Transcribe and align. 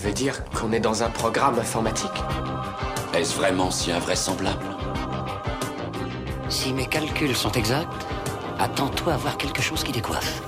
Tu 0.00 0.06
veux 0.06 0.14
dire 0.14 0.42
qu'on 0.52 0.72
est 0.72 0.80
dans 0.80 1.02
un 1.02 1.10
programme 1.10 1.58
informatique 1.58 2.10
Est-ce 3.12 3.36
vraiment 3.36 3.70
si 3.70 3.92
invraisemblable 3.92 4.64
Si 6.48 6.72
mes 6.72 6.86
calculs 6.86 7.36
sont 7.36 7.52
exacts, 7.52 8.06
attends-toi 8.58 9.12
à 9.12 9.16
voir 9.18 9.36
quelque 9.36 9.60
chose 9.60 9.84
qui 9.84 9.92
décoiffe. 9.92 10.42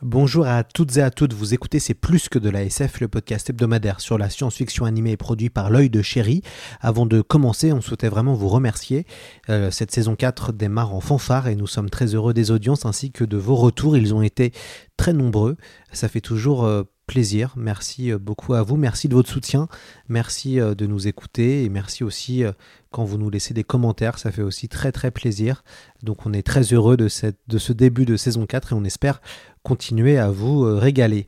Bonjour 0.00 0.46
à 0.46 0.64
toutes 0.64 0.96
et 0.96 1.02
à 1.02 1.10
toutes, 1.10 1.34
vous 1.34 1.52
écoutez 1.52 1.78
C'est 1.78 1.92
plus 1.92 2.30
que 2.30 2.38
de 2.38 2.48
la 2.48 2.64
SF, 2.64 3.00
le 3.00 3.08
podcast 3.08 3.50
hebdomadaire 3.50 4.00
sur 4.00 4.16
la 4.16 4.30
science-fiction 4.30 4.86
animée 4.86 5.18
produit 5.18 5.50
par 5.50 5.68
l'œil 5.68 5.90
de 5.90 6.00
chéri. 6.00 6.40
Avant 6.80 7.04
de 7.04 7.20
commencer, 7.20 7.70
on 7.70 7.82
souhaitait 7.82 8.08
vraiment 8.08 8.32
vous 8.32 8.48
remercier. 8.48 9.04
Euh, 9.50 9.70
cette 9.70 9.90
saison 9.90 10.16
4 10.16 10.54
démarre 10.54 10.94
en 10.94 11.00
fanfare 11.00 11.48
et 11.48 11.54
nous 11.54 11.66
sommes 11.66 11.90
très 11.90 12.14
heureux 12.14 12.32
des 12.32 12.50
audiences 12.50 12.86
ainsi 12.86 13.12
que 13.12 13.24
de 13.24 13.36
vos 13.36 13.56
retours. 13.56 13.94
Ils 13.94 14.14
ont 14.14 14.22
été 14.22 14.54
très 14.96 15.12
nombreux. 15.12 15.58
Ça 15.92 16.08
fait 16.08 16.22
toujours 16.22 16.64
euh, 16.64 16.84
Merci 17.56 18.12
euh, 18.12 18.18
beaucoup 18.18 18.54
à 18.54 18.62
vous. 18.62 18.76
Merci 18.76 19.08
de 19.08 19.14
votre 19.14 19.30
soutien. 19.30 19.68
Merci 20.08 20.56
de 20.56 20.86
nous 20.86 21.06
écouter 21.06 21.64
et 21.64 21.68
merci 21.68 22.04
aussi 22.04 22.44
quand 22.90 23.04
vous 23.04 23.18
nous 23.18 23.30
laissez 23.30 23.54
des 23.54 23.64
commentaires. 23.64 24.18
Ça 24.18 24.32
fait 24.32 24.42
aussi 24.42 24.68
très 24.68 24.92
très 24.92 25.10
plaisir. 25.10 25.62
Donc 26.02 26.26
on 26.26 26.32
est 26.32 26.42
très 26.42 26.62
heureux 26.72 26.96
de, 26.96 27.08
de 27.48 27.58
ce 27.58 27.72
début 27.72 28.04
de 28.04 28.16
saison 28.16 28.46
4 28.46 28.72
et 28.72 28.74
on 28.74 28.84
espère 28.84 29.20
continuer 29.62 30.18
à 30.18 30.30
vous 30.30 30.64
euh, 30.64 30.78
régaler. 30.78 31.26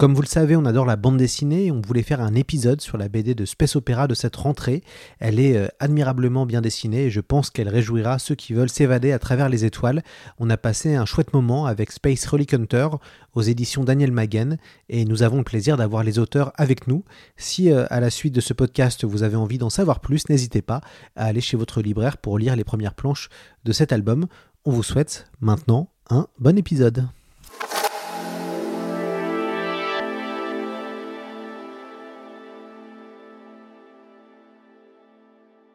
Comme 0.00 0.14
vous 0.14 0.22
le 0.22 0.26
savez, 0.26 0.56
on 0.56 0.64
adore 0.64 0.86
la 0.86 0.96
bande 0.96 1.18
dessinée 1.18 1.66
et 1.66 1.70
on 1.70 1.82
voulait 1.82 2.02
faire 2.02 2.22
un 2.22 2.34
épisode 2.34 2.80
sur 2.80 2.96
la 2.96 3.10
BD 3.10 3.34
de 3.34 3.44
Space 3.44 3.76
Opera 3.76 4.08
de 4.08 4.14
cette 4.14 4.34
rentrée. 4.34 4.82
Elle 5.18 5.38
est 5.38 5.58
euh, 5.58 5.68
admirablement 5.78 6.46
bien 6.46 6.62
dessinée 6.62 7.02
et 7.02 7.10
je 7.10 7.20
pense 7.20 7.50
qu'elle 7.50 7.68
réjouira 7.68 8.18
ceux 8.18 8.34
qui 8.34 8.54
veulent 8.54 8.70
s'évader 8.70 9.12
à 9.12 9.18
travers 9.18 9.50
les 9.50 9.66
étoiles. 9.66 10.02
On 10.38 10.48
a 10.48 10.56
passé 10.56 10.94
un 10.94 11.04
chouette 11.04 11.34
moment 11.34 11.66
avec 11.66 11.92
Space 11.92 12.24
Relic 12.26 12.54
Hunter 12.54 12.88
aux 13.34 13.42
éditions 13.42 13.84
Daniel 13.84 14.10
Magen 14.10 14.56
et 14.88 15.04
nous 15.04 15.22
avons 15.22 15.36
le 15.36 15.44
plaisir 15.44 15.76
d'avoir 15.76 16.02
les 16.02 16.18
auteurs 16.18 16.54
avec 16.56 16.86
nous. 16.86 17.04
Si 17.36 17.70
euh, 17.70 17.84
à 17.90 18.00
la 18.00 18.08
suite 18.08 18.34
de 18.34 18.40
ce 18.40 18.54
podcast 18.54 19.04
vous 19.04 19.22
avez 19.22 19.36
envie 19.36 19.58
d'en 19.58 19.68
savoir 19.68 20.00
plus, 20.00 20.30
n'hésitez 20.30 20.62
pas 20.62 20.80
à 21.14 21.26
aller 21.26 21.42
chez 21.42 21.58
votre 21.58 21.82
libraire 21.82 22.16
pour 22.16 22.38
lire 22.38 22.56
les 22.56 22.64
premières 22.64 22.94
planches 22.94 23.28
de 23.66 23.72
cet 23.72 23.92
album. 23.92 24.28
On 24.64 24.70
vous 24.70 24.82
souhaite 24.82 25.30
maintenant 25.42 25.90
un 26.08 26.26
bon 26.38 26.56
épisode. 26.56 27.06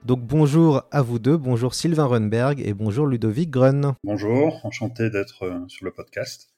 Donc 0.06 0.22
bonjour 0.22 0.84
à 0.92 1.02
vous 1.02 1.18
deux, 1.18 1.36
bonjour 1.36 1.74
Sylvain 1.74 2.06
Runberg 2.06 2.62
et 2.64 2.76
bonjour 2.76 3.08
Ludovic 3.08 3.50
Grun. 3.50 3.96
Bonjour, 4.04 4.64
enchanté 4.64 5.10
d'être 5.10 5.46
euh, 5.46 5.68
sur 5.68 5.84
le 5.84 5.90
podcast. 5.90 6.50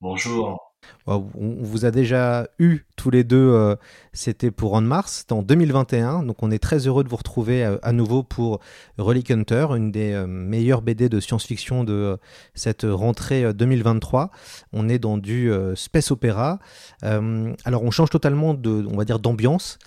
Bonjour. 0.00 0.74
On 1.06 1.20
vous 1.34 1.84
a 1.84 1.90
déjà 1.90 2.48
eu 2.58 2.80
tous 2.96 3.10
les 3.10 3.22
deux, 3.22 3.36
euh, 3.36 3.76
c'était 4.12 4.50
pour 4.50 4.72
On 4.72 4.80
Mars, 4.80 5.18
c'était 5.18 5.32
en 5.32 5.42
2021, 5.42 6.22
donc 6.22 6.42
on 6.42 6.50
est 6.50 6.58
très 6.58 6.86
heureux 6.86 7.04
de 7.04 7.08
vous 7.08 7.16
retrouver 7.16 7.64
euh, 7.64 7.78
à 7.82 7.92
nouveau 7.92 8.22
pour 8.22 8.60
Relic 8.96 9.30
Hunter, 9.30 9.68
une 9.76 9.92
des 9.92 10.24
meilleures 10.26 10.82
BD 10.82 11.08
de 11.08 11.20
science-fiction 11.20 11.84
de 11.84 12.18
cette 12.54 12.84
rentrée 12.84 13.52
2023. 13.54 14.30
On 14.72 14.88
est 14.88 14.98
dans 14.98 15.18
du 15.18 15.52
space 15.76 16.10
opéra. 16.10 16.58
alors 17.02 17.82
on 17.82 17.90
change 17.92 18.10
totalement 18.10 18.54
de, 18.54 18.86
on 18.90 18.96
va 18.96 19.04
dire, 19.04 19.20
d'ambiance. 19.20 19.78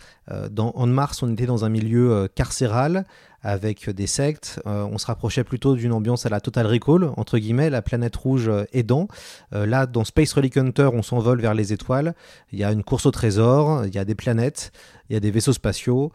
Dans 0.50 0.72
On 0.76 0.88
Mars, 0.88 1.24
on 1.24 1.32
était 1.32 1.46
dans 1.46 1.66
un 1.66 1.70
milieu 1.70 2.28
carcéral 2.36 3.06
avec 3.44 3.90
des 3.90 4.08
sectes. 4.08 4.62
Euh, 4.66 4.84
on 4.92 4.98
se 4.98 5.06
rapprochait 5.06 5.44
plutôt 5.44 5.76
d'une 5.76 5.94
ambiance 5.94 6.26
à 6.26 6.30
la 6.30 6.40
Total 6.40 6.66
Recall, 6.66 7.12
entre 7.18 7.38
guillemets, 7.38 7.70
la 7.70 7.82
planète 7.82 8.16
rouge 8.16 8.48
euh, 8.48 8.66
aidant. 8.72 9.08
Euh, 9.54 9.66
là, 9.66 9.86
dans 9.86 10.04
Space 10.04 10.34
Relic 10.34 10.58
Hunter, 10.58 10.90
on 10.94 11.02
s'envole 11.02 11.42
vers 11.42 11.54
les 11.54 11.74
étoiles. 11.74 12.14
Il 12.52 12.60
y 12.60 12.64
a 12.64 12.72
une 12.72 12.84
course 12.84 13.06
au 13.06 13.12
trésor, 13.12 13.86
il 13.86 13.94
y 13.94 13.98
a 13.98 14.06
des 14.06 14.16
planètes, 14.16 14.72
il 15.10 15.14
y 15.14 15.18
a 15.18 15.20
des 15.20 15.32
vaisseaux 15.32 15.54
spatiaux. 15.54 16.12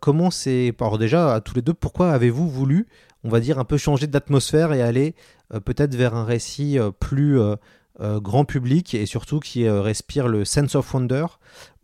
comment 0.00 0.30
c'est. 0.30 0.74
Alors, 0.80 0.98
déjà, 0.98 1.34
à 1.34 1.40
tous 1.40 1.54
les 1.54 1.62
deux, 1.62 1.74
pourquoi 1.74 2.12
avez-vous 2.12 2.48
voulu, 2.48 2.86
on 3.24 3.28
va 3.28 3.40
dire, 3.40 3.58
un 3.58 3.64
peu 3.64 3.76
changer 3.76 4.06
d'atmosphère 4.06 4.72
et 4.72 4.82
aller 4.82 5.14
peut-être 5.64 5.94
vers 5.94 6.14
un 6.14 6.24
récit 6.24 6.78
plus. 7.00 7.38
grand 8.00 8.44
public 8.44 8.94
et 8.94 9.06
surtout 9.06 9.40
qui 9.40 9.68
respire 9.68 10.28
le 10.28 10.44
sense 10.44 10.76
of 10.76 10.94
wonder 10.94 11.26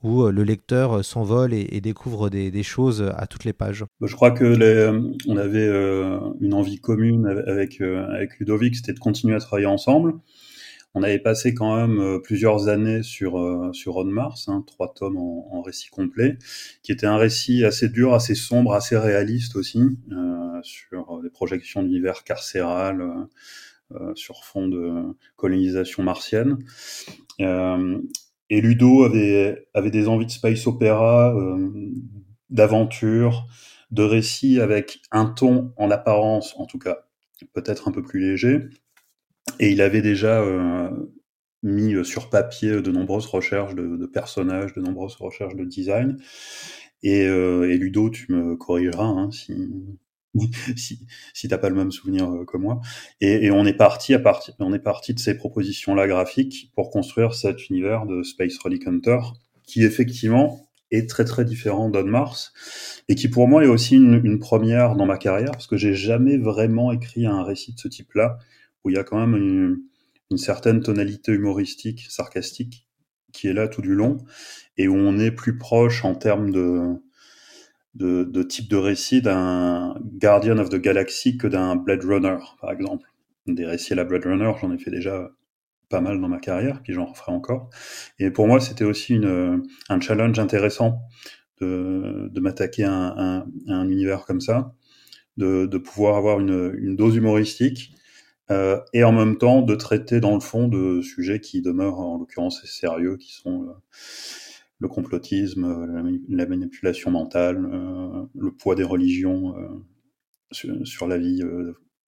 où 0.04 0.22
euh, 0.22 0.30
le 0.30 0.44
lecteur 0.44 0.98
euh, 0.98 1.02
s'envole 1.02 1.54
et, 1.54 1.80
découvre 1.80 2.30
des, 2.30 2.62
choses 2.62 3.02
à 3.16 3.26
toutes 3.26 3.44
les 3.44 3.52
pages 3.52 3.84
bah, 4.00 4.06
Je 4.06 4.14
crois 4.14 4.30
que 4.30 4.44
euh, 4.44 5.00
on 5.26 5.36
avait 5.36 5.66
une 6.40 6.54
envie 6.54 6.78
commune 6.78 7.26
avec, 7.46 7.80
avec 7.80 8.38
Ludovic, 8.38 8.76
c'était 8.76 8.92
de 8.92 8.98
continuer 8.98 9.34
à 9.34 9.40
travailler 9.40 9.66
ensemble. 9.66 10.14
On 10.94 11.02
avait 11.02 11.18
passé 11.18 11.54
quand 11.54 11.74
même 11.74 12.20
plusieurs 12.22 12.68
années 12.68 13.02
sur, 13.02 13.70
sur 13.72 13.96
On 13.96 14.04
Mars, 14.04 14.48
hein, 14.48 14.62
trois 14.64 14.94
tomes 14.94 15.16
en, 15.16 15.60
récit 15.62 15.88
complet, 15.88 16.38
qui 16.82 16.92
était 16.92 17.06
un 17.06 17.16
récit 17.16 17.64
assez 17.64 17.88
dur, 17.88 18.14
assez 18.14 18.36
sombre, 18.36 18.74
assez 18.74 18.96
réaliste 18.96 19.56
aussi, 19.56 19.80
sur 20.62 21.20
les 21.22 21.30
projections 21.30 21.82
d'univers 21.82 22.22
carcéral, 22.22 23.26
sur 24.14 24.44
fond 24.44 24.68
de 24.68 25.16
colonisation 25.36 26.04
martienne. 26.04 26.58
Et 28.50 28.60
Ludo 28.60 29.04
avait, 29.04 29.66
avait 29.74 29.90
des 29.90 30.08
envies 30.08 30.26
de 30.26 30.30
space 30.30 30.66
opéra, 30.66 31.34
euh, 31.34 31.70
d'aventure, 32.50 33.46
de 33.90 34.02
récit 34.02 34.60
avec 34.60 35.00
un 35.10 35.26
ton 35.26 35.72
en 35.76 35.90
apparence, 35.90 36.54
en 36.58 36.66
tout 36.66 36.78
cas, 36.78 37.06
peut-être 37.52 37.88
un 37.88 37.92
peu 37.92 38.02
plus 38.02 38.20
léger. 38.20 38.60
Et 39.60 39.70
il 39.70 39.80
avait 39.80 40.02
déjà 40.02 40.40
euh, 40.40 40.90
mis 41.62 42.04
sur 42.04 42.30
papier 42.30 42.82
de 42.82 42.90
nombreuses 42.90 43.26
recherches 43.26 43.74
de, 43.74 44.06
personnages, 44.06 44.74
de 44.74 44.80
nombreuses 44.80 45.16
recherches 45.16 45.56
de 45.56 45.64
design. 45.64 46.18
Et, 47.02 47.26
euh, 47.26 47.70
et 47.70 47.76
Ludo, 47.76 48.10
tu 48.10 48.32
me 48.32 48.56
corrigeras 48.56 49.04
hein, 49.04 49.30
si, 49.30 49.54
si, 50.76 51.00
si 51.32 51.48
t'as 51.48 51.58
pas 51.58 51.68
le 51.68 51.76
même 51.76 51.92
souvenir 51.92 52.30
euh, 52.30 52.44
que 52.44 52.56
moi. 52.56 52.80
Et, 53.20 53.46
et, 53.46 53.50
on 53.50 53.64
est 53.64 53.74
parti 53.74 54.14
à 54.14 54.18
partir, 54.18 54.54
on 54.58 54.74
est 54.74 54.78
parti 54.78 55.14
de 55.14 55.18
ces 55.18 55.36
propositions-là 55.36 56.06
graphiques 56.06 56.72
pour 56.74 56.90
construire 56.90 57.34
cet 57.34 57.68
univers 57.68 58.06
de 58.06 58.22
Space 58.22 58.58
Relic 58.58 58.86
Hunter, 58.86 59.18
qui 59.64 59.84
effectivement 59.84 60.68
est 60.90 61.08
très 61.08 61.24
très 61.24 61.44
différent 61.44 61.88
d'On 61.88 62.04
Mars 62.04 62.52
et 63.08 63.14
qui 63.14 63.28
pour 63.28 63.48
moi 63.48 63.64
est 63.64 63.68
aussi 63.68 63.96
une, 63.96 64.38
première 64.38 64.96
dans 64.96 65.06
ma 65.06 65.18
carrière 65.18 65.52
parce 65.52 65.66
que 65.66 65.76
j'ai 65.76 65.94
jamais 65.94 66.38
vraiment 66.38 66.92
écrit 66.92 67.26
un 67.26 67.42
récit 67.42 67.74
de 67.74 67.80
ce 67.80 67.88
type-là 67.88 68.38
où 68.84 68.90
il 68.90 68.96
y 68.96 68.98
a 68.98 69.04
quand 69.04 69.18
même 69.18 69.36
une, 69.36 69.78
une 70.30 70.38
certaine 70.38 70.80
tonalité 70.80 71.32
humoristique, 71.32 72.06
sarcastique 72.08 72.86
qui 73.32 73.48
est 73.48 73.52
là 73.52 73.66
tout 73.66 73.82
du 73.82 73.94
long 73.94 74.18
et 74.76 74.88
où 74.88 74.94
on 74.94 75.18
est 75.18 75.30
plus 75.30 75.58
proche 75.58 76.04
en 76.04 76.14
termes 76.14 76.50
de 76.50 77.02
de, 77.94 78.24
de 78.24 78.42
type 78.42 78.68
de 78.68 78.76
récit 78.76 79.22
d'un 79.22 79.94
Guardian 80.18 80.58
of 80.58 80.68
the 80.68 80.76
Galaxy 80.76 81.36
que 81.36 81.46
d'un 81.46 81.76
Blade 81.76 82.04
Runner, 82.04 82.38
par 82.60 82.72
exemple. 82.72 83.08
Des 83.46 83.66
récits 83.66 83.92
à 83.92 83.96
la 83.96 84.04
Blade 84.04 84.24
Runner, 84.24 84.52
j'en 84.60 84.72
ai 84.72 84.78
fait 84.78 84.90
déjà 84.90 85.30
pas 85.88 86.00
mal 86.00 86.20
dans 86.20 86.28
ma 86.28 86.38
carrière, 86.38 86.82
puis 86.82 86.92
j'en 86.92 87.04
referai 87.04 87.32
encore. 87.32 87.70
Et 88.18 88.30
pour 88.30 88.46
moi, 88.46 88.58
c'était 88.58 88.84
aussi 88.84 89.14
une, 89.14 89.62
un 89.88 90.00
challenge 90.00 90.38
intéressant 90.38 91.02
de, 91.60 92.30
de 92.32 92.40
m'attaquer 92.40 92.84
à 92.84 92.92
un, 92.92 93.40
à 93.40 93.44
un, 93.68 93.88
univers 93.88 94.24
comme 94.24 94.40
ça, 94.40 94.74
de, 95.36 95.66
de 95.66 95.78
pouvoir 95.78 96.16
avoir 96.16 96.40
une, 96.40 96.74
une 96.78 96.96
dose 96.96 97.16
humoristique 97.16 97.94
euh, 98.50 98.80
et 98.92 99.04
en 99.04 99.12
même 99.12 99.38
temps 99.38 99.62
de 99.62 99.74
traiter 99.74 100.20
dans 100.20 100.34
le 100.34 100.40
fond 100.40 100.68
de 100.68 101.00
sujets 101.00 101.40
qui 101.40 101.62
demeurent 101.62 102.00
en 102.00 102.18
l'occurrence 102.18 102.64
sérieux, 102.64 103.16
qui 103.16 103.32
sont 103.32 103.62
euh, 103.62 103.72
le 104.78 104.88
complotisme, 104.88 105.64
euh, 105.64 106.18
la, 106.28 106.46
manipulation 106.46 107.10
mentale, 107.10 107.56
euh, 107.72 108.24
le 108.34 108.52
poids 108.52 108.74
des 108.74 108.84
religions 108.84 109.56
euh, 109.56 110.84
sur, 110.84 111.06
la 111.06 111.18
vie 111.18 111.42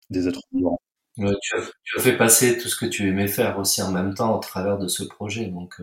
des 0.09 0.27
êtres 0.27 0.41
vivants. 0.51 0.79
tu, 1.17 1.25
as, 1.25 2.01
fait 2.01 2.17
passer 2.17 2.57
tout 2.57 2.67
ce 2.67 2.75
que 2.75 2.85
tu 2.85 3.07
aimais 3.07 3.27
faire 3.27 3.57
aussi 3.57 3.81
en 3.81 3.91
même 3.91 4.13
temps 4.13 4.35
au 4.35 4.39
travers 4.39 4.77
de 4.77 4.87
ce 4.87 5.03
projet. 5.03 5.47
Donc 5.47 5.81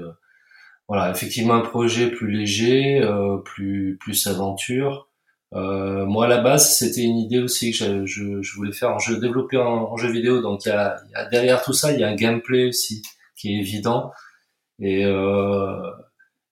voilà, 0.87 1.11
effectivement 1.11 1.55
un 1.55 1.61
projet 1.61 2.11
plus 2.11 2.31
léger, 2.31 3.01
plus 3.45 3.97
plus 3.99 4.27
aventure. 4.29 5.09
moi 5.51 6.27
à 6.27 6.29
la 6.29 6.41
base 6.41 6.77
c'était 6.77 7.03
une 7.03 7.19
idée 7.19 7.41
aussi 7.41 7.73
que 7.73 8.07
je, 8.07 8.55
voulais 8.55 8.73
faire 8.73 8.91
en 8.91 9.01
jeu 9.01 9.19
développé 9.19 9.57
en, 9.57 9.97
jeu 9.97 10.13
vidéo. 10.13 10.41
Donc 10.41 10.67
il 10.67 10.69
y 10.69 10.73
a, 10.73 11.01
derrière 11.33 11.65
tout 11.65 11.73
ça 11.73 11.91
il 11.91 11.99
y 11.99 12.05
a 12.05 12.09
un 12.09 12.15
gameplay 12.15 12.69
aussi 12.69 13.03
qui 13.35 13.55
est 13.55 13.59
évident. 13.59 14.13
Et, 14.79 15.05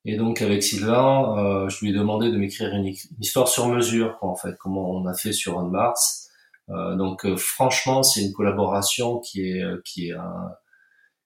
et 0.05 0.17
donc 0.17 0.43
avec 0.43 0.63
Sylvain, 0.63 1.67
je 1.69 1.81
lui 1.81 1.91
ai 1.91 1.93
demandé 1.93 2.31
de 2.31 2.37
m'écrire 2.37 2.75
une, 2.75 2.95
histoire 3.21 3.49
sur 3.49 3.69
mesure, 3.69 4.19
en 4.23 4.37
fait, 4.37 4.57
comment 4.59 4.91
on 4.91 5.07
a 5.07 5.15
fait 5.15 5.33
sur 5.33 5.57
On 5.59 5.65
Mars. 5.69 6.31
donc 6.69 7.27
franchement, 7.37 8.03
c'est 8.03 8.23
une 8.23 8.33
collaboration 8.33 9.19
qui 9.19 9.43
est 9.51 9.63
qui 9.85 10.11
est 10.11 10.17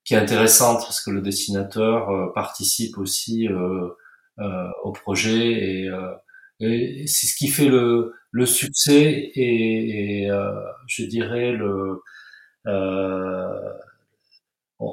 qui 0.05 0.15
est 0.15 0.19
intéressante 0.19 0.81
parce 0.81 1.03
que 1.03 1.11
le 1.11 1.23
dessinateur 1.23 2.33
participe 2.35 2.99
aussi 2.99 3.49
au 3.49 4.93
projet 4.93 5.53
et 5.53 5.91
et 6.61 7.07
c'est 7.07 7.27
ce 7.27 7.37
qui 7.37 7.49
fait 7.49 7.69
le, 7.69 8.15
le 8.31 8.47
succès 8.47 9.31
et, 9.35 10.23
et 10.23 10.31
euh, 10.31 10.53
je 10.87 11.05
dirais 11.05 11.53
le 11.53 12.01
euh, 12.67 13.73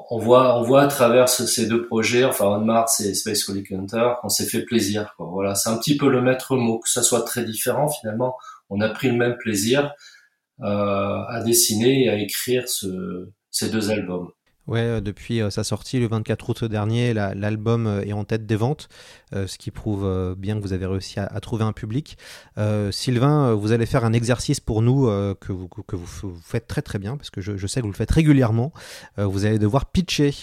on, 0.09 0.17
voit 0.19 0.59
on 0.59 0.63
voit 0.63 0.83
à 0.83 0.87
travers 0.87 1.27
ces 1.29 1.67
deux 1.67 1.85
projets 1.85 2.23
enfin 2.23 2.45
On 2.45 2.59
Mars 2.59 2.99
et 3.01 3.13
Space 3.13 3.43
Relic 3.47 3.71
Hunter 3.71 4.11
qu'on 4.21 4.29
s'est 4.29 4.45
fait 4.45 4.63
plaisir 4.63 5.13
voilà 5.17 5.55
c'est 5.55 5.69
un 5.69 5.77
petit 5.77 5.97
peu 5.97 6.09
le 6.09 6.21
maître 6.21 6.55
mot 6.55 6.79
que 6.79 6.89
ça 6.89 7.03
soit 7.03 7.21
très 7.23 7.43
différent 7.43 7.89
finalement. 7.89 8.35
On 8.69 8.79
a 8.81 8.89
pris 8.89 9.09
le 9.09 9.15
même 9.15 9.37
plaisir 9.37 9.93
euh, 10.61 10.65
à 10.65 11.41
dessiner 11.43 12.05
et 12.05 12.09
à 12.09 12.15
écrire 12.15 12.69
ce, 12.69 13.29
ces 13.49 13.69
deux 13.69 13.91
albums 13.91 14.31
Ouais, 14.67 14.79
euh, 14.81 15.01
depuis 15.01 15.41
euh, 15.41 15.49
sa 15.49 15.63
sortie 15.63 15.99
le 15.99 16.07
24 16.07 16.49
août 16.49 16.63
dernier, 16.65 17.13
l'album 17.13 17.87
euh, 17.87 18.03
est 18.03 18.13
en 18.13 18.23
tête 18.23 18.45
des 18.45 18.55
ventes, 18.55 18.89
ce 19.33 19.57
qui 19.57 19.71
prouve 19.71 20.35
bien 20.37 20.57
que 20.57 20.61
vous 20.61 20.73
avez 20.73 20.85
réussi 20.85 21.17
à, 21.17 21.39
trouver 21.39 21.63
un 21.63 21.71
public. 21.71 22.17
Sylvain, 22.91 23.53
vous 23.53 23.71
allez 23.71 23.85
faire 23.85 24.03
un 24.03 24.11
exercice 24.11 24.59
pour 24.59 24.81
nous 24.81 25.05
que, 25.39 25.53
vous, 25.53 25.69
que 25.69 25.95
vous, 25.95 26.35
faites 26.43 26.67
très 26.67 26.81
très 26.81 26.99
bien, 26.99 27.15
parce 27.15 27.29
que 27.29 27.39
je, 27.39 27.65
sais 27.65 27.79
que 27.79 27.85
vous 27.85 27.93
le 27.93 27.97
faites 27.97 28.11
régulièrement. 28.11 28.73
vous 29.17 29.45
allez 29.45 29.57
devoir 29.57 29.85
pitcher 29.85 30.33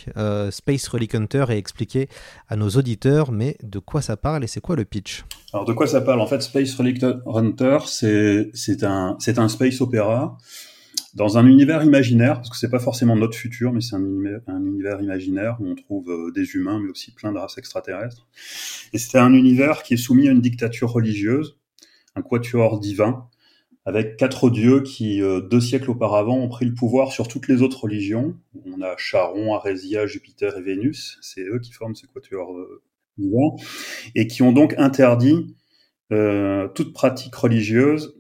Space 0.51 0.89
Relic 0.89 1.15
Hunter 1.15 1.45
et 1.51 1.59
expliquer 1.59 2.09
à 2.49 2.57
nos 2.57 2.71
auditeurs, 2.71 3.31
mais 3.31 3.59
de 3.63 3.79
quoi 3.79 4.01
ça 4.01 4.17
parle 4.17 4.43
et 4.43 4.47
c'est 4.47 4.63
quoi 4.63 4.75
le 4.75 4.87
pitch? 4.87 5.27
Alors 5.53 5.67
de 5.67 5.75
quoi 5.75 5.87
ça 5.87 6.01
parle? 6.01 6.23
En 6.23 6.27
fait, 6.27 6.41
Space 6.41 6.75
Relic 6.75 7.05
Hunter, 7.27 7.79
c'est 7.85 8.85
un, 8.85 9.19
un 9.37 9.49
space 9.49 9.83
opéra 9.83 10.39
dans 11.19 11.37
un 11.37 11.47
univers 11.47 11.83
imaginaire, 11.83 12.35
parce 12.35 12.49
que 12.49 12.57
c'est 12.57 12.71
pas 12.71 12.79
forcément 12.79 13.17
notre 13.17 13.37
futur, 13.37 13.73
mais 13.73 13.81
c'est 13.81 13.97
un 13.97 14.05
univers, 14.05 14.41
un 14.47 14.65
univers, 14.65 15.03
imaginaire 15.03 15.57
où 15.61 15.67
on 15.67 15.75
trouve 15.75 16.11
euh, 16.11 16.31
des 16.31 16.55
humains, 16.55 16.79
mais 16.81 16.91
aussi 16.91 17.13
plein 17.13 17.33
de 17.33 17.39
races 17.39 17.59
extraterrestres. 17.59 18.29
Et 18.93 18.99
c'est 18.99 19.19
un 19.19 19.35
univers 19.35 19.83
qui 19.83 19.95
est 19.95 19.99
soumis 19.99 20.29
à 20.29 20.31
une 20.31 20.41
dictature 20.41 20.93
religieuse, 20.93 21.59
un 22.15 22.23
quatuor 22.23 22.79
divin, 22.79 23.29
avec 23.85 24.17
quatre 24.17 24.49
dieux 24.49 24.81
qui, 24.83 25.21
euh, 25.21 25.41
deux 25.41 25.61
siècles 25.61 25.91
auparavant, 25.91 26.39
ont 26.39 26.49
pris 26.49 26.67
le 26.67 26.75
pouvoir 26.75 27.11
sur 27.11 27.27
toutes 27.27 27.49
les 27.49 27.63
autres 27.63 27.83
religions. 27.83 28.37
On 28.65 28.81
a 28.81 28.97
Charon, 28.97 29.55
Arésia, 29.55 30.07
Jupiter 30.07 30.57
et 30.57 30.63
Vénus, 30.63 31.19
c'est 31.21 31.43
eux 31.43 31.59
qui 31.59 31.73
forment 31.73 31.97
ce 31.97 32.07
quatuor 32.07 32.57
euh, 32.57 32.81
divin, 33.19 33.57
et 34.15 34.29
qui 34.29 34.43
ont 34.43 34.53
donc 34.53 34.75
interdit 34.79 35.55
toute 36.75 36.95
pratique 36.95 37.35
religieuse 37.35 38.18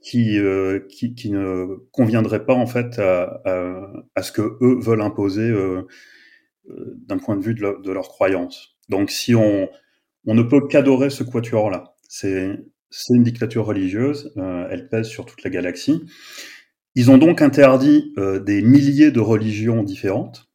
qui, 0.00 0.38
euh, 0.38 0.80
qui, 0.88 1.14
qui, 1.14 1.30
ne 1.30 1.76
conviendrait 1.92 2.44
pas 2.44 2.54
en 2.54 2.66
fait 2.66 2.98
à, 2.98 3.42
à, 3.44 3.92
à 4.14 4.22
ce 4.22 4.32
que 4.32 4.42
eux 4.42 4.78
veulent 4.80 5.02
imposer 5.02 5.48
euh, 5.48 5.82
euh 6.70 6.94
d'un 7.06 7.18
point 7.18 7.36
de 7.36 7.42
vue 7.42 7.54
de, 7.54 7.90
leur, 7.90 8.08
croyance. 8.08 8.76
Donc 8.88 9.10
si 9.10 9.34
on, 9.34 9.68
on 10.26 10.34
ne 10.34 10.42
peut 10.42 10.66
qu'adorer 10.66 11.10
ce 11.10 11.24
quatuor-là, 11.24 11.96
c'est 12.08 12.56
une 13.10 13.22
dictature 13.22 13.66
religieuse, 13.66 14.32
euh, 14.36 14.66
elle 14.70 14.88
pèse 14.88 15.06
sur 15.06 15.26
toute 15.26 15.42
la 15.42 15.50
galaxie. 15.50 16.04
Ils 16.94 17.10
ont 17.10 17.18
donc 17.18 17.42
interdit 17.42 18.12
euh, 18.18 18.40
des 18.40 18.62
milliers 18.62 19.10
de 19.10 19.20
religions 19.20 19.82
différentes. 19.82 20.48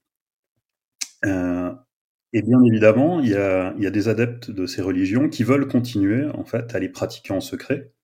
et 1.23 2.41
bien 2.41 2.57
évidemment, 2.67 3.19
il 3.21 3.29
y, 3.29 3.35
a, 3.35 3.73
il 3.77 3.83
y 3.83 3.87
a 3.87 3.91
des 3.91 4.09
adeptes 4.09 4.51
de 4.51 4.65
ces 4.65 4.81
religions 4.81 5.29
qui 5.29 5.43
veulent 5.43 5.67
continuer 5.67 6.25
en 6.33 6.43
fait 6.43 6.75
à 6.75 6.79
les 6.79 6.89
pratiquer 6.89 7.33
en 7.33 7.41
secret 7.41 7.94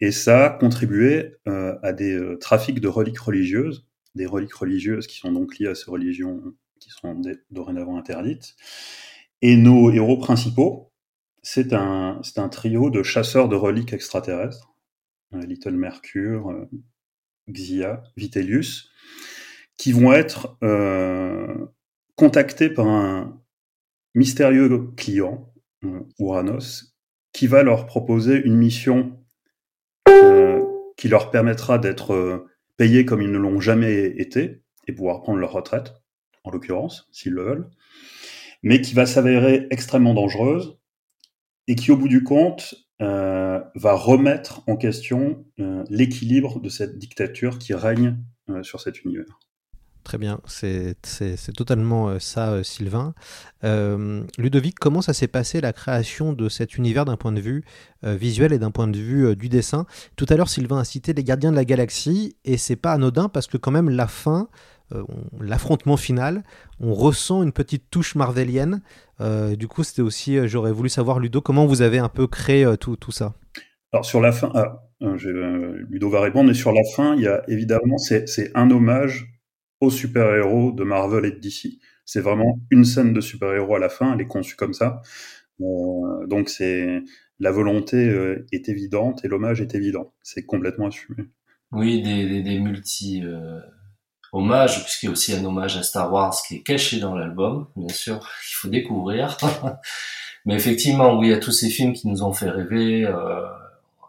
et 0.00 0.12
ça 0.12 0.46
a 0.46 0.50
contribué 0.50 1.36
euh, 1.46 1.76
à 1.82 1.92
des 1.92 2.14
euh, 2.14 2.38
trafics 2.38 2.80
de 2.80 2.88
reliques 2.88 3.18
religieuses, 3.18 3.86
des 4.14 4.26
reliques 4.26 4.54
religieuses 4.54 5.06
qui 5.06 5.18
sont 5.18 5.32
donc 5.32 5.58
liées 5.58 5.68
à 5.68 5.74
ces 5.74 5.90
religions 5.90 6.42
qui 6.80 6.90
sont 6.90 7.20
dorénavant 7.50 7.98
interdites. 7.98 8.54
Et 9.42 9.56
nos 9.56 9.90
héros 9.90 10.16
principaux, 10.16 10.92
c'est 11.42 11.72
un, 11.72 12.20
c'est 12.22 12.38
un 12.38 12.48
trio 12.48 12.90
de 12.90 13.02
chasseurs 13.02 13.48
de 13.48 13.56
reliques 13.56 13.92
extraterrestres, 13.92 14.74
euh, 15.34 15.44
Little 15.44 15.76
Mercure, 15.76 16.68
Xia, 17.50 18.02
Vitellius, 18.16 18.90
qui 19.76 19.92
vont 19.92 20.12
être 20.12 20.58
contactés 22.16 22.68
par 22.68 22.88
un 22.88 23.40
mystérieux 24.14 24.90
client, 24.96 25.52
Uranos, 26.18 26.96
qui 27.32 27.46
va 27.46 27.62
leur 27.62 27.86
proposer 27.86 28.42
une 28.44 28.56
mission 28.56 29.17
qui 30.98 31.08
leur 31.08 31.30
permettra 31.30 31.78
d'être 31.78 32.12
euh, 32.12 32.50
payés 32.76 33.04
comme 33.04 33.22
ils 33.22 33.30
ne 33.30 33.38
l'ont 33.38 33.60
jamais 33.60 34.06
été 34.06 34.62
et 34.86 34.92
pouvoir 34.92 35.22
prendre 35.22 35.38
leur 35.38 35.52
retraite, 35.52 35.94
en 36.44 36.50
l'occurrence, 36.50 37.08
s'ils 37.12 37.32
le 37.32 37.42
veulent, 37.42 37.70
mais 38.62 38.80
qui 38.80 38.94
va 38.94 39.06
s'avérer 39.06 39.66
extrêmement 39.70 40.14
dangereuse 40.14 40.78
et 41.68 41.76
qui, 41.76 41.92
au 41.92 41.96
bout 41.96 42.08
du 42.08 42.24
compte, 42.24 42.74
euh, 43.00 43.60
va 43.74 43.94
remettre 43.94 44.62
en 44.66 44.76
question 44.76 45.44
euh, 45.60 45.84
l'équilibre 45.88 46.60
de 46.60 46.68
cette 46.68 46.98
dictature 46.98 47.58
qui 47.58 47.74
règne 47.74 48.16
sur 48.62 48.80
cet 48.80 49.04
univers. 49.04 49.38
Très 50.08 50.16
bien, 50.16 50.40
c'est 50.46 50.96
totalement 51.54 52.08
euh, 52.08 52.18
ça, 52.18 52.52
euh, 52.52 52.62
Sylvain. 52.62 53.12
Euh, 53.62 54.22
Ludovic, 54.38 54.78
comment 54.78 55.02
ça 55.02 55.12
s'est 55.12 55.28
passé 55.28 55.60
la 55.60 55.74
création 55.74 56.32
de 56.32 56.48
cet 56.48 56.78
univers 56.78 57.04
d'un 57.04 57.18
point 57.18 57.30
de 57.30 57.42
vue 57.42 57.62
visuel 58.02 58.54
et 58.54 58.58
d'un 58.58 58.70
point 58.70 58.88
de 58.88 58.96
vue 58.96 59.36
du 59.36 59.50
dessin? 59.50 59.84
Tout 60.16 60.24
à 60.30 60.36
l'heure, 60.36 60.48
Sylvain 60.48 60.78
a 60.78 60.84
cité 60.84 61.12
les 61.12 61.22
Gardiens 61.22 61.50
de 61.50 61.56
la 61.56 61.66
Galaxie, 61.66 62.36
et 62.46 62.56
c'est 62.56 62.76
pas 62.76 62.92
anodin 62.92 63.28
parce 63.28 63.48
que 63.48 63.58
quand 63.58 63.70
même 63.70 63.90
la 63.90 64.06
fin, 64.06 64.48
l'affrontement 65.42 65.98
final, 65.98 66.42
on 66.80 66.94
ressent 66.94 67.42
une 67.42 67.52
petite 67.52 67.90
touche 67.90 68.14
marvelienne. 68.14 68.80
du 69.58 69.68
coup, 69.68 69.84
c'était 69.84 70.00
aussi, 70.00 70.48
j'aurais 70.48 70.72
voulu 70.72 70.88
savoir, 70.88 71.18
Ludo, 71.18 71.42
comment 71.42 71.66
vous 71.66 71.82
avez 71.82 71.98
un 71.98 72.08
peu 72.08 72.26
créé 72.26 72.66
tout, 72.80 72.96
tout 72.96 73.12
ça? 73.12 73.34
Alors 73.92 74.06
sur 74.06 74.22
la 74.22 74.32
fin, 74.32 74.50
ah, 74.54 74.80
Ludo 75.02 76.08
va 76.08 76.22
répondre, 76.22 76.48
mais 76.48 76.54
sur 76.54 76.72
la 76.72 76.82
fin, 76.96 77.14
il 77.14 77.24
y 77.24 77.28
a 77.28 77.42
évidemment, 77.46 77.98
c'est 77.98 78.50
un 78.54 78.70
hommage 78.70 79.37
aux 79.80 79.90
super-héros 79.90 80.72
de 80.72 80.84
Marvel 80.84 81.24
et 81.24 81.30
de 81.30 81.38
DC. 81.38 81.78
C'est 82.04 82.20
vraiment 82.20 82.58
une 82.70 82.84
scène 82.84 83.12
de 83.12 83.20
super-héros 83.20 83.76
à 83.76 83.78
la 83.78 83.88
fin, 83.88 84.14
elle 84.14 84.20
est 84.20 84.26
conçue 84.26 84.56
comme 84.56 84.72
ça. 84.72 85.02
Euh, 85.60 86.26
donc 86.26 86.48
c'est 86.48 87.02
la 87.40 87.50
volonté 87.50 87.96
euh, 87.96 88.46
est 88.52 88.68
évidente 88.68 89.24
et 89.24 89.28
l'hommage 89.28 89.60
est 89.60 89.74
évident. 89.74 90.12
C'est 90.22 90.44
complètement 90.44 90.88
assumé. 90.88 91.24
Oui, 91.70 92.02
des, 92.02 92.42
des, 92.42 92.58
multi 92.58 93.22
euh, 93.22 93.60
hommages, 94.32 94.82
puisqu'il 94.84 95.06
y 95.06 95.08
a 95.08 95.12
aussi 95.12 95.34
un 95.34 95.44
hommage 95.44 95.76
à 95.76 95.82
Star 95.82 96.12
Wars 96.12 96.34
qui 96.46 96.56
est 96.56 96.62
caché 96.62 96.98
dans 96.98 97.14
l'album, 97.14 97.66
bien 97.76 97.94
sûr, 97.94 98.16
il 98.16 98.54
faut 98.54 98.68
découvrir. 98.68 99.36
Mais 100.46 100.54
effectivement, 100.54 101.18
oui, 101.18 101.28
il 101.28 101.30
y 101.30 101.34
a 101.34 101.38
tous 101.38 101.52
ces 101.52 101.68
films 101.68 101.92
qui 101.92 102.08
nous 102.08 102.22
ont 102.22 102.32
fait 102.32 102.48
rêver. 102.48 103.04
Euh, 103.04 103.46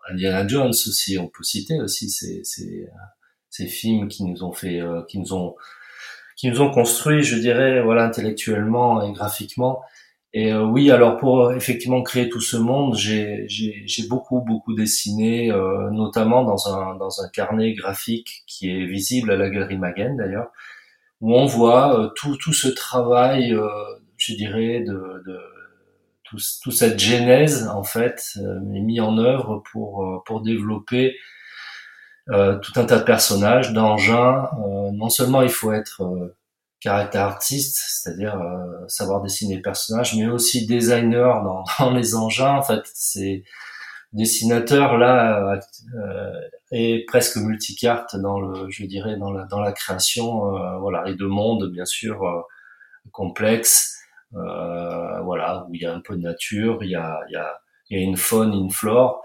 Indiana 0.10 0.48
Jones 0.48 0.70
aussi, 0.70 1.18
on 1.20 1.28
peut 1.28 1.44
citer 1.44 1.80
aussi 1.82 2.10
ces, 2.10 2.44
ces, 2.44 2.88
ces 3.50 3.68
films 3.68 4.08
qui 4.08 4.24
nous 4.24 4.44
ont 4.44 4.52
fait, 4.52 4.80
euh, 4.80 5.04
qui 5.08 5.20
nous 5.20 5.34
ont, 5.34 5.56
qui 6.36 6.50
nous 6.50 6.62
ont 6.62 6.72
construit, 6.72 7.24
je 7.24 7.38
dirais, 7.38 7.82
voilà, 7.82 8.06
intellectuellement 8.06 9.02
et 9.04 9.12
graphiquement. 9.12 9.82
Et 10.34 10.54
euh, 10.54 10.64
oui, 10.64 10.92
alors 10.92 11.18
pour 11.18 11.52
effectivement 11.54 12.04
créer 12.04 12.30
tout 12.30 12.42
ce 12.42 12.56
monde, 12.58 12.96
j'ai 12.96 13.48
beaucoup 14.10 14.42
beaucoup 14.42 14.76
dessiné, 14.76 15.52
euh, 15.52 15.90
notamment 15.90 16.44
dans 16.44 16.68
un 16.74 16.96
dans 16.96 17.22
un 17.22 17.30
carnet 17.30 17.74
graphique 17.74 18.44
qui 18.48 18.70
est 18.70 18.86
visible 18.86 19.32
à 19.32 19.38
la 19.38 19.50
galerie 19.50 19.78
Magen 19.80 20.18
d'ailleurs, 20.18 20.52
où 21.22 21.36
on 21.36 21.46
voit 21.48 22.14
tout 22.16 22.38
tout 22.38 22.54
ce 22.54 22.68
travail, 22.68 23.56
je 24.18 24.34
dirais, 24.36 24.82
de, 24.82 25.24
de 25.26 25.40
tout, 26.24 26.38
toute 26.62 26.74
cette 26.74 27.00
genèse 27.00 27.68
en 27.68 27.84
fait 27.84 28.38
mis 28.64 29.00
en 29.02 29.18
œuvre 29.18 29.64
pour 29.72 30.24
pour 30.28 30.42
développer 30.42 31.16
euh, 31.16 31.39
tout 32.62 32.72
un 32.76 32.86
tas 32.86 33.00
de 33.00 33.04
personnages, 33.04 33.74
d'engins. 33.74 34.50
Euh, 34.66 34.92
non 34.94 35.10
seulement 35.10 35.42
il 35.42 35.50
faut 35.50 35.72
être 35.72 36.04
euh, 36.04 36.36
caractère 36.80 37.24
artiste, 37.24 37.78
c'est-à-dire 37.78 38.40
savoir 38.88 39.22
dessiner 39.22 39.56
les 39.56 39.62
personnages, 39.62 40.16
mais 40.16 40.28
aussi 40.28 40.66
designer 40.66 41.44
dans, 41.44 41.64
dans 41.80 41.92
les 41.92 42.16
engins. 42.16 42.56
En 42.56 42.64
fait, 42.64 42.84
c'est 42.94 43.44
dessinateur 44.14 44.98
là 44.98 45.60
et 46.72 47.06
presque 47.08 47.38
multicarte 47.38 48.16
dans 48.16 48.40
le, 48.40 48.70
je 48.70 48.86
dirais, 48.86 49.18
dans 49.18 49.32
la 49.32 49.46
dans 49.46 49.60
la 49.60 49.72
création, 49.72 50.80
voilà, 50.80 51.08
et 51.08 51.16
de 51.16 51.26
mondes 51.26 51.72
bien 51.72 51.86
sûr 51.86 52.46
complexes, 53.12 54.00
voilà, 54.32 55.66
où 55.70 55.76
il 55.76 55.82
y 55.82 55.86
a 55.86 55.94
un 55.94 56.02
peu 56.02 56.16
de 56.16 56.22
nature, 56.22 56.80
il 56.84 56.92
y 56.92 56.96
a 56.96 57.20
il 57.30 57.34
y 57.34 57.36
a 57.36 57.60
il 57.90 58.00
y 58.00 58.02
a 58.02 58.04
une 58.04 58.18
faune, 58.18 58.54
une 58.54 58.72
flore. 58.72 59.22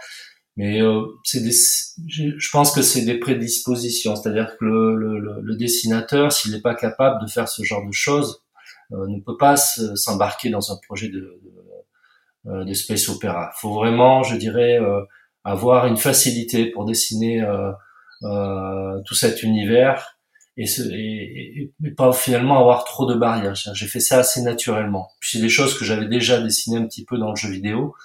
Mais 0.56 0.80
euh, 0.80 1.02
des, 1.34 1.50
je 1.50 2.50
pense 2.52 2.72
que 2.72 2.82
c'est 2.82 3.04
des 3.04 3.18
prédispositions, 3.18 4.14
c'est-à-dire 4.14 4.56
que 4.56 4.64
le, 4.64 5.18
le, 5.18 5.40
le 5.40 5.56
dessinateur, 5.56 6.30
s'il 6.32 6.52
n'est 6.52 6.60
pas 6.60 6.76
capable 6.76 7.20
de 7.24 7.28
faire 7.28 7.48
ce 7.48 7.64
genre 7.64 7.84
de 7.84 7.92
choses, 7.92 8.42
ne 8.90 9.20
peut 9.20 9.36
pas 9.36 9.56
s'embarquer 9.56 10.50
dans 10.50 10.70
un 10.70 10.76
projet 10.86 11.08
de, 11.08 11.40
de, 12.44 12.64
de 12.64 12.74
space 12.74 13.08
opéra. 13.08 13.50
Il 13.56 13.60
faut 13.60 13.74
vraiment, 13.74 14.22
je 14.22 14.36
dirais, 14.36 14.78
avoir 15.42 15.86
une 15.86 15.96
facilité 15.96 16.66
pour 16.66 16.84
dessiner 16.84 17.44
tout 18.20 19.14
cet 19.14 19.42
univers 19.42 20.18
et, 20.56 20.66
ce, 20.66 20.82
et, 20.82 21.72
et, 21.84 21.90
pas 21.90 22.12
finalement 22.12 22.60
avoir 22.60 22.84
trop 22.84 23.06
de 23.06 23.16
barrières. 23.16 23.56
J'ai 23.56 23.86
fait 23.86 23.98
ça 23.98 24.18
assez 24.18 24.40
naturellement. 24.42 25.08
Puis 25.18 25.30
c'est 25.32 25.42
des 25.42 25.48
choses 25.48 25.76
que 25.76 25.84
j'avais 25.84 26.06
déjà 26.06 26.40
dessinées 26.40 26.78
un 26.78 26.86
petit 26.86 27.04
peu 27.04 27.18
dans 27.18 27.30
le 27.30 27.36
jeu 27.36 27.48
vidéo, 27.48 27.96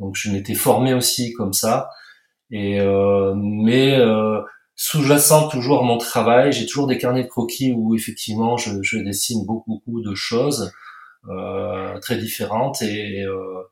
donc 0.00 0.16
je 0.16 0.30
m'étais 0.32 0.54
formé 0.54 0.92
aussi 0.94 1.32
comme 1.34 1.52
ça. 1.52 1.88
Et 2.50 2.80
euh, 2.80 3.32
mais 3.36 3.96
euh, 3.96 4.40
sous-jacent 4.74 5.48
toujours 5.48 5.84
mon 5.84 5.98
travail, 5.98 6.52
j'ai 6.52 6.66
toujours 6.66 6.88
des 6.88 6.98
carnets 6.98 7.22
de 7.22 7.28
croquis 7.28 7.72
où 7.72 7.94
effectivement 7.94 8.56
je, 8.56 8.82
je 8.82 8.98
dessine 8.98 9.46
beaucoup, 9.46 9.80
beaucoup 9.86 10.02
de 10.02 10.14
choses 10.16 10.72
euh, 11.28 11.96
très 12.00 12.16
différentes 12.16 12.82
et, 12.82 13.22
euh, 13.22 13.62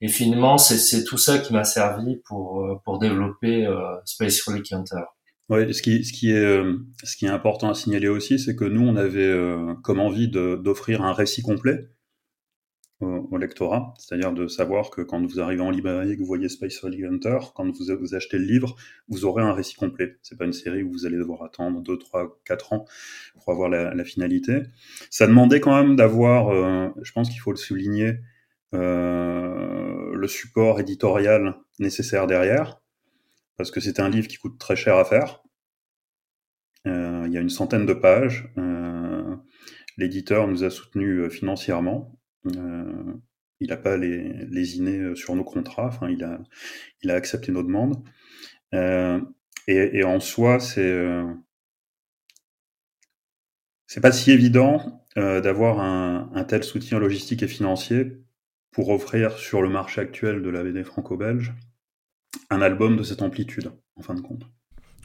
et 0.00 0.08
finalement 0.08 0.56
c'est 0.56 1.04
tout 1.04 1.18
ça 1.18 1.38
qui 1.38 1.52
m'a 1.52 1.64
servi 1.64 2.16
pour 2.24 2.62
euh, 2.62 2.76
pour 2.84 2.98
développer 2.98 3.66
euh, 3.66 3.76
Space 4.06 4.40
Relic 4.42 4.72
Hunter. 4.72 5.04
Ouais, 5.50 5.70
ce 5.74 5.82
qui, 5.82 6.02
ce 6.04 6.12
qui 6.14 6.30
est, 6.30 6.36
euh, 6.36 6.78
ce 7.02 7.16
qui 7.18 7.26
est 7.26 7.28
important 7.28 7.68
à 7.68 7.74
signaler 7.74 8.08
aussi, 8.08 8.38
c'est 8.38 8.56
que 8.56 8.64
nous, 8.64 8.80
on 8.80 8.96
avait 8.96 9.20
euh, 9.20 9.74
comme 9.82 10.00
envie 10.00 10.28
d'offrir 10.28 11.02
un 11.02 11.12
récit 11.12 11.42
complet 11.42 11.90
au, 13.00 13.36
lectorat, 13.36 13.92
c'est-à-dire 13.98 14.32
de 14.32 14.46
savoir 14.46 14.88
que 14.90 15.02
quand 15.02 15.20
vous 15.26 15.40
arrivez 15.40 15.60
en 15.60 15.70
librairie 15.70 16.12
et 16.12 16.14
que 16.14 16.20
vous 16.20 16.26
voyez 16.26 16.48
Space 16.48 16.78
Relic 16.78 17.04
Hunter, 17.04 17.38
quand 17.54 17.64
vous, 17.64 17.96
vous 18.00 18.14
achetez 18.14 18.38
le 18.38 18.44
livre, 18.44 18.76
vous 19.08 19.24
aurez 19.24 19.42
un 19.42 19.52
récit 19.52 19.74
complet. 19.74 20.16
C'est 20.22 20.38
pas 20.38 20.46
une 20.46 20.52
série 20.52 20.82
où 20.82 20.90
vous 20.90 21.04
allez 21.04 21.18
devoir 21.18 21.42
attendre 21.42 21.80
2, 21.82 21.98
3, 21.98 22.40
4 22.44 22.72
ans 22.72 22.84
pour 23.34 23.52
avoir 23.52 23.68
la, 23.68 23.94
la 23.94 24.04
finalité. 24.04 24.62
Ça 25.10 25.26
demandait 25.26 25.60
quand 25.60 25.74
même 25.74 25.96
d'avoir, 25.96 26.48
euh, 26.48 26.88
je 27.02 27.12
pense 27.12 27.28
qu'il 27.28 27.40
faut 27.40 27.50
le 27.50 27.56
souligner, 27.56 28.20
le 28.72 30.26
support 30.26 30.80
éditorial 30.80 31.54
nécessaire 31.78 32.26
derrière 32.26 32.80
parce 33.56 33.70
que 33.70 33.80
c'est 33.80 34.00
un 34.00 34.08
livre 34.08 34.28
qui 34.28 34.36
coûte 34.36 34.58
très 34.58 34.76
cher 34.76 34.96
à 34.96 35.04
faire. 35.04 35.42
Euh, 36.86 37.24
il 37.26 37.32
y 37.32 37.38
a 37.38 37.40
une 37.40 37.50
centaine 37.50 37.86
de 37.86 37.94
pages. 37.94 38.52
Euh, 38.58 39.36
L'éditeur 39.96 40.48
nous 40.48 40.64
a 40.64 40.70
soutenus 40.70 41.20
euh, 41.20 41.30
financièrement. 41.30 42.18
Euh, 42.46 43.14
il 43.60 43.68
n'a 43.68 43.76
pas 43.76 43.96
les, 43.96 44.46
lésiné 44.46 44.98
euh, 44.98 45.14
sur 45.14 45.34
nos 45.34 45.44
contrats. 45.44 45.86
Enfin, 45.86 46.08
il 46.08 46.22
a, 46.24 47.14
accepté 47.14 47.52
nos 47.52 47.62
demandes. 47.62 48.02
Euh, 48.74 49.20
et, 49.66 50.04
en 50.04 50.20
soi, 50.20 50.60
c'est 50.60 51.22
c'est 53.86 54.00
pas 54.00 54.12
si 54.12 54.30
évident 54.30 55.06
d'avoir 55.16 55.80
un, 55.80 56.44
tel 56.44 56.64
soutien 56.64 56.98
logistique 56.98 57.42
et 57.42 57.48
financier 57.48 58.18
pour 58.72 58.90
offrir 58.90 59.38
sur 59.38 59.62
le 59.62 59.70
marché 59.70 60.00
actuel 60.00 60.42
de 60.42 60.50
la 60.50 60.62
BD 60.62 60.84
franco-belge 60.84 61.54
un 62.50 62.60
album 62.60 62.96
de 62.96 63.02
cette 63.02 63.22
amplitude, 63.22 63.72
en 63.96 64.02
fin 64.02 64.14
de 64.14 64.20
compte. 64.20 64.42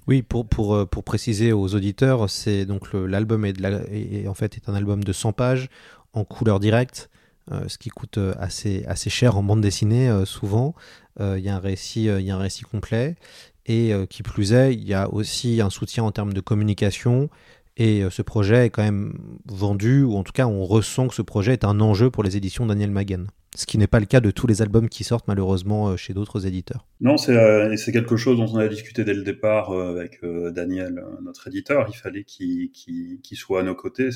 Oui, 0.07 0.23
pour, 0.23 0.75
euh, 0.75 0.85
préciser 0.85 1.53
aux 1.53 1.75
auditeurs, 1.75 2.29
c'est 2.29 2.65
donc 2.65 2.93
l'album 2.93 3.45
est, 3.45 4.27
en 4.27 4.33
fait 4.33 4.55
est 4.55 4.67
un 4.67 4.73
album 4.73 5.03
de 5.03 5.13
100 5.13 5.33
pages 5.33 5.69
en 6.13 6.23
couleur 6.23 6.59
directe, 6.59 7.11
euh, 7.13 7.18
ce 7.67 7.77
qui 7.77 7.89
coûte 7.89 8.17
euh, 8.17 8.33
assez, 8.39 8.83
assez 8.87 9.09
cher 9.09 9.37
en 9.37 9.43
bande 9.43 9.61
dessinée 9.61 10.09
euh, 10.09 10.25
souvent. 10.25 10.75
Il 11.19 11.39
y 11.39 11.49
a 11.49 11.55
un 11.55 11.59
récit, 11.59 12.03
y 12.05 12.31
a 12.31 12.35
un 12.35 12.39
récit 12.39 12.63
complet 12.63 13.17
et 13.65 13.91
qui 14.09 14.23
plus 14.23 14.53
est, 14.53 14.73
il 14.73 14.87
y 14.87 14.93
a 14.93 15.13
aussi 15.13 15.59
un 15.59 15.69
soutien 15.69 16.05
en 16.05 16.13
termes 16.13 16.31
de 16.31 16.39
communication. 16.39 17.29
Et 17.75 18.05
ce 18.09 18.21
projet 18.21 18.67
est 18.67 18.69
quand 18.69 18.83
même 18.83 19.19
vendu, 19.45 20.01
ou 20.01 20.15
en 20.15 20.23
tout 20.23 20.31
cas 20.31 20.47
on 20.47 20.63
ressent 20.63 21.09
que 21.09 21.15
ce 21.15 21.21
projet 21.21 21.51
est 21.51 21.65
un 21.65 21.81
enjeu 21.81 22.09
pour 22.09 22.23
les 22.23 22.37
éditions 22.37 22.65
Daniel 22.65 22.91
Magen 22.91 23.27
ce 23.55 23.65
qui 23.65 23.77
n'est 23.77 23.87
pas 23.87 23.99
le 23.99 24.05
cas 24.05 24.21
de 24.21 24.31
tous 24.31 24.47
les 24.47 24.61
albums 24.61 24.89
qui 24.89 25.03
sortent 25.03 25.27
malheureusement 25.27 25.97
chez 25.97 26.13
d'autres 26.13 26.45
éditeurs. 26.45 26.85
Non, 27.01 27.17
c'est 27.17 27.35
euh, 27.35 27.75
quelque 27.91 28.15
chose 28.15 28.37
dont 28.37 28.47
on 28.53 28.57
a 28.57 28.67
discuté 28.67 29.03
dès 29.03 29.13
le 29.13 29.23
départ 29.23 29.71
euh, 29.71 29.91
avec 29.91 30.23
euh, 30.23 30.51
Daniel, 30.51 31.03
notre 31.21 31.47
éditeur. 31.47 31.87
Il 31.89 31.97
fallait 31.97 32.23
qu'il 32.23 32.71
qu 32.71 33.19
qu 33.21 33.35
soit 33.35 33.61
à 33.61 33.63
nos 33.63 33.75
côtés, 33.75 34.09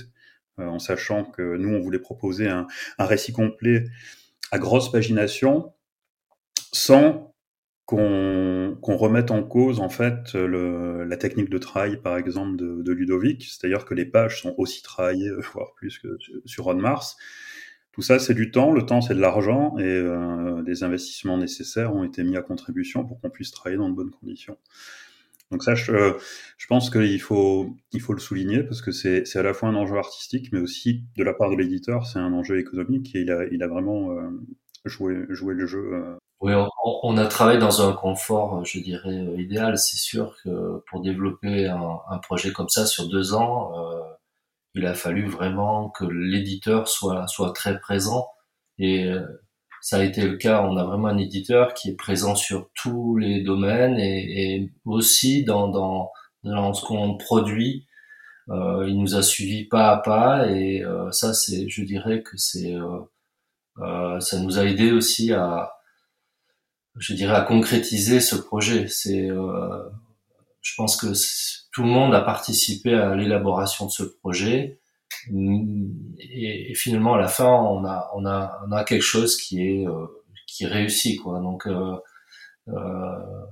en 0.57 0.79
sachant 0.79 1.25
que 1.25 1.57
nous, 1.57 1.69
on 1.75 1.81
voulait 1.81 1.99
proposer 1.99 2.47
un, 2.47 2.67
un 2.97 3.05
récit 3.05 3.31
complet 3.33 3.85
à 4.51 4.59
grosse 4.59 4.91
pagination, 4.91 5.73
sans 6.71 7.33
qu'on 7.85 8.77
qu 8.81 8.91
remette 8.91 9.29
en 9.31 9.43
cause 9.43 9.79
en 9.81 9.89
fait 9.89 10.33
le, 10.33 11.03
la 11.03 11.17
technique 11.17 11.49
de 11.49 11.57
travail, 11.57 11.97
par 12.01 12.17
exemple, 12.17 12.55
de, 12.55 12.81
de 12.81 12.91
Ludovic, 12.91 13.43
c'est-à-dire 13.43 13.85
que 13.85 13.93
les 13.93 14.05
pages 14.05 14.41
sont 14.41 14.55
aussi 14.57 14.81
travaillées, 14.81 15.31
voire 15.53 15.73
plus 15.75 15.99
que 15.99 16.17
sur 16.45 16.67
On 16.67 16.75
Mars. 16.75 17.17
Tout 17.91 18.01
ça, 18.01 18.17
c'est 18.17 18.33
du 18.33 18.49
temps. 18.49 18.71
Le 18.71 18.85
temps, 18.85 19.01
c'est 19.01 19.13
de 19.13 19.19
l'argent 19.19 19.77
et 19.77 19.83
euh, 19.83 20.63
des 20.63 20.83
investissements 20.83 21.37
nécessaires 21.37 21.93
ont 21.93 22.03
été 22.03 22.23
mis 22.23 22.35
à 22.37 22.41
contribution 22.41 23.05
pour 23.05 23.21
qu'on 23.21 23.29
puisse 23.29 23.51
travailler 23.51 23.77
dans 23.77 23.89
de 23.89 23.95
bonnes 23.95 24.11
conditions. 24.11 24.57
Donc 25.53 25.63
ça, 25.63 25.75
je, 25.75 26.17
je 26.57 26.67
pense 26.67 26.89
qu'il 26.89 27.21
faut, 27.21 27.77
il 27.91 28.01
faut 28.01 28.13
le 28.13 28.19
souligner 28.19 28.63
parce 28.63 28.81
que 28.81 28.91
c'est 28.91 29.35
à 29.35 29.43
la 29.43 29.53
fois 29.53 29.69
un 29.69 29.75
enjeu 29.75 29.97
artistique, 29.97 30.49
mais 30.51 30.59
aussi 30.59 31.03
de 31.15 31.23
la 31.23 31.33
part 31.33 31.51
de 31.51 31.55
l'éditeur, 31.55 32.07
c'est 32.07 32.17
un 32.17 32.33
enjeu 32.33 32.57
économique 32.59 33.15
et 33.15 33.19
il 33.21 33.31
a, 33.31 33.45
il 33.51 33.61
a 33.61 33.67
vraiment 33.67 34.11
euh, 34.11 34.29
joué, 34.85 35.25
joué 35.29 35.53
le 35.53 35.67
jeu. 35.67 35.93
Euh. 35.93 36.17
Oui, 36.41 36.53
on, 37.03 37.17
a 37.17 37.27
travaillé 37.27 37.59
dans 37.59 37.87
un 37.87 37.93
confort, 37.93 38.65
je 38.65 38.79
dirais, 38.79 39.09
euh, 39.13 39.39
idéal. 39.39 39.77
C'est 39.77 39.97
sûr 39.97 40.35
que 40.43 40.79
pour 40.89 41.01
développer 41.01 41.67
un, 41.67 42.17
projet 42.17 42.51
comme 42.51 42.67
ça 42.67 42.87
sur 42.87 43.07
deux 43.07 43.35
ans, 43.35 43.71
euh, 43.77 44.01
il 44.73 44.87
a 44.87 44.95
fallu 44.95 45.27
vraiment 45.27 45.89
que 45.91 46.05
l'éditeur 46.05 46.87
soit 46.87 47.27
soit 47.27 47.53
très 47.53 47.79
présent 47.79 48.27
et 48.79 49.05
euh, 49.11 49.21
ça 49.83 49.97
a 49.97 50.03
été 50.03 50.21
le 50.27 50.37
cas. 50.37 50.63
On 50.63 50.77
a 50.77 50.85
vraiment 50.85 51.09
un 51.09 51.17
éditeur 51.17 51.73
qui 51.73 51.89
est 51.89 51.95
présent 51.95 52.35
sur 52.35 52.69
tous 52.73 53.17
les 53.17 53.43
domaines 53.43 53.99
et, 53.99 54.55
et 54.55 54.71
aussi 54.85 55.43
dans 55.43 55.67
dans, 55.67 56.09
dans 56.43 56.73
ce 56.73 56.83
qu'on 56.85 57.17
produit. 57.17 57.85
Euh, 58.49 58.85
il 58.89 58.97
nous 58.99 59.15
a 59.15 59.23
suivis 59.23 59.65
pas 59.65 59.89
à 59.91 59.97
pas 59.97 60.47
et 60.49 60.83
euh, 60.83 61.11
ça 61.11 61.33
c'est, 61.33 61.69
je 61.69 61.83
dirais 61.83 62.23
que 62.23 62.37
c'est, 62.37 62.73
euh, 62.73 62.99
euh, 63.79 64.19
ça 64.19 64.39
nous 64.39 64.59
a 64.59 64.65
aidé 64.65 64.91
aussi 64.91 65.31
à, 65.33 65.73
je 66.97 67.13
dirais, 67.13 67.35
à 67.35 67.41
concrétiser 67.41 68.19
ce 68.19 68.35
projet. 68.35 68.87
C'est, 68.87 69.29
euh, 69.29 69.89
je 70.61 70.73
pense 70.77 70.95
que 70.97 71.07
tout 71.71 71.83
le 71.83 71.89
monde 71.89 72.13
a 72.13 72.21
participé 72.21 72.93
à 72.93 73.15
l'élaboration 73.15 73.85
de 73.87 73.91
ce 73.91 74.03
projet. 74.03 74.79
Et, 76.19 76.73
finalement, 76.75 77.15
à 77.15 77.17
la 77.17 77.27
fin, 77.27 77.45
on 77.45 77.85
a, 77.85 78.09
on 78.15 78.25
a, 78.25 78.59
on 78.67 78.71
a 78.71 78.83
quelque 78.83 79.01
chose 79.01 79.37
qui 79.37 79.61
est, 79.61 79.87
euh, 79.87 80.07
qui 80.47 80.65
réussit, 80.65 81.21
quoi. 81.21 81.39
Donc, 81.39 81.67
euh, 81.67 81.95
euh, 82.69 83.45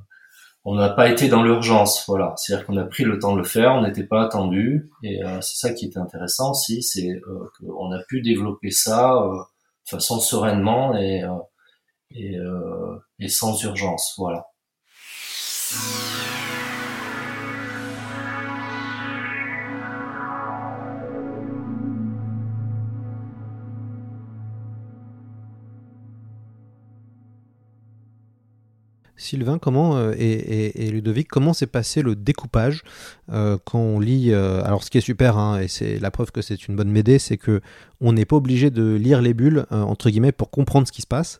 on 0.63 0.75
n'a 0.75 0.89
pas 0.89 1.09
été 1.09 1.27
dans 1.27 1.43
l'urgence, 1.43 2.05
voilà. 2.07 2.33
C'est-à-dire 2.37 2.65
qu'on 2.65 2.77
a 2.77 2.85
pris 2.85 3.03
le 3.03 3.19
temps 3.19 3.33
de 3.33 3.39
le 3.39 3.43
faire, 3.43 3.73
on 3.73 3.81
n'était 3.81 4.05
pas 4.05 4.23
attendu, 4.23 4.91
et 5.03 5.23
euh, 5.23 5.41
c'est 5.41 5.57
ça 5.57 5.73
qui 5.73 5.85
est 5.85 5.97
intéressant 5.97 6.51
aussi, 6.51 6.83
c'est 6.83 7.09
euh, 7.09 7.49
qu'on 7.59 7.91
a 7.91 7.99
pu 8.03 8.21
développer 8.21 8.71
ça 8.71 9.13
de 9.85 9.89
façon 9.89 10.19
sereinement 10.19 10.95
et, 10.97 11.23
et, 12.11 12.37
et 13.19 13.27
sans 13.27 13.61
urgence, 13.63 14.13
voilà. 14.17 14.47
Sylvain, 29.31 29.59
comment 29.59 29.95
euh, 29.95 30.13
et, 30.17 30.91
Ludovic, 30.91 31.29
comment 31.29 31.53
s'est 31.53 31.65
passé 31.65 32.01
le 32.01 32.17
découpage 32.17 32.83
euh, 33.31 33.57
quand 33.63 33.79
on 33.79 33.97
lit 33.97 34.33
euh, 34.33 34.61
Alors, 34.65 34.83
ce 34.83 34.89
qui 34.89 34.97
est 34.97 35.01
super, 35.01 35.37
hein, 35.37 35.61
et 35.61 35.69
c'est 35.69 35.99
la 35.99 36.11
preuve 36.11 36.31
que 36.31 36.41
c'est 36.41 36.67
une 36.67 36.75
bonne 36.75 36.91
médée, 36.91 37.17
c'est 37.17 37.37
que 37.37 37.61
on 38.01 38.11
n'est 38.11 38.25
pas 38.25 38.35
obligé 38.35 38.71
de 38.71 38.93
lire 38.95 39.21
les 39.21 39.33
bulles 39.33 39.67
entre 39.69 40.09
guillemets 40.09 40.33
pour 40.33 40.49
comprendre 40.49 40.85
ce 40.85 40.91
qui 40.91 41.01
se 41.01 41.07
passe. 41.07 41.39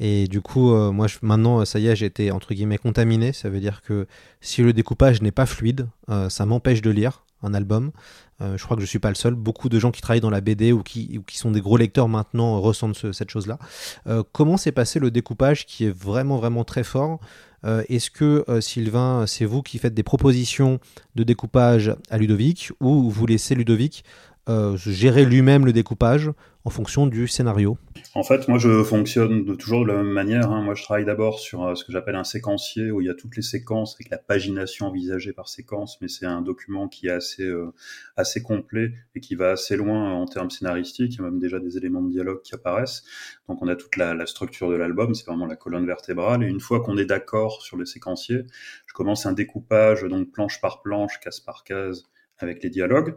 Et 0.00 0.26
du 0.26 0.40
coup, 0.40 0.74
moi, 0.90 1.06
maintenant, 1.22 1.64
ça 1.64 1.78
y 1.78 1.86
est, 1.86 1.94
j'ai 1.94 2.06
été 2.06 2.30
entre 2.30 2.54
guillemets 2.54 2.78
contaminé. 2.78 3.32
Ça 3.32 3.50
veut 3.50 3.60
dire 3.60 3.82
que 3.82 4.06
si 4.40 4.62
le 4.62 4.72
découpage 4.72 5.20
n'est 5.20 5.32
pas 5.32 5.44
fluide, 5.44 5.86
ça 6.30 6.46
m'empêche 6.46 6.80
de 6.80 6.90
lire 6.90 7.24
un 7.42 7.54
album. 7.54 7.92
Euh, 8.40 8.56
je 8.56 8.64
crois 8.64 8.76
que 8.76 8.82
je 8.82 8.86
suis 8.86 8.98
pas 8.98 9.08
le 9.08 9.14
seul. 9.14 9.34
Beaucoup 9.34 9.68
de 9.68 9.78
gens 9.78 9.90
qui 9.90 10.00
travaillent 10.00 10.20
dans 10.20 10.30
la 10.30 10.40
BD 10.40 10.72
ou 10.72 10.82
qui, 10.82 11.20
sont 11.32 11.50
des 11.50 11.60
gros 11.60 11.76
lecteurs 11.76 12.08
maintenant 12.08 12.60
ressentent 12.60 12.96
ce, 12.96 13.12
cette 13.12 13.30
chose-là. 13.30 13.58
Euh, 14.06 14.22
comment 14.32 14.56
s'est 14.56 14.72
passé 14.72 14.98
le 14.98 15.10
découpage 15.10 15.66
qui 15.66 15.84
est 15.84 15.96
vraiment 15.96 16.36
vraiment 16.36 16.64
très 16.64 16.84
fort? 16.84 17.20
Euh, 17.64 17.82
Est-ce 17.88 18.10
que 18.10 18.44
Sylvain, 18.60 19.24
c'est 19.26 19.44
vous 19.44 19.62
qui 19.62 19.78
faites 19.78 19.94
des 19.94 20.04
propositions 20.04 20.78
de 21.16 21.24
découpage 21.24 21.94
à 22.10 22.18
Ludovic 22.18 22.70
ou 22.80 23.10
vous 23.10 23.26
laissez 23.26 23.54
Ludovic 23.56 24.04
gérer 24.76 25.24
lui-même 25.24 25.66
le 25.66 25.72
découpage 25.72 26.30
en 26.68 26.70
fonction 26.70 27.06
du 27.06 27.26
scénario 27.28 27.78
En 28.14 28.22
fait, 28.22 28.46
moi, 28.46 28.58
je 28.58 28.82
fonctionne 28.82 29.56
toujours 29.56 29.84
de 29.84 29.88
la 29.88 30.02
même 30.02 30.12
manière. 30.12 30.50
Hein. 30.50 30.62
Moi, 30.62 30.74
je 30.74 30.82
travaille 30.82 31.06
d'abord 31.06 31.40
sur 31.40 31.64
euh, 31.64 31.74
ce 31.74 31.82
que 31.82 31.92
j'appelle 31.92 32.16
un 32.16 32.24
séquencier 32.24 32.90
où 32.90 33.00
il 33.00 33.06
y 33.06 33.10
a 33.10 33.14
toutes 33.14 33.36
les 33.36 33.42
séquences 33.42 33.94
avec 33.94 34.10
la 34.10 34.18
pagination 34.18 34.86
envisagée 34.86 35.32
par 35.32 35.48
séquence, 35.48 35.98
mais 36.02 36.08
c'est 36.08 36.26
un 36.26 36.42
document 36.42 36.86
qui 36.86 37.06
est 37.06 37.10
assez 37.10 37.44
euh, 37.44 37.72
assez 38.18 38.42
complet 38.42 38.92
et 39.14 39.20
qui 39.20 39.34
va 39.34 39.52
assez 39.52 39.76
loin 39.76 40.12
en 40.12 40.26
termes 40.26 40.50
scénaristiques. 40.50 41.14
Il 41.14 41.18
y 41.18 41.20
a 41.20 41.24
même 41.24 41.38
déjà 41.38 41.58
des 41.58 41.78
éléments 41.78 42.02
de 42.02 42.10
dialogue 42.10 42.42
qui 42.42 42.54
apparaissent. 42.54 43.02
Donc, 43.48 43.62
on 43.62 43.68
a 43.68 43.76
toute 43.76 43.96
la, 43.96 44.12
la 44.12 44.26
structure 44.26 44.68
de 44.68 44.74
l'album, 44.74 45.14
c'est 45.14 45.26
vraiment 45.26 45.46
la 45.46 45.56
colonne 45.56 45.86
vertébrale. 45.86 46.42
Et 46.42 46.48
une 46.48 46.60
fois 46.60 46.80
qu'on 46.80 46.98
est 46.98 47.06
d'accord 47.06 47.62
sur 47.62 47.78
le 47.78 47.86
séquencier, 47.86 48.42
je 48.86 48.92
commence 48.92 49.24
un 49.24 49.32
découpage, 49.32 50.02
donc 50.02 50.32
planche 50.32 50.60
par 50.60 50.82
planche, 50.82 51.18
case 51.20 51.40
par 51.40 51.64
case, 51.64 52.04
avec 52.38 52.62
les 52.62 52.70
dialogues. 52.70 53.14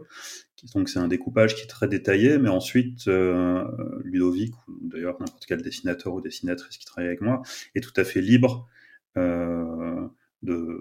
Donc 0.74 0.88
c'est 0.88 1.00
un 1.00 1.08
découpage 1.08 1.56
qui 1.56 1.62
est 1.62 1.66
très 1.66 1.88
détaillé, 1.88 2.38
mais 2.38 2.48
ensuite 2.48 3.08
euh, 3.08 3.64
Ludovic 4.04 4.54
ou 4.68 4.78
d'ailleurs 4.82 5.16
n'importe 5.18 5.44
quel 5.46 5.60
dessinateur 5.60 6.14
ou 6.14 6.20
dessinatrice 6.20 6.78
qui 6.78 6.86
travaille 6.86 7.08
avec 7.08 7.20
moi 7.20 7.42
est 7.74 7.80
tout 7.80 7.92
à 7.96 8.04
fait 8.04 8.20
libre 8.20 8.68
euh, 9.16 10.06
de, 10.42 10.80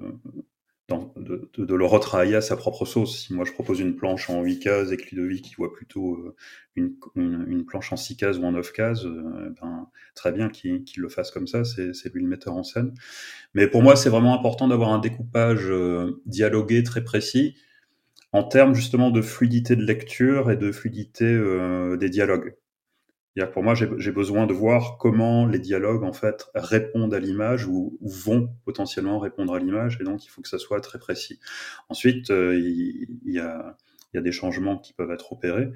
de, 0.88 1.75
le 1.75 1.85
retravailler 1.85 2.35
à 2.35 2.41
sa 2.41 2.55
propre 2.57 2.85
sauce. 2.85 3.25
Si 3.25 3.33
moi 3.33 3.43
je 3.43 3.53
propose 3.53 3.79
une 3.79 3.95
planche 3.95 4.29
en 4.29 4.43
8 4.43 4.59
cases 4.59 4.91
et 4.91 4.97
que 4.97 5.15
Ludovic 5.15 5.55
voit 5.57 5.73
plutôt 5.73 6.15
euh, 6.15 6.35
une, 6.75 6.95
une, 7.15 7.65
planche 7.65 7.91
en 7.91 7.97
6 7.97 8.17
cases 8.17 8.38
ou 8.38 8.43
en 8.43 8.51
9 8.51 8.71
cases, 8.73 9.05
ben, 9.05 9.89
très 10.13 10.31
bien 10.31 10.50
qu'il 10.50 10.83
le 10.97 11.09
fasse 11.09 11.31
comme 11.31 11.47
ça, 11.47 11.63
c'est 11.63 12.13
lui 12.13 12.21
le 12.21 12.27
metteur 12.27 12.53
en 12.53 12.63
scène. 12.63 12.93
Mais 13.55 13.67
pour 13.67 13.81
moi 13.81 13.95
c'est 13.95 14.09
vraiment 14.09 14.38
important 14.38 14.67
d'avoir 14.67 14.89
un 14.89 15.00
découpage 15.00 15.71
dialogué 16.27 16.83
très 16.83 17.03
précis 17.03 17.55
en 18.33 18.43
termes 18.43 18.73
justement 18.73 19.11
de 19.11 19.21
fluidité 19.21 19.75
de 19.75 19.83
lecture 19.83 20.51
et 20.51 20.57
de 20.57 20.71
fluidité 20.71 21.25
euh, 21.25 21.97
des 21.97 22.09
dialogues. 22.09 22.55
Pour 23.53 23.63
moi, 23.63 23.75
j'ai 23.75 24.11
besoin 24.11 24.45
de 24.45 24.53
voir 24.53 24.97
comment 24.97 25.45
les 25.45 25.59
dialogues 25.59 26.03
en 26.03 26.11
fait 26.11 26.50
répondent 26.53 27.13
à 27.13 27.19
l'image 27.19 27.65
ou, 27.65 27.97
vont 28.01 28.53
potentiellement 28.65 29.19
répondre 29.19 29.53
à 29.53 29.59
l'image, 29.59 29.97
et 30.01 30.03
donc 30.03 30.25
il 30.25 30.27
faut 30.27 30.41
que 30.41 30.50
ça 30.50 30.59
soit 30.59 30.81
très 30.81 31.00
précis. 31.00 31.39
Ensuite, 31.88 32.29
euh, 32.29 32.59
il, 32.59 33.07
y 33.23 33.39
a, 33.39 33.77
il, 34.13 34.17
y 34.17 34.19
a, 34.19 34.21
des 34.21 34.33
changements 34.33 34.77
qui 34.77 34.91
peuvent 34.93 35.11
être 35.11 35.31
opérés, 35.31 35.71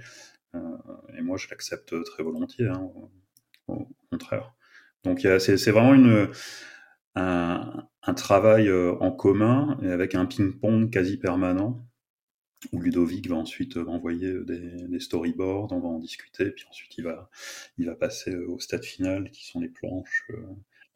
euh, 0.54 0.60
et 1.18 1.22
moi 1.22 1.38
je 1.38 1.48
l'accepte 1.50 1.96
très 2.04 2.24
volontiers, 2.24 2.68
hein, 2.68 2.92
au, 3.68 3.88
contraire. 4.12 4.54
Donc 5.06 5.26
c'est 5.40 5.72
vraiment 5.72 5.94
une, 5.94 6.30
un, 7.16 7.88
un 8.04 8.14
travail 8.14 8.68
euh, 8.68 8.96
en 9.00 9.12
commun 9.12 9.78
et 9.82 9.92
avec 9.92 10.16
un 10.16 10.26
ping-pong 10.26 10.92
quasi 10.92 11.18
permanent 11.18 11.86
où 12.72 12.82
Ludovic 12.82 13.30
va 13.30 13.36
ensuite 13.36 13.78
euh, 13.78 13.86
envoyer 13.88 14.28
euh, 14.28 14.46
des, 14.90 15.00
storyboards, 15.00 15.72
on 15.72 15.80
va 15.80 15.88
en 15.88 16.00
discuter, 16.00 16.52
puis 16.52 16.66
ensuite 16.70 16.98
il 16.98 17.04
va, 17.04 17.30
il 17.78 17.86
va 17.86 17.96
passer 17.96 18.32
euh, 18.32 18.50
au 18.50 18.60
stade 18.60 18.84
final, 18.84 19.30
qui 19.32 19.46
sont 19.46 19.60
les 19.60 19.68
planches 19.68 20.24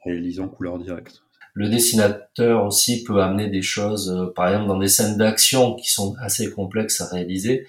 réalisées 0.04 0.42
en 0.42 0.50
couleur 0.50 0.80
directe. 0.80 1.24
Le 1.54 1.68
dessinateur 1.68 2.66
aussi 2.66 3.04
peut 3.04 3.22
amener 3.22 3.50
des 3.50 3.62
choses, 3.62 4.32
par 4.36 4.48
exemple 4.48 4.68
dans 4.68 4.80
des 4.80 4.88
scènes 4.88 5.18
d'action 5.18 5.76
qui 5.76 5.90
sont 5.90 6.16
assez 6.22 6.52
complexes 6.52 7.02
à 7.02 7.08
réaliser. 7.08 7.66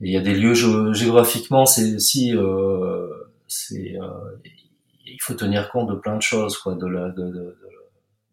il 0.00 0.12
y 0.12 0.16
a 0.16 0.20
des 0.20 0.34
lieux 0.34 0.54
géographiquement, 0.54 1.66
c'est 1.66 1.96
aussi, 1.96 2.34
c'est, 3.48 3.96
il 5.04 5.18
faut 5.20 5.34
tenir 5.34 5.70
compte 5.70 5.90
de 5.90 5.96
plein 5.96 6.16
de 6.16 6.22
choses, 6.22 6.56
quoi, 6.56 6.76
de, 6.76 6.86
de, 6.86 7.30
de, 7.30 7.58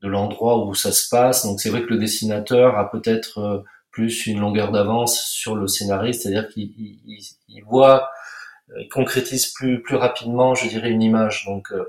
de 0.04 0.08
l'endroit 0.08 0.66
où 0.66 0.76
ça 0.76 0.92
se 0.92 1.10
passe. 1.10 1.44
Donc 1.46 1.60
c'est 1.60 1.70
vrai 1.70 1.82
que 1.82 1.90
le 1.90 1.98
dessinateur 1.98 2.78
a 2.78 2.90
peut-être 2.90 3.66
plus 3.96 4.28
une 4.28 4.42
longueur 4.42 4.72
d'avance 4.74 5.22
sur 5.22 5.56
le 5.56 5.68
scénariste, 5.68 6.24
c'est-à-dire 6.24 6.50
qu'il 6.50 6.70
il, 6.78 7.64
voit, 7.64 8.10
euh, 8.70 8.82
il 8.82 8.90
concrétise 8.90 9.48
plus 9.48 9.82
plus 9.82 9.96
rapidement, 9.96 10.54
je 10.54 10.68
dirais, 10.68 10.90
une 10.92 11.02
image. 11.02 11.46
Donc 11.46 11.72
euh, 11.72 11.86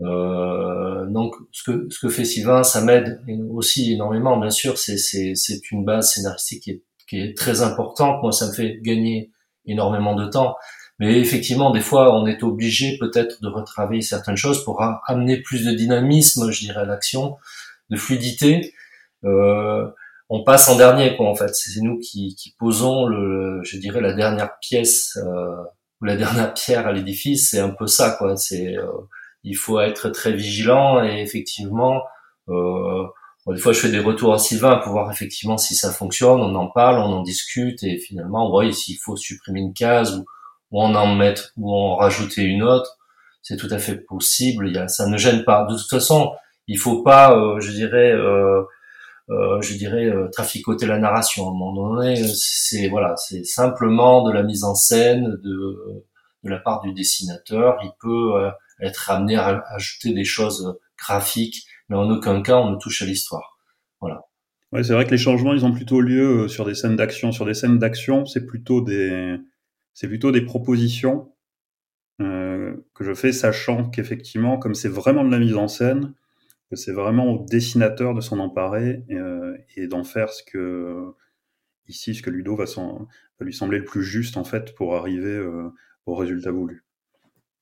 euh, 0.00 1.06
donc 1.06 1.36
ce 1.52 1.62
que 1.62 1.86
ce 1.90 2.00
que 2.00 2.08
fait 2.08 2.24
Sylvain, 2.24 2.64
ça 2.64 2.80
m'aide 2.80 3.22
aussi 3.50 3.92
énormément. 3.92 4.36
Bien 4.36 4.50
sûr, 4.50 4.78
c'est 4.78 4.98
c'est 4.98 5.36
c'est 5.36 5.70
une 5.70 5.84
base 5.84 6.12
scénaristique 6.12 6.62
qui 6.64 6.70
est 6.72 6.82
qui 7.08 7.20
est 7.20 7.36
très 7.36 7.62
importante. 7.62 8.20
Moi, 8.20 8.32
ça 8.32 8.48
me 8.48 8.52
fait 8.52 8.80
gagner 8.82 9.30
énormément 9.64 10.16
de 10.16 10.26
temps. 10.26 10.56
Mais 10.98 11.20
effectivement, 11.20 11.70
des 11.70 11.80
fois, 11.80 12.18
on 12.18 12.26
est 12.26 12.42
obligé 12.42 12.98
peut-être 12.98 13.40
de 13.40 13.48
retravailler 13.48 14.02
certaines 14.02 14.36
choses 14.36 14.64
pour 14.64 14.82
amener 15.06 15.40
plus 15.40 15.64
de 15.64 15.70
dynamisme, 15.70 16.50
je 16.50 16.60
dirais, 16.60 16.80
à 16.80 16.84
l'action, 16.84 17.36
de 17.90 17.96
fluidité. 17.96 18.74
Euh, 19.24 19.86
on 20.30 20.44
passe 20.44 20.68
en 20.68 20.76
dernier 20.76 21.16
quoi 21.16 21.28
en 21.28 21.34
fait. 21.34 21.54
C'est 21.54 21.80
nous 21.80 21.98
qui, 21.98 22.34
qui, 22.34 22.54
posons 22.58 23.06
le 23.06 23.60
je 23.62 23.78
dirais 23.78 24.00
la 24.00 24.12
dernière 24.12 24.58
pièce 24.60 25.16
euh, 25.16 25.56
ou 26.00 26.04
la 26.04 26.16
dernière 26.16 26.54
pierre 26.54 26.86
à 26.86 26.92
l'édifice. 26.92 27.50
C'est 27.50 27.60
un 27.60 27.70
peu 27.70 27.86
ça 27.86 28.12
quoi. 28.12 28.36
C'est 28.36 28.76
euh, 28.76 28.86
il 29.44 29.56
faut 29.56 29.80
être 29.80 30.10
très 30.10 30.32
vigilant 30.32 31.02
et 31.02 31.20
effectivement 31.22 32.02
euh, 32.48 33.04
des 33.46 33.58
fois 33.58 33.72
je 33.72 33.80
fais 33.80 33.90
des 33.90 34.00
retours 34.00 34.34
à 34.34 34.38
Sylvain 34.38 34.76
pour 34.76 34.92
voir 34.92 35.10
effectivement 35.10 35.56
si 35.56 35.74
ça 35.74 35.92
fonctionne. 35.92 36.40
On 36.40 36.54
en 36.54 36.68
parle 36.68 36.98
on 36.98 37.12
en 37.12 37.22
discute 37.22 37.82
et 37.82 37.98
finalement 37.98 38.50
voit 38.50 38.70
s'il 38.72 38.98
faut 38.98 39.16
supprimer 39.16 39.60
une 39.60 39.74
case 39.74 40.18
ou, 40.18 40.26
ou 40.72 40.82
en 40.82 40.94
en 40.94 41.14
mettre 41.14 41.52
ou 41.56 41.74
en 41.74 41.96
rajouter 41.96 42.42
une 42.42 42.62
autre. 42.62 42.98
C'est 43.40 43.56
tout 43.56 43.68
à 43.70 43.78
fait 43.78 43.96
possible. 43.96 44.68
Il 44.68 44.74
y 44.74 44.78
a, 44.78 44.88
ça 44.88 45.06
ne 45.06 45.16
gêne 45.16 45.44
pas. 45.44 45.64
De 45.64 45.74
toute 45.76 45.88
façon 45.88 46.32
il 46.66 46.78
faut 46.78 47.02
pas 47.02 47.34
euh, 47.36 47.60
je 47.60 47.72
dirais 47.72 48.12
euh, 48.12 48.62
euh, 49.30 49.60
je 49.60 49.74
dirais, 49.74 50.06
euh, 50.06 50.28
traficoter 50.28 50.86
la 50.86 50.98
narration. 50.98 51.46
À 51.46 51.50
un 51.50 51.54
moment 51.54 51.94
donné, 51.94 52.16
c'est 52.34 52.88
voilà, 52.88 53.14
c'est 53.16 53.44
simplement 53.44 54.26
de 54.26 54.32
la 54.32 54.42
mise 54.42 54.64
en 54.64 54.74
scène 54.74 55.38
de, 55.42 56.04
de 56.44 56.50
la 56.50 56.58
part 56.58 56.80
du 56.80 56.92
dessinateur. 56.92 57.78
Il 57.82 57.90
peut 58.00 58.36
euh, 58.36 58.50
être 58.80 59.10
amené 59.10 59.36
à 59.36 59.62
ajouter 59.74 60.14
des 60.14 60.24
choses 60.24 60.78
graphiques, 60.98 61.66
mais 61.88 61.96
en 61.96 62.10
aucun 62.10 62.42
cas 62.42 62.58
on 62.58 62.70
ne 62.70 62.76
touche 62.76 63.02
à 63.02 63.06
l'histoire. 63.06 63.58
Voilà. 64.00 64.22
Ouais, 64.72 64.82
c'est 64.82 64.92
vrai 64.92 65.06
que 65.06 65.10
les 65.10 65.18
changements, 65.18 65.54
ils 65.54 65.64
ont 65.64 65.72
plutôt 65.72 66.00
lieu 66.00 66.46
sur 66.48 66.66
des 66.66 66.74
scènes 66.74 66.96
d'action. 66.96 67.32
Sur 67.32 67.46
des 67.46 67.54
scènes 67.54 67.78
d'action, 67.78 68.26
c'est 68.26 68.44
plutôt 68.44 68.82
des, 68.82 69.38
c'est 69.94 70.08
plutôt 70.08 70.30
des 70.30 70.42
propositions 70.42 71.32
euh, 72.20 72.76
que 72.94 73.04
je 73.04 73.14
fais, 73.14 73.32
sachant 73.32 73.88
qu'effectivement, 73.88 74.58
comme 74.58 74.74
c'est 74.74 74.88
vraiment 74.88 75.24
de 75.24 75.30
la 75.30 75.38
mise 75.38 75.56
en 75.56 75.68
scène, 75.68 76.14
c'est 76.76 76.92
vraiment 76.92 77.32
au 77.32 77.44
dessinateur 77.46 78.14
de 78.14 78.20
s'en 78.20 78.38
emparer 78.38 79.02
euh, 79.10 79.56
et 79.76 79.86
d'en 79.86 80.04
faire 80.04 80.30
ce 80.30 80.42
que 80.42 81.12
ici 81.86 82.14
ce 82.14 82.22
que 82.22 82.30
Ludo 82.30 82.54
va, 82.56 82.64
va, 82.64 83.46
lui 83.46 83.54
sembler 83.54 83.78
le 83.78 83.84
plus 83.84 84.02
juste 84.02 84.36
en 84.36 84.44
fait 84.44 84.74
pour 84.74 84.94
arriver 84.94 85.34
euh, 85.34 85.70
au 86.06 86.14
résultat 86.14 86.50
voulu. 86.50 86.84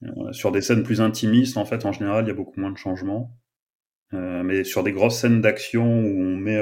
Euh, 0.03 0.33
sur 0.33 0.53
des 0.53 0.61
scènes 0.61 0.83
plus 0.83 1.01
intimistes, 1.01 1.57
en 1.57 1.65
fait, 1.65 1.87
en 1.87 1.93
général, 1.93 2.25
il 2.25 2.29
y 2.29 2.31
a 2.31 2.35
beaucoup 2.35 2.61
moins 2.61 2.73
de 2.73 2.77
changements. 2.77 3.31
mais 4.13 4.65
sur 4.65 4.83
des 4.83 4.93
grosses 4.93 5.21
scènes 5.21 5.41
d'action 5.41 5.85
où 5.85 6.21
on 6.23 6.37
met 6.37 6.61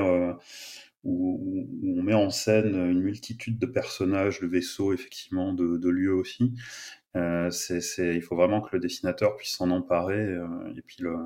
où, 1.04 1.68
on 1.98 2.02
met 2.02 2.14
en 2.14 2.30
scène 2.30 2.74
une 2.74 3.02
multitude 3.02 3.58
de 3.58 3.66
personnages, 3.66 4.40
de 4.40 4.46
vaisseaux, 4.46 4.92
effectivement, 4.92 5.52
de, 5.52 5.76
de 5.78 5.88
lieux 5.88 6.14
aussi. 6.14 6.54
C'est, 7.50 8.14
il 8.14 8.22
faut 8.22 8.36
vraiment 8.36 8.60
que 8.60 8.70
le 8.72 8.80
dessinateur 8.80 9.36
puisse 9.36 9.56
s'en 9.56 9.70
emparer 9.70 10.36
et 10.76 10.82
puis 10.82 10.96
le, 11.00 11.16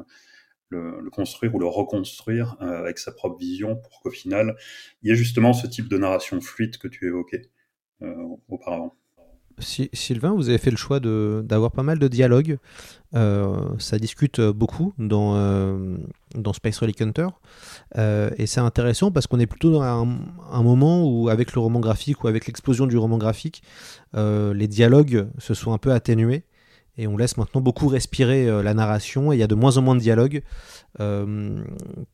le, 0.71 1.11
construire 1.11 1.55
ou 1.55 1.59
le 1.59 1.67
reconstruire 1.67 2.57
euh, 2.61 2.79
avec 2.79 2.99
sa 2.99 3.13
propre 3.13 3.39
vision 3.39 3.77
pour 3.77 4.01
qu'au 4.01 4.11
final, 4.11 4.57
il 5.03 5.11
y 5.11 5.13
ait 5.13 5.17
justement 5.17 5.53
ce 5.53 5.67
type 5.67 5.89
de 5.89 5.99
narration 5.99 6.41
fluide 6.41 6.79
que 6.79 6.89
tu 6.89 7.07
évoquais 7.07 7.51
euh, 8.03 8.15
auparavant. 8.49 8.95
Sylvain, 9.61 10.35
vous 10.35 10.51
avez 10.51 10.59
fait 10.59 10.71
le 10.71 10.77
choix 10.77 11.01
d'avoir 11.01 11.73
pas 11.73 11.83
mal 11.83 11.99
de 11.99 12.07
dialogues. 12.07 12.59
Euh, 13.17 13.77
ça 13.81 13.99
discute 13.99 14.41
beaucoup 14.41 14.95
dans, 14.99 15.35
dans 16.37 16.53
Space 16.53 16.79
Relic 16.79 17.03
Hunter. 17.03 17.27
et 17.97 18.47
c'est 18.47 18.61
intéressant 18.61 19.11
parce 19.11 19.27
qu'on 19.27 19.41
est 19.41 19.49
plutôt 19.49 19.73
dans 19.73 19.83
un, 19.83 20.63
moment 20.63 21.05
où, 21.05 21.29
avec 21.29 21.55
le 21.55 21.61
roman 21.61 21.81
graphique 21.81 22.23
ou 22.23 22.29
avec 22.29 22.47
l'explosion 22.47 22.87
du 22.87 22.97
roman 22.97 23.19
graphique, 23.19 23.65
les 24.15 24.69
dialogues 24.69 25.27
se 25.39 25.55
sont 25.55 25.73
un 25.73 25.79
peu 25.79 25.91
atténués 25.91 26.45
et 26.99 27.07
on 27.07 27.17
laisse 27.17 27.37
maintenant 27.37 27.61
beaucoup 27.61 27.87
respirer 27.87 28.49
euh, 28.49 28.63
la 28.63 28.75
narration 28.75 29.33
et 29.33 29.37
il 29.37 29.39
y 29.39 29.43
a 29.43 29.47
de 29.47 29.55
moins 29.55 29.77
en 29.77 29.83
moins 29.83 29.95
de 29.95 30.01
dialogue. 30.01 30.43
Euh, 31.01 31.63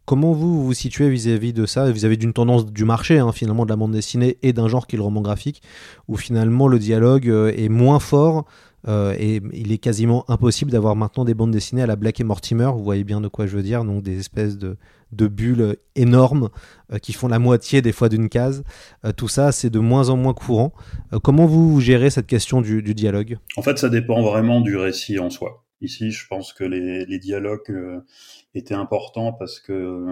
comment 0.05 0.33
vous 0.33 0.65
vous 0.65 0.75
situez 0.75 1.09
vis-à-vis 1.09 1.53
de 1.53 1.67
ça, 1.67 1.91
vis-à-vis 1.91 2.19
d'une 2.19 2.35
tendance 2.35 2.67
du 2.67 2.85
marché 2.85 3.19
hein, 3.19 3.33
finalement 3.33 3.65
de 3.65 3.71
la 3.71 3.77
bande 3.77 3.93
dessinée 3.93 4.37
et 4.43 4.53
d'un 4.53 4.69
genre 4.69 4.87
qui 4.87 4.97
est 4.97 4.99
le 4.99 5.03
roman 5.03 5.23
graphique, 5.23 5.63
où 6.07 6.17
finalement 6.17 6.69
le 6.69 6.79
dialogue 6.79 7.29
euh, 7.29 7.53
est 7.57 7.71
moins 7.71 7.99
fort 7.99 8.45
et 8.87 9.41
il 9.55 9.73
est 9.73 9.79
quasiment 9.79 10.27
impossible 10.29 10.71
d'avoir 10.71 10.95
maintenant 10.95 11.25
des 11.25 11.33
bandes 11.33 11.53
dessinées 11.53 11.81
à 11.81 11.87
la 11.87 11.97
Black 11.97 12.21
et 12.21 12.25
Mortimer, 12.25 12.71
vous 12.75 12.85
voyez 12.85 13.03
bien 13.03 13.23
de 13.23 13.29
quoi 13.29 13.47
je 13.47 13.57
veux 13.57 13.63
dire, 13.63 13.83
donc 13.83 14.03
des 14.03 14.19
espèces 14.19 14.59
de, 14.59 14.77
de 15.15 15.27
bulles 15.27 15.77
énormes 15.95 16.51
euh, 16.93 16.99
qui 16.99 17.13
font 17.13 17.29
la 17.29 17.39
moitié 17.39 17.83
des 17.83 17.93
fois 17.93 18.09
d'une 18.09 18.29
case. 18.29 18.65
Euh, 19.05 19.13
tout 19.13 19.29
ça, 19.29 19.53
c'est 19.53 19.71
de 19.71 19.79
moins 19.79 20.11
en 20.11 20.17
moins 20.17 20.35
courant. 20.35 20.73
Euh, 21.13 21.19
comment 21.19 21.47
vous 21.47 21.81
gérez 21.81 22.11
cette 22.11 22.27
question 22.27 22.61
du, 22.61 22.83
dialogue? 22.95 23.39
En 23.57 23.63
fait, 23.63 23.79
ça 23.79 23.89
dépend 23.89 24.23
vraiment 24.23 24.61
du 24.61 24.77
récit 24.77 25.19
en 25.19 25.31
soi. 25.31 25.65
Ici, 25.81 26.11
je 26.11 26.27
pense 26.27 26.53
que 26.53 26.65
les, 26.65 27.19
dialogues 27.19 28.03
étaient 28.55 28.75
importants 28.75 29.33
parce 29.33 29.61
que 29.61 30.07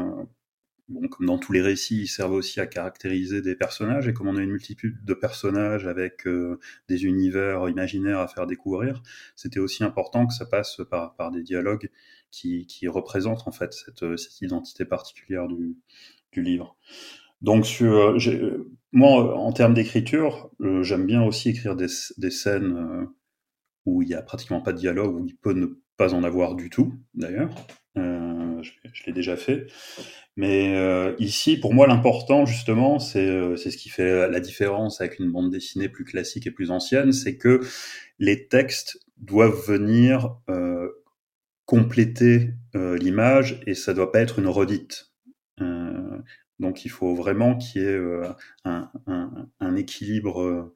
comme 1.10 1.26
dans 1.26 1.38
tous 1.38 1.52
les 1.52 1.62
récits, 1.62 2.02
ils 2.02 2.08
servent 2.08 2.32
aussi 2.32 2.60
à 2.60 2.66
caractériser 2.66 3.40
des 3.40 3.54
personnages. 3.54 4.06
Et 4.06 4.12
comme 4.12 4.28
on 4.28 4.36
a 4.36 4.42
une 4.42 4.50
multitude 4.50 5.02
de 5.02 5.14
personnages 5.14 5.86
avec 5.86 6.28
des 6.88 7.04
univers 7.04 7.68
imaginaires 7.70 8.18
à 8.18 8.28
faire 8.28 8.46
découvrir, 8.46 9.02
c'était 9.34 9.60
aussi 9.60 9.82
important 9.82 10.26
que 10.26 10.34
ça 10.34 10.44
passe 10.44 10.82
par 10.90 11.30
des 11.30 11.42
dialogues 11.42 11.88
qui, 12.32 12.66
qui 12.66 12.88
représentent 12.88 13.46
en 13.46 13.52
fait 13.52 13.72
cette, 13.72 14.16
cette 14.16 14.40
identité 14.40 14.84
particulière 14.84 15.46
du, 15.46 15.76
livre. 16.34 16.76
Donc, 17.42 17.66
sur, 17.66 18.16
moi, 18.90 19.36
en 19.36 19.52
termes 19.52 19.74
d'écriture, 19.74 20.50
j'aime 20.80 21.06
bien 21.06 21.22
aussi 21.22 21.50
écrire 21.50 21.76
des, 21.76 21.88
scènes 21.88 23.06
où 23.84 24.02
il 24.02 24.08
y 24.08 24.14
a 24.14 24.22
pratiquement 24.22 24.62
pas 24.62 24.72
de 24.72 24.78
dialogue, 24.78 25.14
où 25.14 25.26
il 25.26 25.36
peut 25.36 25.52
ne 25.52 25.66
pas 25.96 26.14
en 26.14 26.24
avoir 26.24 26.54
du 26.54 26.70
tout, 26.70 26.94
d'ailleurs. 27.14 27.54
Euh, 27.98 28.62
je, 28.62 28.72
je 28.92 29.04
l'ai 29.06 29.12
déjà 29.12 29.36
fait. 29.36 29.66
Mais 30.36 30.74
euh, 30.76 31.14
ici, 31.18 31.58
pour 31.58 31.74
moi, 31.74 31.86
l'important, 31.86 32.46
justement, 32.46 32.98
c'est 32.98 33.26
euh, 33.26 33.56
c'est 33.56 33.70
ce 33.70 33.76
qui 33.76 33.90
fait 33.90 34.28
la 34.30 34.40
différence 34.40 35.00
avec 35.00 35.18
une 35.18 35.30
bande 35.30 35.50
dessinée 35.50 35.88
plus 35.88 36.04
classique 36.04 36.46
et 36.46 36.50
plus 36.50 36.70
ancienne, 36.70 37.12
c'est 37.12 37.36
que 37.36 37.60
les 38.18 38.48
textes 38.48 38.98
doivent 39.18 39.62
venir 39.66 40.36
euh, 40.48 40.88
compléter 41.72 42.50
euh, 42.74 42.98
l'image 42.98 43.62
et 43.66 43.74
ça 43.74 43.94
doit 43.94 44.12
pas 44.12 44.20
être 44.20 44.38
une 44.38 44.48
redite. 44.48 45.10
donc, 46.58 46.84
il 46.84 46.90
faut 46.90 47.14
vraiment 47.14 47.56
qu'il 47.56 47.80
y 47.80 47.84
ait 47.86 47.98
un, 48.64 48.90
un, 49.58 49.76
équilibre 49.76 50.70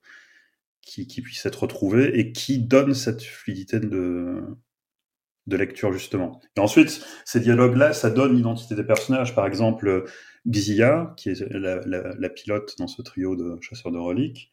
qui, 0.80 1.04
puisse 1.20 1.44
être 1.44 1.64
retrouvé 1.64 2.18
et 2.18 2.32
qui 2.32 2.58
donne 2.58 2.94
cette 2.94 3.22
fluidité 3.22 3.78
de, 3.78 4.42
de 5.46 5.56
lecture 5.58 5.92
justement. 5.92 6.40
Et 6.56 6.60
ensuite, 6.60 7.04
ces 7.26 7.40
dialogues-là, 7.40 7.92
ça 7.92 8.08
donne 8.08 8.34
l'identité 8.34 8.74
des 8.74 8.84
personnages. 8.84 9.34
Par 9.34 9.46
exemple, 9.46 10.06
Xia, 10.48 11.12
qui 11.18 11.28
est 11.28 11.40
la, 11.50 11.80
la, 11.84 12.28
pilote 12.30 12.74
dans 12.78 12.88
ce 12.88 13.02
trio 13.02 13.36
de 13.36 13.58
chasseurs 13.60 13.92
de 13.92 13.98
reliques. 13.98 14.50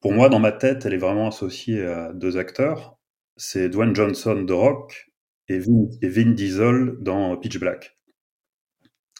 Pour 0.00 0.12
moi, 0.12 0.28
dans 0.28 0.38
ma 0.38 0.52
tête, 0.52 0.86
elle 0.86 0.94
est 0.94 0.98
vraiment 0.98 1.26
associée 1.26 1.84
à 1.84 2.12
deux 2.12 2.36
acteurs. 2.36 2.96
C'est 3.36 3.68
Dwayne 3.68 3.96
Johnson 3.96 4.42
de 4.42 4.52
Rock 4.52 5.11
et 5.52 6.08
Vin, 6.08 6.32
Diesel 6.32 6.96
dans 7.00 7.36
Pitch 7.36 7.58
Black. 7.58 7.98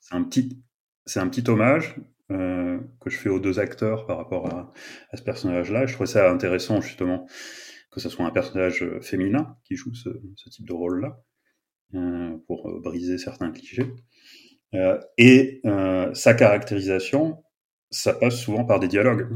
C'est 0.02 0.14
un 0.14 0.22
petit, 0.24 0.62
c'est 1.06 1.20
un 1.20 1.28
petit 1.28 1.48
hommage 1.50 1.96
euh, 2.30 2.78
que 3.00 3.10
je 3.10 3.16
fais 3.16 3.28
aux 3.28 3.40
deux 3.40 3.58
acteurs 3.58 4.06
par 4.06 4.16
rapport 4.16 4.46
à, 4.46 4.72
ce 5.16 5.22
personnage-là. 5.22 5.86
Je 5.86 5.94
trouvais 5.94 6.08
ça 6.08 6.30
intéressant 6.30 6.80
justement 6.80 7.26
que 7.90 8.00
ce 8.00 8.08
soit 8.08 8.24
un 8.24 8.30
personnage 8.30 8.82
euh, 8.82 9.00
féminin 9.00 9.56
qui 9.64 9.76
joue 9.76 9.92
ce, 9.94 10.08
type 10.50 10.66
de 10.66 10.72
rôle-là, 10.72 11.20
euh, 11.94 12.36
pour 12.46 12.80
briser 12.80 13.18
certains 13.18 13.50
clichés. 13.50 13.92
Et 15.18 15.60
sa 16.14 16.32
caractérisation, 16.32 17.44
ça 17.90 18.14
passe 18.14 18.40
souvent 18.40 18.64
par 18.64 18.80
des 18.80 18.88
dialogues. 18.88 19.28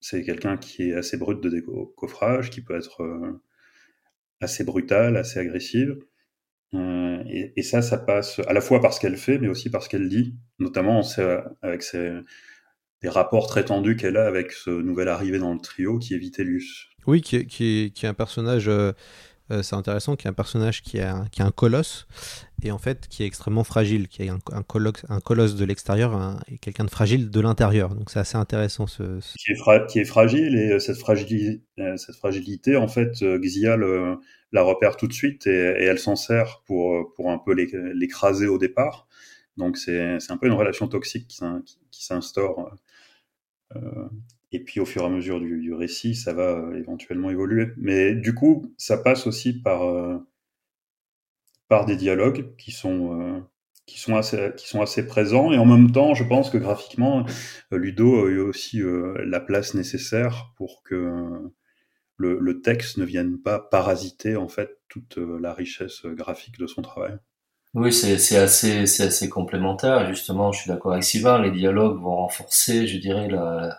C'est 0.00 0.22
quelqu'un 0.22 0.56
qui 0.56 0.88
est 0.88 0.94
assez 0.94 1.18
brut 1.18 1.38
de 1.42 1.50
décoffrage, 1.50 2.48
qui 2.48 2.62
peut 2.62 2.74
être 2.74 3.02
assez 4.40 4.64
brutal, 4.64 5.18
assez 5.18 5.38
agressive. 5.38 5.98
Et, 6.72 7.52
et, 7.56 7.62
ça, 7.62 7.82
ça 7.82 7.98
passe 7.98 8.40
à 8.46 8.52
la 8.52 8.60
fois 8.60 8.80
par 8.80 8.92
ce 8.92 9.00
qu'elle 9.00 9.16
fait, 9.16 9.38
mais 9.38 9.48
aussi 9.48 9.70
par 9.70 9.82
ce 9.82 9.88
qu'elle 9.88 10.08
dit, 10.08 10.36
notamment 10.58 11.02
avec 11.62 11.82
ses, 11.82 12.20
des 13.02 13.08
rapports 13.08 13.46
très 13.46 13.64
tendus 13.64 13.96
qu'elle 13.96 14.16
a 14.16 14.26
avec 14.26 14.52
ce 14.52 14.70
nouvel 14.70 15.08
arrivé 15.08 15.38
dans 15.38 15.52
le 15.52 15.60
trio 15.60 15.98
qui 15.98 16.14
est 16.14 16.18
Vitellius. 16.18 16.88
Oui, 17.06 17.22
qui, 17.22 17.46
qui, 17.46 17.92
qui 17.94 18.06
est 18.06 18.08
un 18.08 18.14
personnage, 18.14 18.68
euh, 18.68 18.92
euh, 19.50 19.62
c'est 19.62 19.74
intéressant, 19.74 20.16
qui 20.16 20.26
est 20.26 20.30
un 20.30 20.34
personnage 20.34 20.82
qui 20.82 21.00
a, 21.00 21.24
qui 21.32 21.40
a 21.40 21.46
un 21.46 21.50
colosse, 21.50 22.06
et 22.62 22.70
en 22.70 22.78
fait 22.78 23.08
qui 23.08 23.22
est 23.22 23.26
extrêmement 23.26 23.64
fragile, 23.64 24.06
qui 24.06 24.28
a 24.28 24.34
un, 24.34 24.38
un, 24.52 24.62
colosse, 24.62 25.04
un 25.08 25.20
colosse 25.20 25.56
de 25.56 25.64
l'extérieur 25.64 26.38
et 26.48 26.58
quelqu'un 26.58 26.84
de 26.84 26.90
fragile 26.90 27.30
de 27.30 27.40
l'intérieur. 27.40 27.94
Donc 27.94 28.10
c'est 28.10 28.18
assez 28.18 28.36
intéressant. 28.36 28.86
Ce, 28.86 29.20
ce... 29.20 29.34
Qui, 29.38 29.52
est 29.52 29.56
fra 29.56 29.80
qui, 29.80 29.98
est 29.98 30.04
fragile, 30.04 30.56
et 30.56 30.78
cette 30.78 30.98
fragilité, 30.98 31.62
cette 31.96 32.16
fragilité 32.16 32.76
en 32.76 32.88
fait, 32.88 33.12
Xia 33.22 33.76
le, 33.76 34.18
la 34.52 34.62
repère 34.62 34.96
tout 34.96 35.06
de 35.06 35.12
suite, 35.12 35.46
et, 35.46 35.50
elle 35.50 35.98
s'en 35.98 36.16
sert 36.16 36.62
pour, 36.66 37.12
pour 37.14 37.30
un 37.30 37.38
peu 37.38 37.52
l'écraser 37.52 38.46
au 38.48 38.58
départ. 38.58 39.08
Donc 39.56 39.76
c'est 39.76 40.18
un 40.28 40.36
peu 40.36 40.46
une 40.46 40.54
relation 40.54 40.88
toxique 40.88 41.28
qui, 41.28 42.04
s'instaure. 42.04 42.74
Euh, 43.76 44.08
et 44.52 44.60
puis 44.60 44.80
au 44.80 44.86
fur 44.86 45.02
et 45.02 45.06
à 45.06 45.08
mesure 45.08 45.40
du, 45.40 45.72
récit, 45.72 46.14
ça 46.14 46.32
va 46.32 46.58
euh, 46.58 46.74
éventuellement 46.78 47.30
évoluer. 47.30 47.72
Mais 47.76 48.14
du 48.14 48.34
coup, 48.34 48.72
ça 48.76 48.98
passe 48.98 49.26
aussi 49.26 49.52
par, 49.52 49.84
euh, 49.84 50.18
par 51.68 51.86
des 51.86 51.96
dialogues 51.96 52.56
qui 52.56 52.72
sont, 52.72 53.20
euh, 53.20 53.40
qui, 53.86 54.00
sont 54.00 54.16
assez, 54.16 54.50
qui 54.56 54.68
sont 54.68 54.82
assez 54.82 55.06
présents. 55.06 55.52
Et 55.52 55.58
en 55.58 55.66
même 55.66 55.92
temps, 55.92 56.14
je 56.14 56.24
pense 56.24 56.50
que 56.50 56.58
graphiquement, 56.58 57.24
Ludo 57.70 58.26
a 58.26 58.28
eu 58.28 58.40
aussi 58.40 58.82
la 59.24 59.40
place 59.40 59.74
nécessaire 59.74 60.52
pour 60.56 60.82
que 60.82 61.50
le, 62.20 62.60
texte 62.60 62.98
ne 62.98 63.04
vienne 63.04 63.38
pas 63.40 63.58
parasiter 63.58 64.36
en 64.36 64.48
fait 64.48 64.78
toute 64.88 65.16
la 65.16 65.54
richesse 65.54 66.04
graphique 66.04 66.58
de 66.58 66.66
son 66.66 66.82
travail. 66.82 67.18
Oui, 67.74 67.92
c'est 67.92 68.36
assez, 68.36 68.82
assez 68.82 69.28
complémentaire. 69.28 70.08
Justement, 70.08 70.50
je 70.50 70.60
suis 70.62 70.68
d'accord 70.68 70.92
avec 70.92 71.04
Sylvain, 71.04 71.40
les 71.40 71.52
dialogues 71.52 72.00
vont 72.00 72.16
renforcer, 72.16 72.88
je 72.88 72.98
dirais, 72.98 73.28
la, 73.28 73.78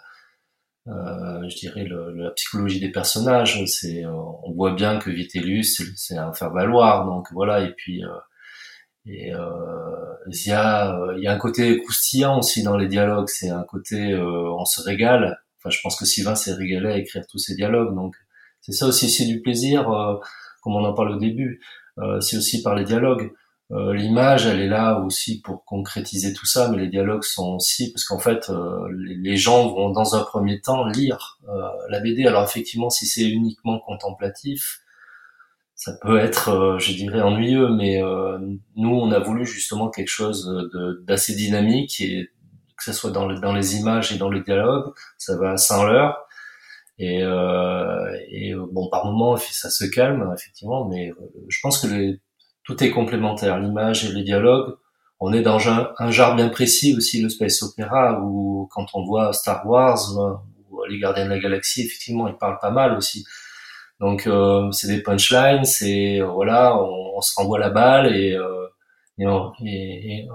euh, 0.88 1.48
je 1.50 1.56
dirais 1.58 1.86
la 1.86 2.32
psychologie 2.32 2.80
des 2.80 2.92
personnages. 2.92 3.64
C'est, 3.66 4.06
euh, 4.06 4.12
on 4.14 4.54
voit 4.54 4.74
bien 4.74 4.98
que 5.00 5.10
Vitellius, 5.10 5.82
c'est 5.98 6.18
un 6.18 6.34
faire 6.34 6.52
valoir. 6.52 7.06
Donc 7.06 7.28
voilà. 7.34 7.62
Et 7.62 7.74
puis, 7.74 8.04
euh, 8.06 8.10
et 9.06 9.34
euh, 9.34 9.40
il 10.28 10.48
y 10.48 10.52
a, 10.54 10.98
il 11.18 11.24
y 11.24 11.28
a 11.28 11.34
un 11.34 11.38
côté 11.38 11.78
croustillant 11.82 12.40
aussi 12.40 12.64
dans 12.64 12.78
les 12.78 12.88
dialogues. 12.88 13.28
C'est 13.30 13.50
un 13.50 13.64
côté, 13.64 14.16
on 14.16 14.66
se 14.66 14.82
régale. 14.82 15.38
Enfin, 15.60 15.70
je 15.70 15.80
pense 15.82 15.98
que 15.98 16.06
Sylvain 16.06 16.36
s'est 16.36 16.54
régalé 16.54 16.88
à 16.90 16.98
écrire 16.98 17.26
tous 17.30 17.40
ces 17.40 17.56
dialogues. 17.56 17.96
Donc 17.96 18.16
c'est 18.62 18.72
ça 18.72 18.88
aussi, 18.88 19.10
c'est 19.10 19.26
du 19.26 19.42
plaisir, 19.42 19.86
comme 20.62 20.76
on 20.76 20.86
en 20.86 20.94
parle 20.94 21.12
au 21.12 21.20
début. 21.20 21.62
c'est 22.20 22.38
aussi 22.38 22.62
par 22.62 22.76
les 22.76 22.86
dialogues. 22.86 23.32
Euh, 23.72 23.94
l'image, 23.94 24.48
elle 24.48 24.60
est 24.60 24.68
là 24.68 25.00
aussi 25.00 25.40
pour 25.40 25.64
concrétiser 25.64 26.34
tout 26.34 26.46
ça, 26.46 26.70
mais 26.70 26.78
les 26.78 26.90
dialogues 26.90 27.24
sont 27.24 27.56
aussi 27.56 27.94
parce 27.94 28.04
qu'en 28.04 28.20
fait, 28.20 28.50
euh, 28.50 28.88
les, 28.92 29.38
gens 29.38 29.70
vont 29.70 29.92
dans 29.92 30.14
un 30.16 30.24
premier 30.24 30.60
temps 30.60 30.86
lire 30.88 31.40
euh, 31.48 31.62
la 31.90 32.02
BD. 32.02 32.28
Alors 32.28 32.44
effectivement, 32.44 32.90
si 32.90 33.06
c'est 33.06 33.24
uniquement 33.24 33.80
contemplatif, 33.80 34.82
ça 35.76 35.94
peut 36.02 36.20
être, 36.20 36.50
euh, 36.50 36.80
je 36.80 36.92
dirais, 36.94 37.22
ennuyeux, 37.22 37.70
mais 37.70 38.04
euh, 38.04 38.38
nous, 38.76 38.90
on 38.90 39.10
a 39.12 39.20
voulu 39.20 39.46
justement 39.46 39.90
quelque 39.90 40.10
chose 40.10 40.70
d'assez 41.08 41.36
dynamique 41.36 42.02
et 42.02 42.30
que 42.78 42.84
ce 42.84 42.92
soit 42.92 43.12
dans, 43.12 43.26
le, 43.26 43.40
dans 43.40 43.54
les 43.54 43.78
images 43.78 44.12
et 44.12 44.18
dans 44.18 44.30
les 44.30 44.42
dialogues, 44.42 44.92
ça 45.18 45.38
va 45.38 45.56
sans 45.56 45.86
l'heure. 45.86 46.18
Et, 46.98 47.22
et 47.22 48.54
bon, 48.72 48.90
par 48.90 49.06
moments, 49.06 49.38
ça 49.38 49.70
se 49.70 49.86
calme 49.86 50.32
effectivement, 50.36 50.86
mais 50.86 51.12
je 51.48 51.58
pense 51.64 51.80
que 51.80 51.88
tout 52.64 52.84
est 52.84 52.92
complémentaire, 52.92 53.60
l'image 53.60 54.06
et 54.06 54.14
les 54.14 54.24
dialogues. 54.24 54.76
On 55.20 55.34
est 55.34 55.42
dans 55.42 55.60
un, 55.70 56.12
genre 56.12 56.36
bien 56.36 56.50
précis 56.50 56.96
aussi, 56.96 57.22
le 57.22 57.30
space 57.30 57.62
opéra, 57.62 58.20
où 58.22 58.68
quand 58.72 58.88
on 58.94 59.06
voit 59.06 59.34
Star 59.34 59.68
Wars 59.68 60.00
euh, 60.18 60.34
ou 60.70 60.84
Les 60.86 61.00
Gardiens 61.00 61.26
de 61.26 61.30
la 61.30 61.40
Galaxie, 61.40 61.82
effectivement, 61.86 62.28
ils 62.28 62.38
parlent 62.38 62.60
pas 62.60 62.72
mal 62.72 62.98
aussi. 62.98 63.24
Donc 64.00 64.26
euh, 64.26 64.72
c'est 64.72 64.88
des 64.88 65.04
punchlines, 65.04 65.64
c'est 65.64 66.22
voilà, 66.22 66.76
on, 66.76 67.22
se 67.22 67.36
renvoie 67.36 67.60
la 67.60 67.70
balle 67.70 68.16
et, 68.16 68.34
euh, 68.34 68.68
et, 69.20 70.24
et, 70.24 70.28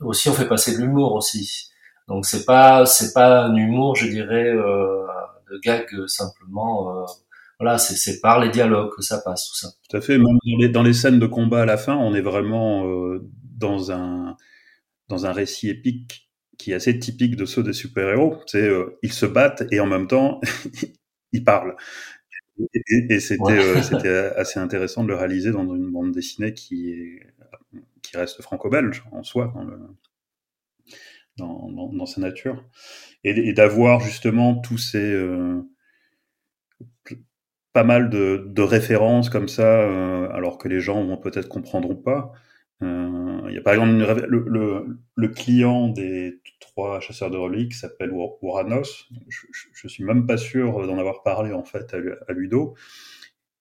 aussi 0.00 0.28
on 0.28 0.32
fait 0.32 0.48
passer 0.48 0.76
de 0.76 0.82
l'humour 0.82 1.12
aussi. 1.14 1.68
Donc 2.08 2.26
c'est 2.26 2.44
pas 2.44 2.86
c'est 2.86 3.14
pas 3.14 3.44
un 3.44 3.54
humour, 3.54 3.94
je 3.94 4.08
dirais, 4.08 4.48
euh, 4.48 5.03
de 5.54 5.60
gag 5.62 5.86
simplement 6.06 6.90
euh, 6.90 7.04
voilà, 7.60 7.78
c'est 7.78 8.20
par 8.20 8.40
les 8.40 8.50
dialogues 8.50 8.90
que 8.94 9.02
ça 9.02 9.18
passe, 9.18 9.48
tout 9.48 9.56
ça. 9.56 9.68
Tout 9.88 9.96
à 9.96 10.00
fait. 10.00 10.18
Même 10.18 10.24
dans 10.24 10.58
les, 10.58 10.68
dans 10.68 10.82
les 10.82 10.92
scènes 10.92 11.20
de 11.20 11.26
combat 11.26 11.62
à 11.62 11.66
la 11.66 11.76
fin, 11.76 11.96
on 11.96 12.14
est 12.14 12.20
vraiment 12.20 12.86
euh, 12.86 13.20
dans 13.56 13.92
un 13.92 14.36
dans 15.08 15.26
un 15.26 15.32
récit 15.32 15.68
épique 15.68 16.30
qui 16.58 16.72
est 16.72 16.74
assez 16.74 16.98
typique 16.98 17.36
de 17.36 17.44
ceux 17.44 17.62
des 17.62 17.72
super-héros. 17.72 18.38
C'est 18.46 18.62
euh, 18.62 18.98
ils 19.02 19.12
se 19.12 19.26
battent 19.26 19.64
et 19.70 19.80
en 19.80 19.86
même 19.86 20.08
temps 20.08 20.40
ils 21.32 21.44
parlent. 21.44 21.76
Et, 22.58 22.82
et, 22.88 23.14
et 23.14 23.20
c'était 23.20 23.42
ouais. 23.42 23.58
euh, 23.58 23.82
c'était 23.82 24.08
assez 24.36 24.58
intéressant 24.58 25.04
de 25.04 25.08
le 25.08 25.16
réaliser 25.16 25.52
dans 25.52 25.64
une 25.74 25.90
bande 25.92 26.12
dessinée 26.12 26.54
qui 26.54 26.90
est, 26.90 27.20
qui 28.02 28.16
reste 28.16 28.42
franco-belge 28.42 29.04
en 29.12 29.22
soi 29.22 29.52
dans, 29.54 29.64
le, 29.64 29.78
dans, 31.36 31.70
dans, 31.70 31.92
dans 31.92 32.06
sa 32.06 32.20
nature 32.20 32.64
et, 33.24 33.52
d'avoir 33.52 34.00
justement 34.00 34.60
tous 34.60 34.78
ces 34.78 35.12
euh, 35.12 35.62
pas 37.72 37.84
mal 37.84 38.08
de, 38.08 38.44
de, 38.46 38.62
références 38.62 39.28
comme 39.28 39.48
ça, 39.48 39.80
euh, 39.82 40.28
alors 40.30 40.58
que 40.58 40.68
les 40.68 40.80
gens 40.80 41.04
vont 41.04 41.16
peut-être 41.16 41.48
comprendront 41.48 41.96
pas. 41.96 42.32
Euh, 42.82 43.40
il 43.48 43.54
y 43.54 43.58
a 43.58 43.62
par 43.62 43.74
exemple 43.74 43.92
une, 43.92 44.04
le, 44.04 44.44
le, 44.46 44.98
le, 45.14 45.28
client 45.28 45.88
des 45.88 46.40
trois 46.60 47.00
chasseurs 47.00 47.30
de 47.30 47.36
reliques 47.36 47.74
s'appelle 47.74 48.12
Uranos. 48.42 49.08
Je, 49.28 49.46
je, 49.72 49.88
suis 49.88 50.04
même 50.04 50.26
pas 50.26 50.36
sûr 50.36 50.86
d'en 50.86 50.98
avoir 50.98 51.22
parlé 51.22 51.52
en 51.52 51.64
fait 51.64 51.94
à, 51.94 51.98
à 52.28 52.32
Ludo. 52.32 52.74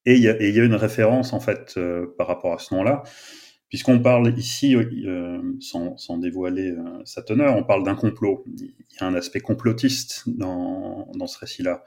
Et 0.06 0.16
il, 0.16 0.20
y 0.20 0.26
y 0.26 0.60
a 0.60 0.64
une 0.64 0.76
référence 0.76 1.34
en 1.34 1.40
fait 1.40 1.76
euh, 1.78 2.14
par 2.18 2.28
rapport 2.28 2.54
à 2.54 2.58
ce 2.60 2.74
nom-là, 2.76 3.04
puisqu'on 3.74 3.98
parle 3.98 4.32
ici, 4.38 4.76
euh, 4.76 5.42
sans, 5.60 5.98
sans, 5.98 6.20
dévoiler 6.20 6.70
euh, 6.70 7.02
sa 7.06 7.24
teneur, 7.24 7.56
on 7.56 7.64
parle 7.64 7.84
d'un 7.84 7.96
complot. 7.96 8.46
Il 8.46 8.68
y 8.68 9.04
a 9.04 9.08
un 9.08 9.16
aspect 9.16 9.40
complotiste 9.40 10.26
dans, 10.28 11.10
dans 11.16 11.26
ce 11.26 11.40
récit-là. 11.40 11.84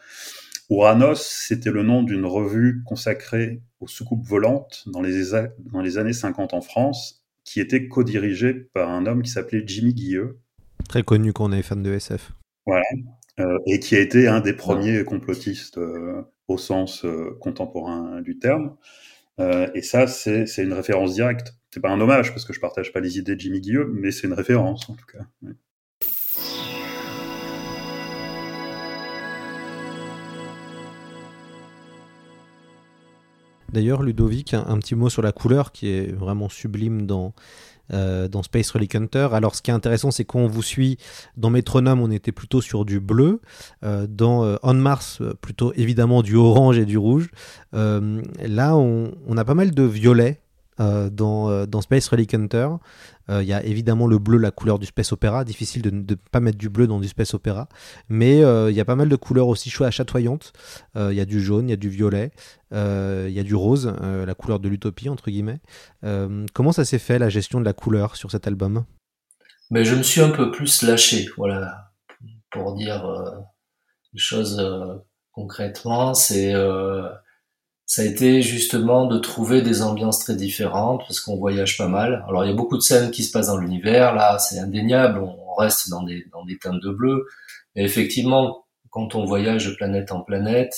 Ouranos, 0.69 1.23
c'était 1.23 1.71
le 1.71 1.85
nom 1.85 2.03
d'une 2.03 2.25
revue 2.25 2.83
consacrée 2.85 3.63
aux 3.79 3.87
soucoupes 3.87 4.27
volantes 4.27 4.83
dans 4.89 5.01
les, 5.01 5.31
dans 5.73 5.81
les 5.81 5.97
années 5.97 6.13
50 6.13 6.55
en 6.55 6.61
France, 6.61 7.25
qui 7.45 7.61
était 7.61 7.87
co-dirigée 7.87 8.53
par 8.75 8.91
un 8.91 9.07
homme 9.07 9.23
qui 9.23 9.31
s'appelait 9.31 9.63
Jimmy 9.65 9.95
Guilleux. 9.95 10.41
Très 10.89 11.05
connu 11.05 11.33
quand 11.33 11.49
on 11.49 11.53
est 11.53 11.63
fan 11.63 11.85
de 11.85 11.93
SF. 11.93 12.33
Voilà. 12.67 12.83
Euh, 13.39 13.59
et 13.67 13.79
qui 13.79 13.95
a 13.95 14.01
été 14.01 14.27
un 14.27 14.41
des 14.41 14.55
premiers 14.55 15.05
complotistes 15.05 15.79
euh, 15.79 16.21
au 16.49 16.59
sens 16.59 17.05
euh, 17.05 17.39
contemporain 17.41 18.21
du 18.23 18.41
terme. 18.41 18.75
Et 19.75 19.83
ça, 19.83 20.07
c'est 20.07 20.47
une 20.57 20.73
référence 20.73 21.15
directe. 21.15 21.55
C'est 21.71 21.81
pas 21.81 21.91
un 21.91 22.01
hommage 22.01 22.31
parce 22.31 22.45
que 22.45 22.53
je 22.53 22.61
partage 22.61 22.93
pas 22.93 23.01
les 23.01 23.19
idées 23.19 23.35
de 23.35 23.41
Jimmy 23.41 23.61
Guilleux, 23.61 23.87
mais 23.93 24.11
c'est 24.11 24.27
une 24.27 24.33
référence 24.33 24.89
en 24.89 24.95
tout 24.95 25.07
cas. 25.07 25.25
D'ailleurs, 33.73 34.03
Ludovic, 34.03 34.55
un, 34.55 34.79
petit 34.79 34.95
mot 34.95 35.11
sur 35.11 35.21
la 35.21 35.33
couleur 35.33 35.71
qui 35.71 35.91
est 35.91 36.11
vraiment 36.11 36.49
sublime 36.49 37.05
dans, 37.05 37.35
euh, 37.93 38.27
dans 38.27 38.43
Space 38.43 38.71
Relic 38.71 38.95
Hunter. 38.95 39.29
Alors, 39.33 39.55
ce 39.55 39.61
qui 39.61 39.71
est 39.71 39.75
intéressant, 39.75 40.11
c'est 40.11 40.25
qu'on 40.25 40.47
vous 40.47 40.63
suit 40.63 40.97
dans 41.37 41.51
Metronome, 41.51 42.01
on 42.01 42.11
était 42.11 42.33
plutôt 42.33 42.63
sur 42.63 42.87
du 42.87 43.01
bleu. 43.01 43.43
Euh, 43.85 44.07
dans 44.09 44.45
euh, 44.45 44.57
On 44.63 44.73
Mars, 44.73 45.21
plutôt 45.43 45.75
évidemment 45.75 46.23
du 46.23 46.37
orange 46.37 46.79
et 46.79 46.87
du 46.87 46.97
rouge. 46.97 47.29
là, 47.73 48.77
on, 48.77 49.13
on, 49.27 49.37
a 49.37 49.45
pas 49.45 49.55
mal 49.55 49.73
de 49.73 49.83
violet 49.83 50.41
dans, 50.79 51.67
dans 51.67 51.81
Space 51.81 52.09
Relic 52.09 52.35
Hunter. 52.35 52.69
Il 53.29 53.43
y 53.43 53.53
a 53.53 53.65
évidemment 53.65 54.07
le 54.07 54.19
bleu, 54.19 54.39
la 54.39 54.51
couleur 54.51 54.79
du 54.79 54.87
space 54.87 55.13
opéra. 55.13 55.45
Difficile 55.45 55.83
de 55.83 55.91
ne 55.91 56.03
pas 56.15 56.41
mettre 56.41 56.59
du 56.59 56.69
bleu 56.69 56.87
dans 56.87 57.01
du 57.01 57.09
space 57.09 57.35
opéra. 57.35 57.69
Mais 58.09 58.39
il 58.41 58.75
y 58.75 58.81
a 58.81 58.85
pas 58.85 58.97
mal 58.97 59.09
de 59.09 59.17
couleurs 59.17 59.49
aussi 59.49 59.71
chatoyantes. 59.71 60.53
Il 60.95 61.15
y 61.15 61.21
a 61.21 61.25
du 61.25 61.41
jaune, 61.41 61.69
il 61.69 61.71
y 61.71 61.75
a 61.75 61.77
du 61.77 61.89
violet, 61.89 62.31
il 62.73 63.31
y 63.31 63.41
a 63.41 63.43
du 63.43 63.55
rose, 63.55 63.93
la 64.01 64.35
couleur 64.35 64.61
de 64.61 64.69
l'utopie, 64.69 65.09
entre 65.09 65.31
guillemets. 65.31 65.61
comment 66.53 66.73
ça 66.73 66.85
s'est 66.85 66.99
fait, 66.99 67.19
la 67.19 67.29
gestion 67.29 67.61
de 67.61 67.65
la 67.65 67.73
couleur 67.73 68.17
sur 68.17 68.31
cet 68.31 68.47
album? 68.47 68.85
Mais 69.71 69.85
Je 69.85 69.97
me 69.97 70.03
suis 70.03 70.21
un 70.21 70.31
peu 70.31 70.53
plus 70.53 70.83
lâché, 70.83 71.29
voilà, 71.37 71.91
pour 72.53 72.77
dire 72.77 73.05
les 74.13 74.21
choses 74.21 74.65
concrètement. 75.33 76.15
C'est 76.15 76.55
ça 77.87 78.03
a 78.03 78.05
été 78.05 78.43
justement 78.43 79.07
de 79.07 79.19
trouver 79.19 79.63
des 79.63 79.83
ambiances 79.83 80.19
très 80.19 80.35
différentes 80.35 81.03
parce 81.07 81.21
qu'on 81.21 81.37
voyage 81.37 81.79
pas 81.79 81.87
mal. 81.87 82.25
Alors 82.29 82.45
il 82.45 82.49
y 82.49 82.53
a 82.53 82.57
beaucoup 82.57 82.77
de 82.77 82.83
scènes 82.83 83.13
qui 83.13 83.23
se 83.23 83.31
passent 83.31 83.47
dans 83.47 83.57
l'univers, 83.57 84.15
là 84.15 84.39
c'est 84.39 84.59
indéniable, 84.59 85.21
on 85.21 85.55
reste 85.55 85.89
dans 85.89 86.03
des, 86.03 86.27
dans 86.33 86.45
des 86.45 86.59
teintes 86.59 86.83
de 86.83 86.91
bleu. 86.91 87.27
Mais 87.75 87.85
effectivement, 87.85 88.67
quand 88.91 89.15
on 89.15 89.25
voyage 89.25 89.67
de 89.67 89.75
planète 89.75 90.11
en 90.11 90.21
planète, 90.21 90.77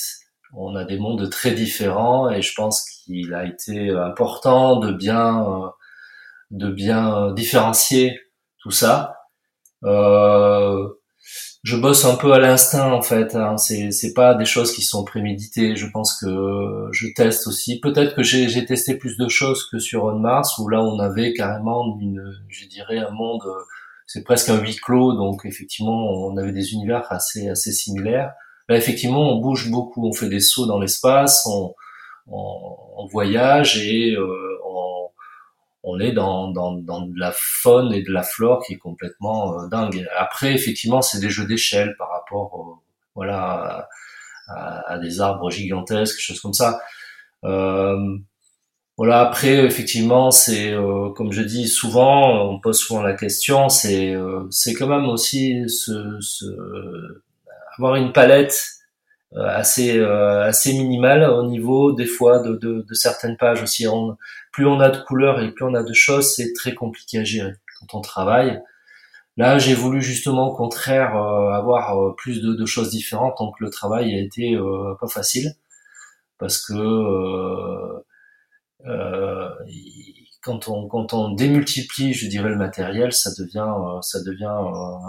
on 0.53 0.75
a 0.75 0.83
des 0.83 0.97
mondes 0.99 1.29
très 1.29 1.51
différents 1.51 2.29
et 2.29 2.41
je 2.41 2.53
pense 2.55 2.87
qu'il 2.89 3.33
a 3.33 3.45
été 3.45 3.89
important 3.91 4.77
de 4.77 4.91
bien, 4.91 5.71
de 6.51 6.69
bien 6.69 7.31
différencier 7.33 8.19
tout 8.59 8.71
ça. 8.71 9.15
Euh, 9.83 10.89
je 11.63 11.75
bosse 11.75 12.05
un 12.05 12.15
peu 12.15 12.31
à 12.33 12.39
l'instinct 12.39 12.91
en 12.91 13.01
fait. 13.01 13.35
Hein. 13.35 13.57
C'est 13.57 14.13
pas 14.13 14.33
des 14.33 14.45
choses 14.45 14.73
qui 14.73 14.81
sont 14.81 15.03
préméditées. 15.03 15.75
Je 15.75 15.87
pense 15.87 16.17
que 16.19 16.87
je 16.91 17.07
teste 17.13 17.47
aussi. 17.47 17.79
Peut-être 17.79 18.15
que 18.15 18.23
j'ai 18.23 18.65
testé 18.65 18.95
plus 18.95 19.17
de 19.17 19.27
choses 19.27 19.67
que 19.69 19.79
sur 19.79 20.05
On 20.05 20.19
Mars 20.19 20.57
où 20.57 20.69
là 20.69 20.81
on 20.81 20.99
avait 20.99 21.33
carrément 21.33 21.97
une, 21.99 22.39
je 22.47 22.65
dirais 22.67 22.99
un 22.99 23.11
monde. 23.11 23.43
C'est 24.07 24.23
presque 24.23 24.49
un 24.49 24.59
huis 24.59 24.77
clos, 24.77 25.13
donc 25.13 25.45
effectivement 25.45 26.09
on 26.11 26.37
avait 26.37 26.53
des 26.53 26.73
univers 26.73 27.05
assez 27.11 27.49
assez 27.49 27.71
similaires. 27.71 28.33
Là 28.69 28.77
effectivement 28.77 29.33
on 29.33 29.41
bouge 29.41 29.69
beaucoup, 29.69 30.07
on 30.07 30.13
fait 30.13 30.29
des 30.29 30.39
sauts 30.39 30.65
dans 30.65 30.79
l'espace, 30.79 31.45
on, 31.45 31.75
on, 32.27 32.77
on 32.97 33.05
voyage 33.07 33.77
et 33.77 34.15
euh, 34.15 34.58
on 35.83 35.99
est 35.99 36.11
dans, 36.11 36.51
dans, 36.51 36.73
dans, 36.73 37.01
de 37.01 37.17
la 37.17 37.31
faune 37.33 37.93
et 37.93 38.03
de 38.03 38.11
la 38.11 38.23
flore 38.23 38.63
qui 38.65 38.73
est 38.73 38.77
complètement 38.77 39.59
euh, 39.59 39.67
dingue. 39.67 40.07
Après, 40.17 40.53
effectivement, 40.53 41.01
c'est 41.01 41.19
des 41.19 41.29
jeux 41.29 41.45
d'échelle 41.45 41.95
par 41.97 42.09
rapport, 42.09 42.81
voilà, 43.15 43.87
à, 44.49 44.97
des 44.99 45.21
arbres 45.21 45.49
gigantesques, 45.49 46.19
choses 46.19 46.39
comme 46.39 46.53
ça. 46.53 46.81
Euh, 47.45 48.17
voilà. 48.97 49.21
Après, 49.21 49.65
effectivement, 49.65 50.31
c'est 50.31 50.73
euh, 50.73 51.09
comme 51.11 51.31
je 51.31 51.41
dis 51.41 51.67
souvent, 51.67 52.49
on 52.49 52.59
pose 52.59 52.77
souvent 52.77 53.01
la 53.01 53.13
question, 53.13 53.69
c'est 53.69 54.13
euh, 54.13 54.45
c'est 54.51 54.73
quand 54.73 54.87
même 54.87 55.05
aussi 55.05 55.63
ce, 55.69 56.17
ce, 56.19 56.45
avoir 57.77 57.95
une 57.95 58.11
palette 58.11 58.61
assez 59.35 59.99
assez 59.99 60.73
minimale 60.73 61.23
au 61.23 61.45
niveau 61.45 61.91
des 61.91 62.07
fois 62.07 62.39
de, 62.39 62.55
de, 62.55 62.85
de 62.87 62.93
certaines 62.93 63.37
pages 63.37 63.61
aussi. 63.63 63.85
Plus 64.51 64.65
on 64.65 64.79
a 64.79 64.89
de 64.89 64.97
couleurs 65.03 65.41
et 65.41 65.51
plus 65.51 65.65
on 65.65 65.73
a 65.75 65.83
de 65.83 65.93
choses, 65.93 66.33
c'est 66.35 66.53
très 66.53 66.73
compliqué 66.73 67.19
à 67.19 67.23
gérer 67.23 67.53
quand 67.79 67.97
on 67.97 68.01
travaille. 68.01 68.61
Là, 69.39 69.57
j'ai 69.57 69.73
voulu 69.73 70.01
justement 70.01 70.49
au 70.49 70.55
contraire 70.55 71.15
euh, 71.15 71.51
avoir 71.51 71.97
euh, 71.97 72.13
plus 72.17 72.41
de, 72.41 72.65
choses 72.65 72.89
différentes, 72.89 73.37
donc 73.39 73.57
le 73.61 73.69
travail 73.69 74.13
a 74.13 74.19
été 74.19 74.55
euh, 74.55 74.95
pas 74.99 75.07
facile 75.07 75.53
parce 76.37 76.65
que 76.65 76.73
quand 80.41 80.67
on 80.67 80.87
quand 80.89 81.13
on 81.13 81.31
démultiplie, 81.31 82.13
je 82.13 82.27
dirais 82.27 82.49
le 82.49 82.57
matériel, 82.57 83.13
ça 83.13 83.29
devient 83.37 83.73
ça 84.01 84.21
devient 84.23 84.45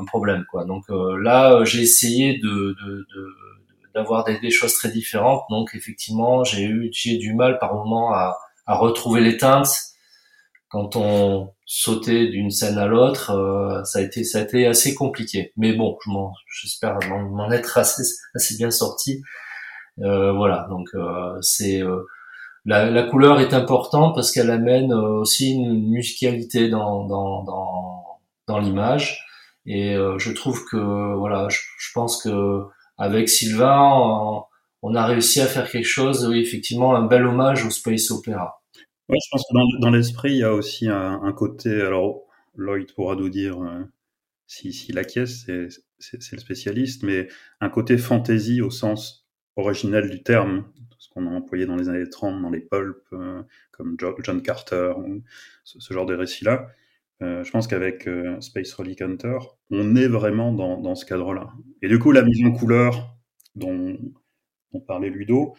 un 0.00 0.04
problème 0.06 0.44
quoi. 0.50 0.64
Donc 0.64 0.84
là, 0.88 1.64
j'ai 1.64 1.82
essayé 1.82 2.38
de, 2.38 2.76
d'avoir 3.94 4.24
des, 4.24 4.38
des, 4.40 4.50
choses 4.50 4.74
très 4.74 4.90
différentes. 4.90 5.42
Donc 5.50 5.70
effectivement, 5.74 6.44
j'ai 6.44 6.64
eu 6.64 6.90
j'ai 6.92 7.18
du 7.18 7.34
mal 7.34 7.58
par 7.58 7.74
moment 7.74 8.12
à 8.12 8.36
à 8.66 8.76
retrouver 8.76 9.20
les 9.20 9.36
teintes. 9.36 9.74
Quand 10.68 10.94
on 10.94 11.52
sautait 11.66 12.28
d'une 12.28 12.50
scène 12.50 12.78
à 12.78 12.86
l'autre, 12.86 13.30
euh, 13.32 13.82
ça 13.84 13.98
a 13.98 14.02
été 14.02 14.22
ça 14.24 14.38
a 14.38 14.42
été 14.42 14.66
assez 14.66 14.94
compliqué. 14.94 15.52
Mais 15.56 15.72
bon, 15.72 15.98
j'espère 16.60 16.98
m'en 17.08 17.50
être 17.50 17.78
assez 17.78 18.02
assez 18.34 18.56
bien 18.56 18.70
sorti. 18.70 19.22
Euh, 20.00 20.32
voilà, 20.32 20.66
donc 20.70 20.88
euh, 20.94 21.36
c'est 21.42 21.82
la, 22.64 22.90
la, 22.90 23.02
couleur 23.04 23.40
est 23.40 23.54
importante 23.54 24.14
parce 24.14 24.30
qu'elle 24.32 24.50
amène 24.50 24.92
aussi 24.92 25.52
une 25.52 25.90
musicalité 25.90 26.68
dans 26.68 27.06
dans 27.06 27.42
dans, 27.44 28.04
dans 28.46 28.58
l'image. 28.58 29.26
Et 29.66 29.94
je 29.94 30.32
trouve 30.32 30.64
que 30.70 31.14
voilà, 31.16 31.48
je, 31.48 31.60
je 31.78 31.92
pense 31.94 32.22
que 32.22 32.64
avec 33.00 33.30
Sylvain, 33.30 34.44
on 34.82 34.94
a 34.94 35.06
réussi 35.06 35.40
à 35.40 35.46
faire 35.46 35.68
quelque 35.68 35.88
chose, 35.88 36.26
oui, 36.26 36.38
effectivement, 36.40 36.94
un 36.94 37.06
bel 37.06 37.26
hommage 37.26 37.64
au 37.64 37.70
space 37.70 38.10
opéra. 38.10 38.62
Ouais, 39.08 39.16
je 39.24 39.28
pense 39.32 39.42
que 39.42 39.80
dans, 39.80 39.90
l'esprit, 39.90 40.32
il 40.32 40.38
y 40.38 40.44
a 40.44 40.52
aussi 40.52 40.86
un, 40.86 41.32
côté. 41.32 41.80
Alors, 41.80 42.20
Lloyd 42.54 42.92
pourra 42.92 43.16
nous 43.16 43.30
dire 43.30 43.60
euh, 43.62 43.82
si, 44.46 44.72
si 44.72 44.92
l'acquiesce, 44.92 45.46
c'est 45.98 46.32
le 46.32 46.38
spécialiste, 46.38 47.02
mais 47.02 47.28
un 47.60 47.70
côté 47.70 47.96
fantasy 47.96 48.60
au 48.60 48.70
sens 48.70 49.26
originel 49.56 50.10
du 50.10 50.22
terme, 50.22 50.64
ce 50.98 51.08
qu'on 51.08 51.26
a 51.26 51.30
employé 51.30 51.64
dans 51.64 51.76
les 51.76 51.88
années 51.88 52.08
30 52.08 52.42
dans 52.42 52.50
les 52.50 52.60
pulps, 52.60 53.00
euh, 53.14 53.42
comme 53.72 53.96
John 53.98 54.42
Carter, 54.42 54.92
ou 54.98 55.22
ce, 55.64 55.80
ce 55.80 55.94
genre 55.94 56.06
de 56.06 56.14
récits-là. 56.14 56.68
Euh, 57.22 57.44
je 57.44 57.50
pense 57.50 57.66
qu'avec 57.66 58.06
euh, 58.06 58.40
Space 58.40 58.72
Relic 58.72 59.02
Hunter, 59.02 59.38
on 59.70 59.94
est 59.94 60.08
vraiment 60.08 60.52
dans, 60.52 60.80
dans 60.80 60.94
ce 60.94 61.04
cadre-là. 61.04 61.52
Et 61.82 61.88
du 61.88 61.98
coup, 61.98 62.12
la 62.12 62.22
mise 62.22 62.44
en 62.44 62.52
couleur 62.52 63.16
dont, 63.54 63.98
dont 64.72 64.80
parlait 64.80 65.10
Ludo, 65.10 65.54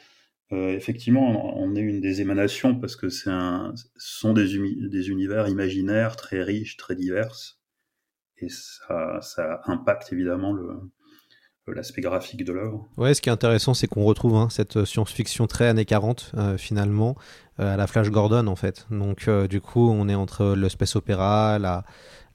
euh, 0.52 0.76
effectivement, 0.76 1.56
on 1.58 1.76
est 1.76 1.82
une 1.82 2.02
des 2.02 2.22
émanations 2.22 2.78
parce 2.80 2.96
que 2.96 3.10
c'est 3.10 3.30
un, 3.30 3.74
ce 3.76 4.20
sont 4.20 4.34
des, 4.34 4.58
des, 4.90 5.10
univers 5.10 5.48
imaginaires 5.48 6.16
très 6.16 6.44
riches, 6.44 6.78
très 6.78 6.96
divers, 6.96 7.58
et 8.38 8.50
ça, 8.50 9.20
ça 9.22 9.62
impacte 9.66 10.12
évidemment 10.12 10.52
le, 10.52 10.74
l'aspect 11.68 12.02
graphique 12.02 12.44
de 12.44 12.54
l'œuvre. 12.54 12.88
Ouais, 12.98 13.14
ce 13.14 13.22
qui 13.22 13.30
est 13.30 13.32
intéressant, 13.32 13.74
c'est 13.74 13.88
qu'on 13.88 14.04
retrouve 14.04 14.36
hein, 14.36 14.48
cette 14.50 14.84
science-fiction 14.84 15.48
très 15.48 15.68
années 15.68 15.86
40, 15.86 16.32
euh, 16.36 16.58
finalement, 16.58 17.16
euh, 17.60 17.74
à 17.74 17.78
la 17.78 17.88
Flash 17.88 18.10
Gordon, 18.10 18.48
en 18.48 18.56
fait. 18.56 18.88
Donc, 18.90 19.28
euh, 19.28 19.48
du 19.48 19.62
coup, 19.62 19.90
on 19.90 20.10
est 20.10 20.16
entre 20.16 20.56
le 20.56 20.70
space 20.70 20.96
opéra, 20.96 21.60
la, 21.60 21.86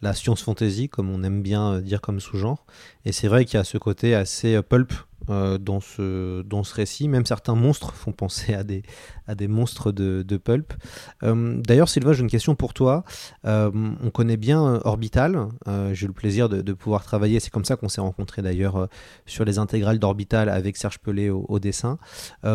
la 0.03 0.15
science 0.15 0.43
fantasy, 0.43 0.89
comme 0.89 1.11
on 1.11 1.23
aime 1.23 1.43
bien 1.43 1.75
euh, 1.75 1.81
dire 1.81 2.01
comme 2.01 2.21
sous-genre. 2.21 2.65
Et 3.05 3.12
c'est 3.12 3.29
vrai 3.29 3.45
qu'il 3.45 3.57
y 3.57 3.61
a 3.61 3.65
ce 3.65 3.79
côté 3.79 4.15
assez 4.15 4.61
pulp 4.62 4.93
euh, 5.31 5.59
dans, 5.59 5.81
ce, 5.81 6.43
dans 6.43 6.62
ce 6.62 6.75
récit. 6.75 7.09
Même 7.09 7.27
certains 7.27 7.55
monstres 7.55 7.95
font 7.95 8.12
penser 8.12 8.55
à 8.55 8.65
des, 8.65 8.83
à 9.27 9.35
des 9.35 9.49
monstres 9.49 9.93
de, 9.93 10.23
de 10.23 10.37
pulp. 10.37 10.73
Euh, 11.23 11.61
D'ailleurs, 11.67 11.89
Sylvain, 11.89 12.12
j'ai 12.12 12.23
une 12.23 12.31
question 12.31 12.55
pour 12.55 12.75
toi. 12.75 13.05
Euh, 13.45 13.71
on 14.03 14.11
connaît 14.11 14.37
bien 14.37 14.81
Orbital. 14.85 15.49
J'ai 15.93 16.05
eu 16.05 16.09
le 16.09 16.12
plaisir 16.12 16.49
de, 16.49 16.62
de 16.62 16.73
pouvoir 16.73 17.05
travailler. 17.05 17.41
C'est 17.41 17.51
comme 17.51 17.65
ça 17.65 17.77
qu'on 17.77 17.89
s'est 17.89 18.01
rencontrés 18.01 18.43
d'ailleurs 18.43 18.89
sur 19.27 19.45
les 19.45 19.59
intégrales 19.59 19.99
d'Orbital 19.99 20.49
avec 20.49 20.77
Serge 20.77 20.99
Pelé 20.99 21.31
au, 21.31 21.59
dessin. 21.59 21.99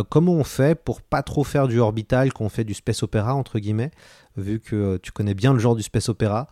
Comment 0.10 0.34
on 0.34 0.44
fait 0.44 0.76
pour 0.76 1.02
pas 1.02 1.24
trop 1.24 1.44
faire 1.44 1.68
du 1.68 1.80
Orbital 1.80 2.34
qu'on 2.34 2.50
fait 2.50 2.64
du 2.64 2.74
space 2.74 3.04
opéra 3.04 3.34
entre 3.34 3.60
guillemets? 3.60 3.92
Vu 4.38 4.60
que 4.60 4.76
euh, 4.76 4.98
tu 5.02 5.12
connais 5.12 5.34
bien 5.34 5.54
le 5.54 5.60
genre 5.60 5.76
du 5.76 5.84
space 5.84 6.10
opéra. 6.10 6.48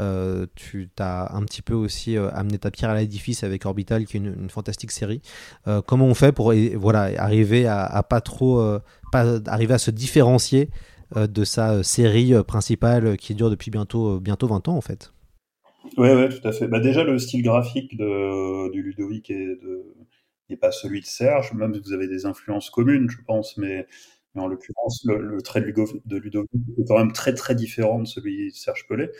Euh, 0.00 0.46
tu 0.54 0.88
as 0.98 1.34
un 1.34 1.42
petit 1.42 1.62
peu 1.62 1.74
aussi 1.74 2.16
euh, 2.16 2.30
amené 2.32 2.58
ta 2.58 2.70
pierre 2.70 2.90
à 2.90 2.98
l'édifice 2.98 3.44
avec 3.44 3.66
Orbital, 3.66 4.06
qui 4.06 4.16
est 4.16 4.20
une, 4.20 4.50
fantastique 4.50 4.90
série. 4.90 5.20
Comment 5.86 6.06
on 6.06 6.14
fait 6.14 6.32
pour 6.32 6.52
voilà, 6.74 7.10
arriver 7.16 7.66
à, 7.66 8.02
pas 8.02 8.20
trop 8.20 8.62
pas 9.10 9.40
arriver 9.46 9.74
à 9.74 9.78
se 9.78 9.90
différencier 9.90 10.70
de 11.16 11.44
sa 11.44 11.82
série 11.82 12.32
principale 12.44 13.16
qui 13.16 13.34
dure 13.34 13.50
depuis 13.50 13.70
bientôt, 13.70 14.20
bientôt 14.20 14.46
20 14.46 14.68
ans 14.68 14.76
en 14.76 14.80
fait? 14.80 15.12
Oui, 15.96 16.08
ouais, 16.08 16.28
tout 16.28 16.46
à 16.46 16.52
fait. 16.52 16.68
Bah, 16.68 16.78
déjà, 16.78 17.04
le 17.04 17.18
style 17.18 17.42
graphique 17.42 17.96
de, 17.96 18.70
du 18.70 18.82
Ludovic 18.82 19.32
n'est 20.50 20.56
pas 20.56 20.72
celui 20.72 21.00
de 21.00 21.06
Serge, 21.06 21.52
même 21.54 21.74
si 21.74 21.80
vous 21.80 21.92
avez 21.92 22.06
des 22.06 22.26
influences 22.26 22.70
communes, 22.70 23.08
je 23.10 23.18
pense, 23.26 23.56
mais 23.56 23.86
mais 24.34 24.42
en 24.42 24.46
l'occurrence, 24.46 25.04
le, 25.06 25.40
trait 25.42 25.60
de, 25.60 26.16
Ludovic 26.16 26.50
est 26.78 26.84
quand 26.88 26.98
même 26.98 27.12
très 27.12 27.34
très 27.34 27.54
différent 27.54 28.00
de 28.00 28.06
celui 28.06 28.50
de 28.50 28.56
Serge 28.56 28.86
Pelé. 28.88 29.10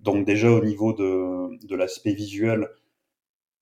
Donc 0.00 0.26
déjà 0.26 0.50
au 0.50 0.64
niveau 0.64 0.92
de, 0.92 1.64
de 1.66 1.76
l'aspect 1.76 2.14
visuel, 2.14 2.68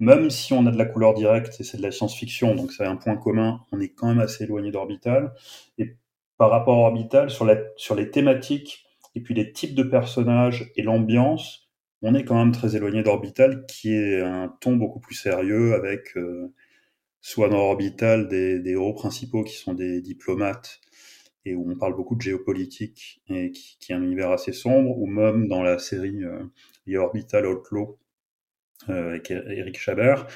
même 0.00 0.30
si 0.30 0.52
on 0.52 0.66
a 0.66 0.70
de 0.70 0.78
la 0.78 0.86
couleur 0.86 1.14
directe 1.14 1.60
et 1.60 1.64
c'est 1.64 1.78
de 1.78 1.82
la 1.82 1.90
science-fiction, 1.90 2.54
donc 2.54 2.72
c'est 2.72 2.84
un 2.84 2.96
point 2.96 3.16
commun, 3.16 3.60
on 3.72 3.80
est 3.80 3.90
quand 3.90 4.08
même 4.08 4.20
assez 4.20 4.44
éloigné 4.44 4.70
d'Orbital. 4.70 5.32
Et 5.78 5.96
par 6.36 6.50
rapport 6.50 6.76
à 6.76 6.88
Orbital, 6.88 7.30
sur, 7.30 7.44
la, 7.44 7.56
sur 7.76 7.94
les 7.94 8.10
thématiques 8.10 8.84
et 9.14 9.20
puis 9.22 9.34
les 9.34 9.52
types 9.52 9.74
de 9.74 9.82
personnages 9.84 10.72
et 10.76 10.82
l'ambiance, 10.82 11.70
on 12.02 12.14
est 12.14 12.24
quand 12.24 12.36
même 12.36 12.52
très 12.52 12.76
éloigné 12.76 13.02
d'Orbital, 13.02 13.64
qui 13.66 13.94
est 13.94 14.20
un 14.20 14.48
ton 14.60 14.76
beaucoup 14.76 15.00
plus 15.00 15.14
sérieux 15.14 15.74
avec 15.74 16.16
euh, 16.16 16.52
soit 17.20 17.48
dans 17.48 17.58
Orbital 17.58 18.28
des, 18.28 18.58
des 18.60 18.72
héros 18.72 18.92
principaux 18.94 19.44
qui 19.44 19.54
sont 19.54 19.74
des 19.74 20.02
diplomates 20.02 20.80
et 21.44 21.54
où 21.54 21.70
on 21.70 21.76
parle 21.76 21.94
beaucoup 21.94 22.16
de 22.16 22.22
géopolitique 22.22 23.22
et 23.28 23.50
qui, 23.50 23.78
qui 23.78 23.92
est 23.92 23.94
un 23.94 24.02
univers 24.02 24.30
assez 24.30 24.52
sombre, 24.52 24.98
ou 24.98 25.06
même 25.06 25.48
dans 25.48 25.62
la 25.62 25.78
série 25.78 26.24
euh, 26.24 26.44
The 26.86 26.96
Orbital 26.96 27.46
Outlaw 27.46 27.98
euh, 28.90 29.10
avec 29.10 29.30
Eric 29.30 29.78
Chabert, 29.78 30.26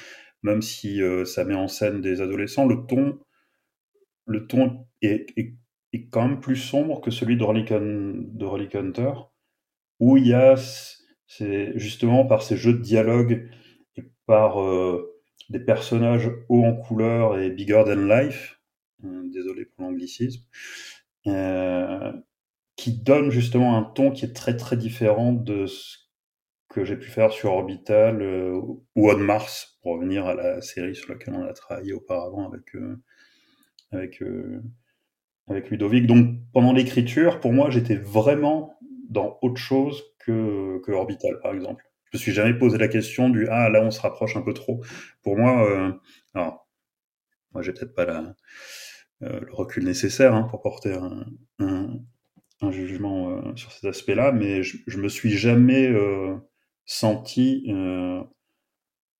même 0.41 0.61
si 0.61 1.03
euh, 1.03 1.23
ça 1.25 1.43
met 1.43 1.53
en 1.53 1.67
scène 1.67 2.01
des 2.01 2.21
adolescents, 2.21 2.65
le 2.65 2.85
ton, 4.47 4.87
est, 5.01 5.27
quand 6.09 6.27
même 6.27 6.39
plus 6.39 6.55
sombre 6.55 7.01
que 7.01 7.11
celui 7.11 7.37
de 7.37 7.43
Relic, 7.43 7.71
Hunter, 8.75 9.11
où 9.99 10.17
il 10.17 10.27
y 10.27 10.33
a, 10.33 10.55
c'est 11.27 11.77
justement 11.77 12.25
par 12.25 12.41
ces 12.41 12.57
jeux 12.57 12.73
de 12.73 12.81
dialogue 12.81 13.49
et 13.97 14.03
par 14.25 14.63
euh, 14.63 15.21
des 15.49 15.59
personnages 15.59 16.31
hauts 16.47 16.63
en 16.63 16.75
couleur 16.75 17.37
et 17.37 17.51
bigger 17.51 17.83
than 17.85 18.05
life, 18.07 18.59
désolé 19.03 19.65
pour 19.65 19.83
l'anglicisme, 19.83 20.41
qui 21.23 22.93
donne 22.93 23.29
justement 23.29 23.77
un 23.77 23.83
ton 23.83 24.11
qui 24.11 24.25
est 24.25 24.33
très 24.33 24.55
très 24.55 24.77
différent 24.77 25.33
de 25.33 25.65
ce 25.65 25.97
que 26.69 26.85
j'ai 26.85 26.95
pu 26.95 27.09
faire 27.09 27.31
sur 27.31 27.51
Orbital 27.51 28.21
euh, 28.21 28.53
ou 28.53 28.85
On 28.95 29.17
Mars, 29.17 29.79
pour 29.81 29.93
revenir 29.93 30.27
à 30.27 30.35
la 30.35 30.61
série 30.61 30.95
sur 30.95 31.11
laquelle 31.11 31.33
on 31.33 31.43
a 31.43 31.53
travaillé 31.53 31.93
auparavant 31.93 32.47
avec, 32.47 32.75
euh, 32.75 33.01
avec, 33.91 34.21
euh, 34.21 34.61
avec 35.47 35.69
Ludovic. 35.71 36.05
Donc 36.05 36.37
pendant 36.53 36.71
l'écriture, 36.71 37.39
pour 37.39 37.53
moi, 37.53 37.69
j'étais 37.69 37.95
vraiment 37.95 38.77
dans 39.09 39.39
autre 39.41 39.59
chose 39.59 40.03
que, 40.19 40.79
que 40.85 40.91
Orbital, 40.91 41.39
par 41.41 41.53
exemple. 41.53 41.83
Je 42.11 42.17
me 42.17 42.19
suis 42.19 42.31
jamais 42.31 42.53
posé 42.53 42.77
la 42.77 42.87
question 42.87 43.29
du 43.29 43.47
ah 43.49 43.69
là 43.69 43.83
on 43.83 43.91
se 43.91 44.01
rapproche 44.01 44.35
un 44.35 44.41
peu 44.41 44.53
trop. 44.53 44.83
Pour 45.21 45.37
moi, 45.37 45.93
alors 46.33 46.67
moi 47.53 47.61
j'ai 47.61 47.73
peut-être 47.73 47.95
pas 47.95 48.05
la 48.05 48.19
euh, 48.19 48.33
le 49.21 49.53
recul 49.53 49.83
nécessaire 49.83 50.33
hein, 50.33 50.43
pour 50.43 50.61
porter 50.61 50.97
un, 51.59 52.71
jugement 52.71 53.29
euh, 53.29 53.55
sur 53.55 53.71
cet 53.71 53.85
aspect-là, 53.85 54.31
mais 54.31 54.63
je, 54.63 54.77
je 54.85 54.97
me 54.97 55.07
suis 55.07 55.31
jamais 55.31 55.87
euh, 55.87 56.35
senti 56.85 57.65
euh, 57.69 58.21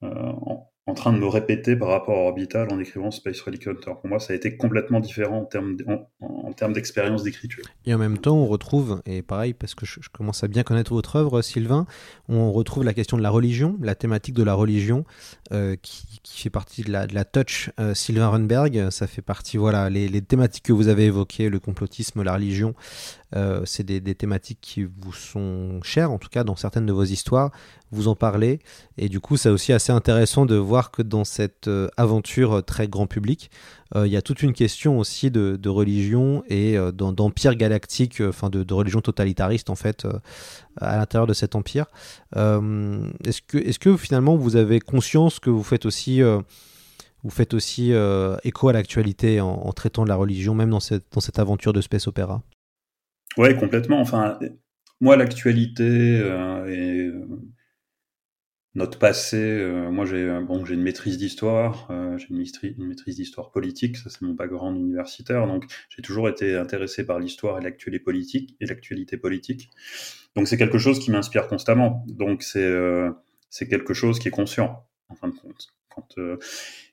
en, 0.01 0.68
en, 0.89 0.93
train 0.93 1.13
de 1.13 1.19
me 1.19 1.27
répéter 1.27 1.75
par 1.75 1.89
rapport 1.89 2.17
à 2.17 2.21
Orbital 2.21 2.67
en 2.71 2.79
écrivant 2.79 3.11
Space 3.11 3.39
Relic 3.41 3.67
Hunter. 3.67 3.91
Pour 4.01 4.07
moi, 4.07 4.19
ça 4.19 4.33
a 4.33 4.35
été 4.35 4.57
complètement 4.57 4.99
différent 4.99 5.39
en 5.39 5.45
termes 5.45 5.77
en, 5.87 6.07
en 6.49 6.53
termes 6.53 6.73
d'expérience 6.73 7.23
d'écriture. 7.23 7.63
Et 7.85 7.93
en 7.93 7.97
même 7.97 8.17
temps, 8.17 8.35
on 8.35 8.47
retrouve, 8.47 9.01
et 9.05 9.21
pareil, 9.21 9.53
parce 9.53 9.75
que 9.75 9.85
je, 9.85 9.99
commence 10.11 10.43
à 10.43 10.47
bien 10.47 10.63
connaître 10.63 10.93
votre 10.93 11.15
œuvre, 11.15 11.41
Sylvain, 11.41 11.85
on 12.27 12.51
retrouve 12.51 12.83
la 12.83 12.93
question 12.93 13.17
de 13.17 13.23
la 13.23 13.29
religion, 13.29 13.77
la 13.81 13.95
thématique 13.95 14.33
de 14.33 14.43
la 14.43 14.53
religion, 14.53 15.05
euh, 15.51 15.75
qui, 15.81 16.19
fait 16.41 16.49
partie 16.49 16.83
de 16.83 16.91
la, 16.91 17.25
touch 17.25 17.69
euh, 17.79 17.93
Sylvain 17.93 18.29
Runberg. 18.29 18.89
Ça 18.89 19.07
fait 19.07 19.21
partie, 19.21 19.57
voilà, 19.57 19.89
les, 19.89 20.21
thématiques 20.21 20.65
que 20.65 20.73
vous 20.73 20.87
avez 20.87 21.05
évoquées, 21.05 21.49
le 21.49 21.59
complotisme, 21.59 22.23
la 22.23 22.33
religion, 22.33 22.73
euh, 23.35 23.61
c'est 23.65 23.83
des, 23.83 23.99
des, 23.99 24.15
thématiques 24.15 24.59
qui 24.61 24.83
vous 24.83 25.13
sont 25.13 25.79
chères, 25.83 26.11
en 26.11 26.17
tout 26.17 26.29
cas 26.29 26.43
dans 26.43 26.55
certaines 26.55 26.85
de 26.85 26.93
vos 26.93 27.03
histoires. 27.03 27.51
Vous 27.91 28.07
en 28.07 28.15
parlez, 28.15 28.59
et 28.97 29.09
du 29.09 29.19
coup, 29.19 29.35
c'est 29.35 29.49
aussi 29.49 29.73
assez 29.73 29.91
intéressant 29.91 30.45
de 30.45 30.55
voir 30.55 30.91
que 30.91 31.01
dans 31.01 31.23
cette 31.23 31.67
euh, 31.67 31.87
aventure 31.97 32.63
très 32.63 32.87
grand 32.87 33.07
public, 33.07 33.49
euh, 33.95 34.05
il 34.05 34.13
y 34.13 34.17
a 34.17 34.21
toute 34.21 34.43
une 34.43 34.53
question 34.53 34.99
aussi 34.99 35.31
de, 35.31 35.57
de 35.59 35.69
religion 35.69 36.43
et 36.47 36.77
euh, 36.77 36.91
d'empire 36.91 37.55
galactique, 37.55 38.21
euh, 38.21 38.29
enfin 38.29 38.49
de, 38.49 38.63
de, 38.63 38.73
religion 38.73 39.01
totalitariste 39.01 39.69
en 39.69 39.75
fait 39.75 40.05
euh, 40.05 40.13
à 40.77 40.97
l'intérieur 40.97 41.25
de 41.25 41.33
cet 41.33 41.55
empire. 41.55 41.85
Euh, 42.35 43.09
est-ce 43.25 43.41
que, 43.41 43.57
est-ce 43.57 43.79
que 43.79 43.97
finalement 43.97 44.35
vous 44.35 44.55
avez 44.55 44.79
conscience 44.79 45.39
que 45.39 45.49
vous 45.49 45.63
faites 45.63 45.85
aussi 45.85 46.21
vous 47.23 47.29
faites 47.29 47.53
aussi 47.53 47.91
écho 48.43 48.69
à 48.69 48.73
l'actualité 48.73 49.41
en, 49.41 49.49
en, 49.49 49.73
traitant 49.73 50.03
de 50.03 50.09
la 50.09 50.15
religion, 50.15 50.55
même 50.55 50.69
dans 50.69 50.79
cette, 50.79 51.03
dans 51.11 51.19
cette 51.19 51.39
aventure 51.39 51.73
de 51.73 51.81
space 51.81 52.07
opéra 52.07 52.41
Ouais, 53.37 53.55
complètement. 53.55 53.99
Enfin, 53.99 54.39
moi, 55.01 55.15
l'actualité 55.15 56.19
euh, 56.21 56.67
et 56.67 57.11
notre 58.75 58.99
passé, 58.99 59.37
euh, 59.37 59.89
moi 59.91 60.05
j'ai 60.05 60.27
bon, 60.41 60.63
j'ai 60.63 60.75
une 60.75 60.83
maîtrise 60.83 61.17
d'histoire, 61.17 61.87
euh, 61.89 62.17
j'ai 62.17 62.27
une, 62.29 62.87
maîtrise 62.87 63.15
d'histoire 63.15 63.51
politique, 63.51 63.97
ça 63.97 64.09
c'est 64.09 64.21
mon 64.21 64.33
background 64.33 64.77
universitaire, 64.77 65.47
donc 65.47 65.65
j'ai 65.89 66.03
toujours 66.03 66.29
été 66.29 66.55
intéressé 66.55 67.05
par 67.05 67.19
l'histoire 67.19 67.57
et 67.57 67.61
l'actualité 67.63 68.03
politique 68.03 68.55
et 68.61 68.65
l'actualité 68.67 69.17
politique. 69.17 69.69
Donc 70.35 70.47
c'est 70.47 70.57
quelque 70.57 70.77
chose 70.77 70.99
qui 70.99 71.11
m'inspire 71.11 71.47
constamment. 71.47 72.05
Donc 72.07 72.43
c'est 72.43 72.63
euh, 72.63 73.11
c'est 73.49 73.67
quelque 73.67 73.93
chose 73.93 74.19
qui 74.19 74.27
est 74.27 74.31
conscient 74.31 74.85
en 75.09 75.15
fin 75.15 75.27
de 75.29 75.35
compte. 75.35 75.69
Quand, 75.89 76.17
euh, 76.19 76.37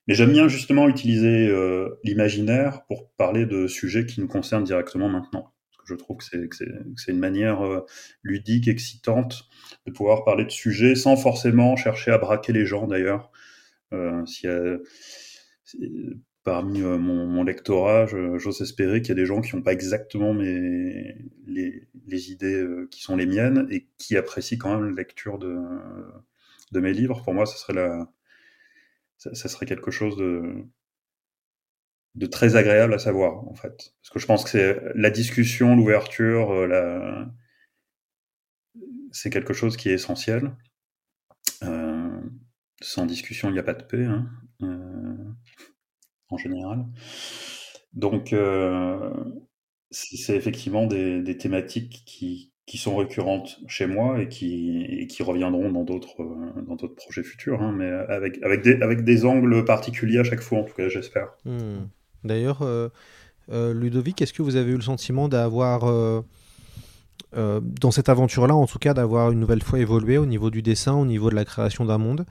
mais 0.08 0.14
j'aime 0.14 0.32
bien 0.32 0.48
justement 0.48 0.88
utiliser 0.88 1.48
euh, 1.48 2.00
l'imaginaire 2.04 2.84
pour 2.86 3.10
parler 3.12 3.44
de 3.44 3.66
sujets 3.66 4.06
qui 4.06 4.20
nous 4.20 4.28
concernent 4.28 4.64
directement 4.64 5.08
maintenant 5.10 5.52
je 5.86 5.94
trouve 5.94 6.18
que 6.18 6.24
c'est 6.24 7.12
une 7.12 7.18
manière 7.18 7.64
euh, 7.64 7.86
ludique, 8.22 8.68
excitante 8.68 9.48
de 9.86 9.92
pouvoir 9.92 10.24
parler 10.24 10.44
de 10.44 10.50
sujets 10.50 10.94
sans 10.94 11.16
forcément 11.16 11.76
chercher 11.76 12.10
à 12.10 12.18
braquer 12.18 12.52
les 12.52 12.66
gens 12.66 12.86
d'ailleurs. 12.86 13.30
Euh, 13.92 14.24
si, 14.26 14.46
parmi 16.46 16.80
euh, 16.80 16.96
mon, 16.96 17.26
mon, 17.26 17.42
lectorat, 17.42 18.06
j'ose 18.06 18.60
espérer 18.60 19.02
qu'il 19.02 19.08
y 19.08 19.12
a 19.12 19.16
des 19.16 19.26
gens 19.26 19.40
qui 19.40 19.56
n'ont 19.56 19.62
pas 19.62 19.72
exactement 19.72 20.32
mes, 20.32 21.16
les, 21.46 22.30
idées 22.30 22.62
euh, 22.62 22.88
qui 22.90 23.02
sont 23.02 23.16
les 23.16 23.26
miennes 23.26 23.66
et 23.70 23.88
qui 23.98 24.16
apprécient 24.16 24.56
quand 24.56 24.72
même 24.78 24.90
la 24.90 24.94
lecture 24.94 25.38
de, 25.38 25.58
mes 26.72 26.92
livres. 26.92 27.20
Pour 27.24 27.34
moi, 27.34 27.46
ça, 27.46 27.74
ça 29.16 29.48
serait 29.48 29.66
quelque 29.66 29.90
chose 29.90 30.16
de, 30.16 30.64
de 32.16 32.26
très 32.26 32.56
agréable 32.56 32.94
à 32.94 32.98
savoir 32.98 33.46
en 33.46 33.54
fait. 33.54 33.94
Parce 34.00 34.10
que 34.10 34.18
je 34.18 34.26
pense 34.26 34.44
que 34.44 34.50
c'est 34.50 34.80
la 34.94 35.10
discussion 35.10 35.76
l'ouverture 35.76 36.50
euh, 36.50 36.66
la... 36.66 37.28
c'est 39.12 39.30
quelque 39.30 39.52
chose 39.52 39.76
qui 39.76 39.90
est 39.90 39.94
essentiel. 39.94 40.52
Euh, 41.62 42.20
sans 42.82 43.06
discussion 43.06 43.48
il 43.48 43.52
n'y 43.52 43.58
a 43.58 43.62
pas 43.62 43.74
de 43.74 43.82
paix 43.82 44.04
hein, 44.04 44.26
euh, 44.62 45.14
en 46.30 46.38
général. 46.38 46.86
Donc 47.92 48.34
c'est 49.90 50.36
effectivement 50.36 50.86
des, 50.86 51.38
thématiques 51.38 52.02
qui, 52.04 52.52
qui 52.66 52.78
sont 52.78 52.96
récurrentes 52.96 53.60
chez 53.68 53.86
moi 53.86 54.20
et 54.20 54.28
qui, 54.28 54.84
et 54.84 55.06
qui 55.06 55.22
reviendront 55.22 55.70
dans 55.70 55.84
d'autres 55.84 56.88
projets 56.88 57.22
futurs 57.22 57.62
hein, 57.62 57.72
mais 57.72 57.88
avec 57.88 58.42
avec 58.42 58.62
des 58.62 58.80
avec 58.82 59.04
des 59.04 59.24
angles 59.24 59.64
particuliers 59.64 60.18
à 60.18 60.24
chaque 60.24 60.42
fois 60.42 60.60
en 60.60 60.64
tout 60.64 60.74
cas 60.74 60.88
j'espère. 60.88 61.28
Mmh. 61.44 61.84
D'ailleurs, 62.26 62.62
euh, 62.62 62.88
euh, 63.52 63.72
Ludovic, 63.72 64.20
est-ce 64.20 64.32
que 64.32 64.42
vous 64.42 64.56
avez 64.56 64.72
eu 64.72 64.76
le 64.76 64.82
sentiment 64.82 65.28
d'avoir, 65.28 65.84
euh, 65.84 66.22
dans 67.32 67.90
cette 67.90 68.08
aventure-là, 68.08 68.54
en 68.54 68.66
tout 68.66 68.78
cas, 68.78 68.94
d'avoir 68.94 69.30
une 69.30 69.40
nouvelle 69.40 69.62
fois 69.62 69.78
évolué 69.78 70.18
au 70.18 70.26
niveau 70.26 70.50
du 70.50 70.62
dessin, 70.62 70.94
au 70.94 71.06
niveau 71.06 71.30
de 71.30 71.34
la 71.34 71.44
création 71.44 71.84
d'un 71.84 71.98
monde? 71.98 72.26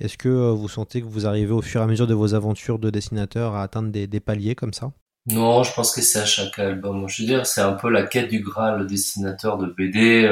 Est-ce 0.00 0.16
que 0.16 0.28
vous 0.28 0.68
sentez 0.68 1.00
que 1.00 1.06
vous 1.06 1.26
arrivez 1.26 1.52
au 1.52 1.62
fur 1.62 1.80
et 1.80 1.84
à 1.84 1.86
mesure 1.86 2.06
de 2.06 2.14
vos 2.14 2.34
aventures 2.34 2.78
de 2.78 2.90
dessinateur 2.90 3.54
à 3.54 3.62
atteindre 3.62 3.90
des, 3.90 4.20
paliers 4.20 4.54
comme 4.54 4.72
ça? 4.72 4.92
Non, 5.26 5.62
je 5.64 5.74
pense 5.74 5.92
que 5.92 6.00
c'est 6.00 6.20
à 6.20 6.24
chaque 6.24 6.58
album. 6.58 7.08
Je 7.08 7.22
veux 7.22 7.28
dire, 7.28 7.46
c'est 7.46 7.60
un 7.60 7.72
peu 7.72 7.90
la 7.90 8.06
quête 8.06 8.28
du 8.28 8.40
Graal. 8.40 8.78
Le 8.78 8.86
dessinateur 8.86 9.58
de 9.58 9.66
BD 9.66 10.30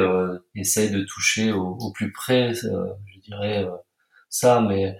essaye 0.55 0.89
de 0.89 1.03
toucher 1.03 1.51
au, 1.51 1.91
plus 1.91 2.11
près, 2.13 2.53
je 2.53 3.19
dirais 3.27 3.67
ça. 4.29 4.61
Mais 4.61 4.97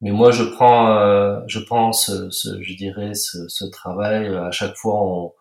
mais 0.00 0.10
moi, 0.10 0.30
je 0.30 0.44
prends, 0.44 0.96
euh, 0.98 1.40
je 1.46 1.58
pense, 1.58 2.10
ce, 2.30 2.62
je 2.62 2.74
dirais, 2.74 3.14
ce, 3.14 3.48
ce, 3.48 3.64
travail. 3.64 4.34
À 4.36 4.50
chaque 4.50 4.76
fois, 4.76 4.94
on, 5.02 5.32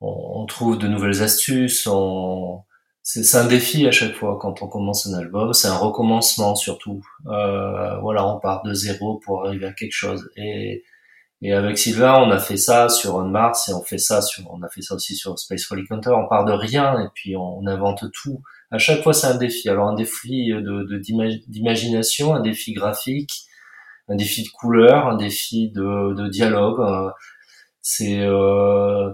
on, 0.00 0.42
on 0.42 0.46
trouve 0.46 0.78
de 0.78 0.88
nouvelles 0.88 1.22
astuces. 1.22 1.86
On, 1.86 2.62
c'est 3.02 3.36
un 3.36 3.46
défi 3.46 3.86
à 3.86 3.92
chaque 3.92 4.14
fois 4.14 4.38
quand 4.40 4.62
on 4.62 4.68
commence 4.68 5.06
un 5.06 5.14
album. 5.18 5.52
C'est 5.54 5.68
un 5.68 5.76
recommencement 5.76 6.54
surtout. 6.54 7.02
voilà, 7.24 8.26
on 8.26 8.38
part 8.40 8.62
de 8.62 8.74
zéro 8.74 9.20
pour 9.24 9.46
arriver 9.46 9.66
à 9.66 9.72
quelque 9.72 9.92
chose. 9.92 10.30
Et 10.36 10.84
et 11.42 11.54
avec 11.54 11.78
Sylvain, 11.78 12.16
on 12.18 12.30
a 12.30 12.38
fait 12.38 12.58
ça 12.58 12.90
sur 12.90 13.14
On 13.14 13.24
Mars 13.24 13.68
et 13.70 13.72
on 13.72 13.82
fait 13.82 13.98
ça 13.98 14.20
sur, 14.20 14.44
on 14.52 14.62
a 14.62 14.68
fait 14.68 14.82
ça 14.82 14.94
aussi 14.94 15.16
sur 15.16 15.38
Space 15.38 15.66
Rolling 15.66 15.86
Hunter. 15.90 16.10
On 16.10 16.28
part 16.28 16.44
de 16.44 16.52
rien 16.52 17.00
et 17.00 17.08
puis 17.14 17.34
on, 17.34 17.66
invente 17.66 18.04
tout. 18.12 18.42
À 18.70 18.78
chaque 18.78 19.02
fois, 19.02 19.14
c'est 19.14 19.26
un 19.26 19.36
défi. 19.36 19.68
Alors 19.70 19.88
un 19.88 19.94
défi 19.94 20.50
de 20.52 20.98
d'imagination, 21.48 22.34
un 22.34 22.40
défi 22.40 22.74
graphique, 22.74 23.46
un 24.10 24.16
défi 24.16 24.42
de 24.42 24.48
couleur, 24.48 25.08
un 25.08 25.16
défi 25.16 25.70
de, 25.70 26.14
de 26.14 26.28
dialogue. 26.28 26.80
Euh, 26.80 27.10
c'est 27.82 28.20
euh, 28.20 29.10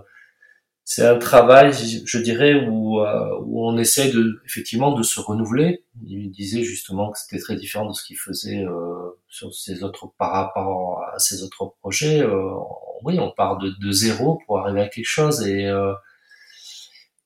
c'est 0.89 1.05
un 1.05 1.19
travail, 1.19 1.73
je 1.73 2.19
dirais, 2.19 2.65
où, 2.69 3.01
euh, 3.01 3.41
où 3.43 3.67
on 3.67 3.77
essaie 3.77 4.13
de, 4.13 4.41
effectivement 4.47 4.93
de 4.93 5.03
se 5.03 5.19
renouveler. 5.19 5.85
Il 6.07 6.31
disait 6.31 6.63
justement 6.63 7.11
que 7.11 7.19
c'était 7.19 7.43
très 7.43 7.57
différent 7.57 7.89
de 7.89 7.93
ce 7.93 8.05
qu'il 8.05 8.17
faisait 8.17 8.65
euh, 8.65 9.11
sur 9.29 9.53
ses 9.53 9.83
autres 9.83 10.13
par 10.17 10.31
rapport 10.31 11.03
à 11.13 11.19
ses 11.19 11.43
autres 11.43 11.75
projets. 11.81 12.21
Euh, 12.23 12.53
oui, 13.03 13.19
on 13.19 13.33
part 13.33 13.59
de, 13.59 13.73
de, 13.81 13.91
zéro 13.91 14.39
pour 14.47 14.61
arriver 14.61 14.83
à 14.83 14.89
quelque 14.89 15.09
chose 15.09 15.45
et 15.45 15.69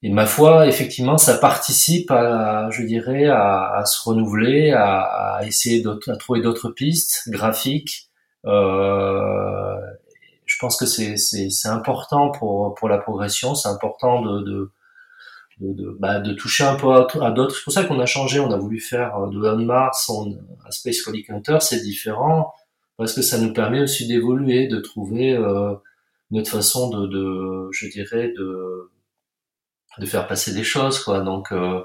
et 0.03 0.11
ma 0.11 0.27
foi, 0.27 0.67
effectivement, 0.67 1.19
ça 1.19 1.37
participe 1.37 2.11
à, 2.11 2.71
je 2.71 2.83
dirais, 2.85 3.27
à, 3.27 3.75
à 3.75 3.85
se 3.85 4.03
renouveler, 4.09 4.73
à, 4.73 5.01
à 5.01 5.45
essayer 5.45 5.85
à 6.09 6.17
trouver 6.17 6.41
d'autres 6.41 6.71
pistes 6.71 7.29
graphiques. 7.29 8.09
Euh, 8.47 9.77
je 10.47 10.57
pense 10.59 10.77
que 10.77 10.87
c'est 10.87 11.69
important 11.69 12.31
pour 12.31 12.75
pour 12.75 12.89
la 12.89 12.99
progression, 12.99 13.55
c'est 13.55 13.69
important 13.69 14.23
de 14.23 14.41
de 14.41 14.73
de, 15.61 15.97
bah, 16.01 16.21
de, 16.21 16.33
toucher 16.33 16.65
un 16.65 16.75
peu 16.75 16.89
à, 16.91 17.31
d'autres. 17.33 17.55
C'est 17.55 17.65
pour 17.65 17.73
ça 17.73 17.85
qu'on 17.85 18.01
a 18.01 18.07
changé, 18.07 18.41
on 18.41 18.51
a 18.51 18.57
voulu 18.57 18.81
faire 18.81 19.17
euh, 19.19 19.29
de 19.29 19.39
On 19.39 19.59
Mars 19.59 20.09
on, 20.09 20.39
à 20.67 20.71
Space 20.71 21.05
Relic 21.07 21.29
Hunter, 21.31 21.59
c'est 21.61 21.83
différent 21.83 22.55
parce 22.97 23.15
que 23.15 23.23
ça 23.23 23.39
nous 23.39 23.53
permet 23.53 23.81
aussi 23.81 24.07
d'évoluer, 24.07 24.69
de 24.69 24.79
trouver 24.79 25.33
euh, 25.35 25.75
notre 26.31 26.51
façon 26.51 26.89
de, 26.91 27.07
de, 27.07 27.69
je 27.73 27.89
dirais, 27.89 28.33
de 28.37 28.91
de 29.99 30.07
faire 30.07 30.27
passer 30.27 30.53
des 30.53 30.65
choses, 30.65 31.03
quoi. 31.03 31.21
Donc 31.21 31.53
euh, 31.53 31.83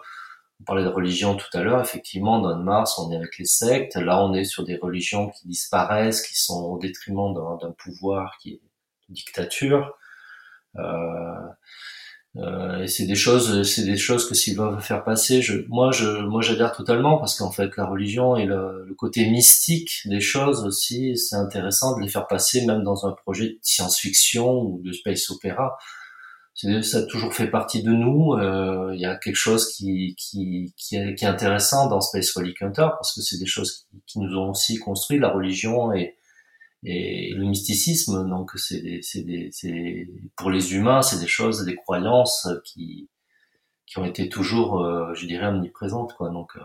on 0.62 0.64
parlait 0.64 0.84
de 0.84 0.90
religion 0.90 1.36
tout 1.36 1.50
à 1.54 1.62
l'heure, 1.62 1.82
effectivement, 1.82 2.40
dans 2.40 2.58
Mars, 2.58 2.98
on 2.98 3.12
est 3.12 3.18
avec 3.18 3.38
les 3.38 3.46
sectes. 3.46 3.96
Là, 3.96 4.24
on 4.24 4.34
est 4.34 4.46
sur 4.46 4.64
des 4.64 4.78
religions 4.78 5.30
qui 5.30 5.48
disparaissent, 5.48 6.22
qui 6.22 6.40
sont 6.40 6.64
au 6.64 6.80
détriment 6.80 7.34
d'un 7.34 7.72
pouvoir 7.72 8.38
qui 8.40 8.54
est 8.54 8.62
dictature. 9.10 9.98
Euh, 10.78 10.82
euh, 12.38 12.82
et 12.82 12.88
c'est 12.88 13.06
des 13.06 13.16
choses, 13.16 13.64
c'est 13.64 13.86
des 13.86 13.98
choses 13.98 14.28
que 14.28 14.36
Sylvain 14.36 14.72
veut 14.72 14.82
faire 14.82 15.04
passer. 15.04 15.42
Je, 15.42 15.66
moi, 15.70 15.92
je, 15.92 16.08
moi, 16.08 16.42
j'adhère 16.42 16.74
totalement 16.74 17.18
parce 17.18 17.38
qu'en 17.38 17.52
fait, 17.52 17.76
la 17.78 17.86
religion 17.86 18.36
et 18.36 18.46
le, 18.46 18.86
le, 18.86 18.94
côté 18.94 19.30
mystique 19.30 20.02
des 20.06 20.20
choses 20.20 20.66
aussi, 20.66 21.18
c'est 21.18 21.36
intéressant 21.38 21.96
de 21.98 22.02
les 22.02 22.10
faire 22.10 22.28
passer 22.28 22.66
même 22.66 22.84
dans 22.84 23.06
un 23.06 23.12
projet 23.12 23.50
de 23.50 23.60
science-fiction 23.62 24.62
ou 24.62 24.82
de 24.84 24.92
space 24.92 25.30
opéra 25.30 25.78
ça 26.56 27.00
a 27.00 27.04
toujours 27.04 27.34
fait 27.34 27.48
partie 27.48 27.84
de 27.84 27.92
nous. 27.92 28.34
Euh, 28.34 28.92
il 28.94 29.02
y 29.02 29.06
a 29.06 29.16
quelque 29.18 29.36
chose 29.36 29.72
qui, 29.74 30.16
qui, 30.18 30.74
qui, 30.78 30.96
est, 30.96 31.16
qui 31.16 31.26
est 31.26 31.28
intéressant 31.28 31.90
dans 31.90 32.00
Space 32.00 32.32
Relic 32.32 32.62
Hunter 32.62 32.88
parce 32.92 33.14
que 33.14 33.22
c'est 33.22 33.38
des 33.38 33.46
choses 33.46 33.88
qui, 34.08 34.20
nous 34.20 34.38
ont 34.38 34.52
aussi 34.52 34.78
construit 34.78 35.20
la 35.20 35.30
religion 35.30 35.92
et, 35.92 36.16
et 36.84 37.34
le 37.34 37.46
mysticisme. 37.46 38.30
Donc 38.30 38.52
c'est 38.56 39.02
pour 40.38 40.50
les 40.50 40.74
humains, 40.74 41.02
c'est 41.02 41.20
des 41.20 41.28
choses, 41.28 41.66
des 41.66 41.76
croyances 41.76 42.48
qui, 42.64 43.10
qui 43.86 44.00
ont 44.00 44.06
été 44.06 44.30
toujours, 44.30 44.82
euh, 44.82 45.14
je 45.14 45.28
dirais, 45.28 45.48
omniprésentes. 45.48 46.14
Quoi. 46.14 46.30
Donc 46.30 46.56
euh, 46.56 46.62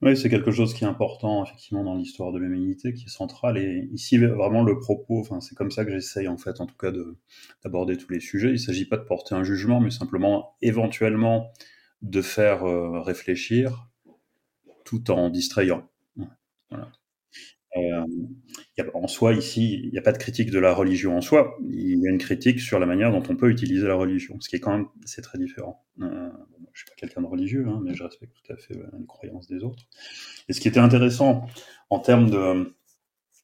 oui, 0.00 0.16
c'est 0.16 0.30
quelque 0.30 0.52
chose 0.52 0.74
qui 0.74 0.84
est 0.84 0.86
important 0.86 1.44
effectivement 1.44 1.82
dans 1.82 1.96
l'histoire 1.96 2.30
de 2.30 2.38
l'humanité, 2.38 2.94
qui 2.94 3.06
est 3.06 3.08
central. 3.08 3.58
Et 3.58 3.88
ici, 3.92 4.16
vraiment, 4.16 4.62
le 4.62 4.78
propos, 4.78 5.20
enfin, 5.20 5.40
c'est 5.40 5.56
comme 5.56 5.72
ça 5.72 5.84
que 5.84 5.90
j'essaye 5.90 6.28
en 6.28 6.36
fait, 6.36 6.60
en 6.60 6.66
tout 6.66 6.76
cas, 6.76 6.92
d'aborder 7.64 7.96
tous 7.96 8.12
les 8.12 8.20
sujets. 8.20 8.48
Il 8.48 8.52
ne 8.52 8.58
s'agit 8.58 8.84
pas 8.84 8.96
de 8.96 9.02
porter 9.02 9.34
un 9.34 9.42
jugement, 9.42 9.80
mais 9.80 9.90
simplement, 9.90 10.56
éventuellement, 10.62 11.52
de 12.02 12.22
faire 12.22 12.64
euh, 12.64 13.00
réfléchir 13.00 13.88
tout 14.84 15.10
en 15.10 15.30
distrayant. 15.30 15.88
Voilà. 16.70 16.92
Euh, 17.84 18.04
en 18.94 19.08
soi, 19.08 19.32
ici, 19.32 19.80
il 19.84 19.90
n'y 19.90 19.98
a 19.98 20.02
pas 20.02 20.12
de 20.12 20.18
critique 20.18 20.50
de 20.50 20.58
la 20.58 20.72
religion 20.72 21.16
en 21.16 21.20
soi. 21.20 21.56
Il 21.68 22.00
y 22.00 22.06
a 22.06 22.10
une 22.10 22.18
critique 22.18 22.60
sur 22.60 22.78
la 22.78 22.86
manière 22.86 23.10
dont 23.10 23.22
on 23.28 23.36
peut 23.36 23.50
utiliser 23.50 23.86
la 23.86 23.94
religion, 23.94 24.36
ce 24.40 24.48
qui 24.48 24.56
est 24.56 24.60
quand 24.60 24.72
même 24.72 24.86
c'est 25.04 25.22
très 25.22 25.38
différent. 25.38 25.84
Euh, 26.00 26.30
je 26.72 26.80
suis 26.80 26.88
pas 26.88 26.94
quelqu'un 26.96 27.22
de 27.22 27.26
religieux, 27.26 27.66
hein, 27.68 27.80
mais 27.84 27.94
je 27.94 28.04
respecte 28.04 28.32
tout 28.34 28.52
à 28.52 28.56
fait 28.56 28.76
euh, 28.76 28.86
les 28.98 29.06
croyances 29.06 29.48
des 29.48 29.64
autres. 29.64 29.84
Et 30.48 30.52
ce 30.52 30.60
qui 30.60 30.68
était 30.68 30.78
intéressant 30.78 31.46
en 31.90 31.98
termes 31.98 32.30
de, 32.30 32.74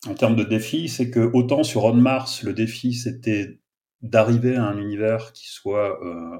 en 0.06 0.14
termes 0.14 0.36
de 0.36 0.44
défi, 0.44 0.88
c'est 0.88 1.10
que 1.10 1.20
autant 1.32 1.64
sur 1.64 1.84
On 1.84 1.94
Mars, 1.94 2.42
le 2.42 2.52
défi 2.52 2.94
c'était 2.94 3.58
d'arriver 4.02 4.56
à 4.56 4.64
un 4.64 4.78
univers 4.78 5.32
qui 5.32 5.48
soit 5.48 5.98
euh, 6.04 6.38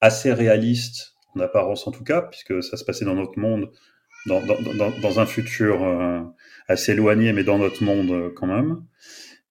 assez 0.00 0.32
réaliste, 0.32 1.14
en 1.34 1.40
apparence 1.40 1.86
en 1.86 1.90
tout 1.90 2.04
cas, 2.04 2.22
puisque 2.22 2.62
ça 2.62 2.76
se 2.76 2.84
passait 2.84 3.04
dans 3.04 3.14
notre 3.14 3.38
monde, 3.38 3.70
dans, 4.26 4.40
dans, 4.40 4.90
dans, 4.90 5.20
un 5.20 5.26
futur 5.26 5.82
euh, 5.82 6.20
assez 6.68 6.92
éloigné, 6.92 7.32
mais 7.32 7.44
dans 7.44 7.58
notre 7.58 7.82
monde 7.82 8.10
euh, 8.10 8.30
quand 8.34 8.46
même. 8.46 8.84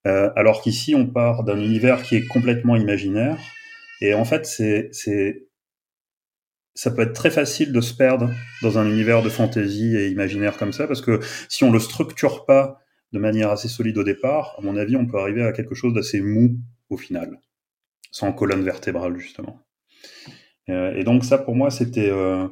Euh, 0.07 0.31
alors 0.35 0.61
qu'ici, 0.61 0.95
on 0.95 1.07
part 1.07 1.43
d'un 1.43 1.59
univers 1.59 2.03
qui 2.03 2.15
est 2.15 2.25
complètement 2.25 2.75
imaginaire. 2.75 3.37
Et 4.01 4.13
en 4.13 4.25
fait, 4.25 4.45
c'est 4.45 4.91
ça 6.73 6.89
peut 6.89 7.01
être 7.01 7.13
très 7.13 7.29
facile 7.29 7.73
de 7.73 7.81
se 7.81 7.93
perdre 7.93 8.31
dans 8.61 8.79
un 8.79 8.89
univers 8.89 9.21
de 9.21 9.29
fantaisie 9.29 9.95
et 9.97 10.07
imaginaire 10.07 10.57
comme 10.57 10.71
ça, 10.71 10.87
parce 10.87 11.01
que 11.01 11.19
si 11.49 11.63
on 11.63 11.71
le 11.71 11.79
structure 11.79 12.45
pas 12.45 12.79
de 13.11 13.19
manière 13.19 13.51
assez 13.51 13.67
solide 13.67 13.97
au 13.97 14.03
départ, 14.03 14.55
à 14.57 14.61
mon 14.61 14.77
avis, 14.77 14.95
on 14.95 15.05
peut 15.05 15.19
arriver 15.19 15.43
à 15.43 15.51
quelque 15.51 15.75
chose 15.75 15.93
d'assez 15.93 16.21
mou 16.21 16.57
au 16.89 16.97
final, 16.97 17.41
sans 18.11 18.31
colonne 18.31 18.63
vertébrale 18.63 19.17
justement. 19.17 19.61
Euh, 20.69 20.95
et 20.95 21.03
donc 21.03 21.25
ça, 21.25 21.37
pour 21.37 21.55
moi, 21.55 21.69
c'était 21.71 22.09
euh, 22.09 22.47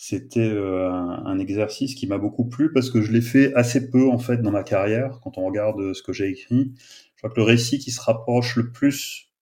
c'était 0.00 0.48
euh, 0.48 0.88
un, 0.92 1.40
exercice 1.40 1.96
qui 1.96 2.06
m'a 2.06 2.18
beaucoup 2.18 2.44
plu 2.44 2.72
parce 2.72 2.88
que 2.88 3.02
je 3.02 3.10
l'ai 3.10 3.20
fait 3.20 3.52
assez 3.54 3.90
peu 3.90 4.08
en 4.08 4.18
fait 4.18 4.40
dans 4.40 4.52
ma 4.52 4.62
carrière. 4.62 5.18
Quand 5.24 5.38
on 5.38 5.44
regarde 5.44 5.92
ce 5.92 6.02
que 6.04 6.12
j'ai 6.12 6.28
écrit, 6.28 6.72
je 6.76 7.18
crois 7.18 7.30
que 7.30 7.34
le 7.40 7.42
récit 7.42 7.80
qui 7.80 7.90
se 7.90 8.00
rapproche 8.00 8.54
le 8.54 8.70
plus 8.70 9.32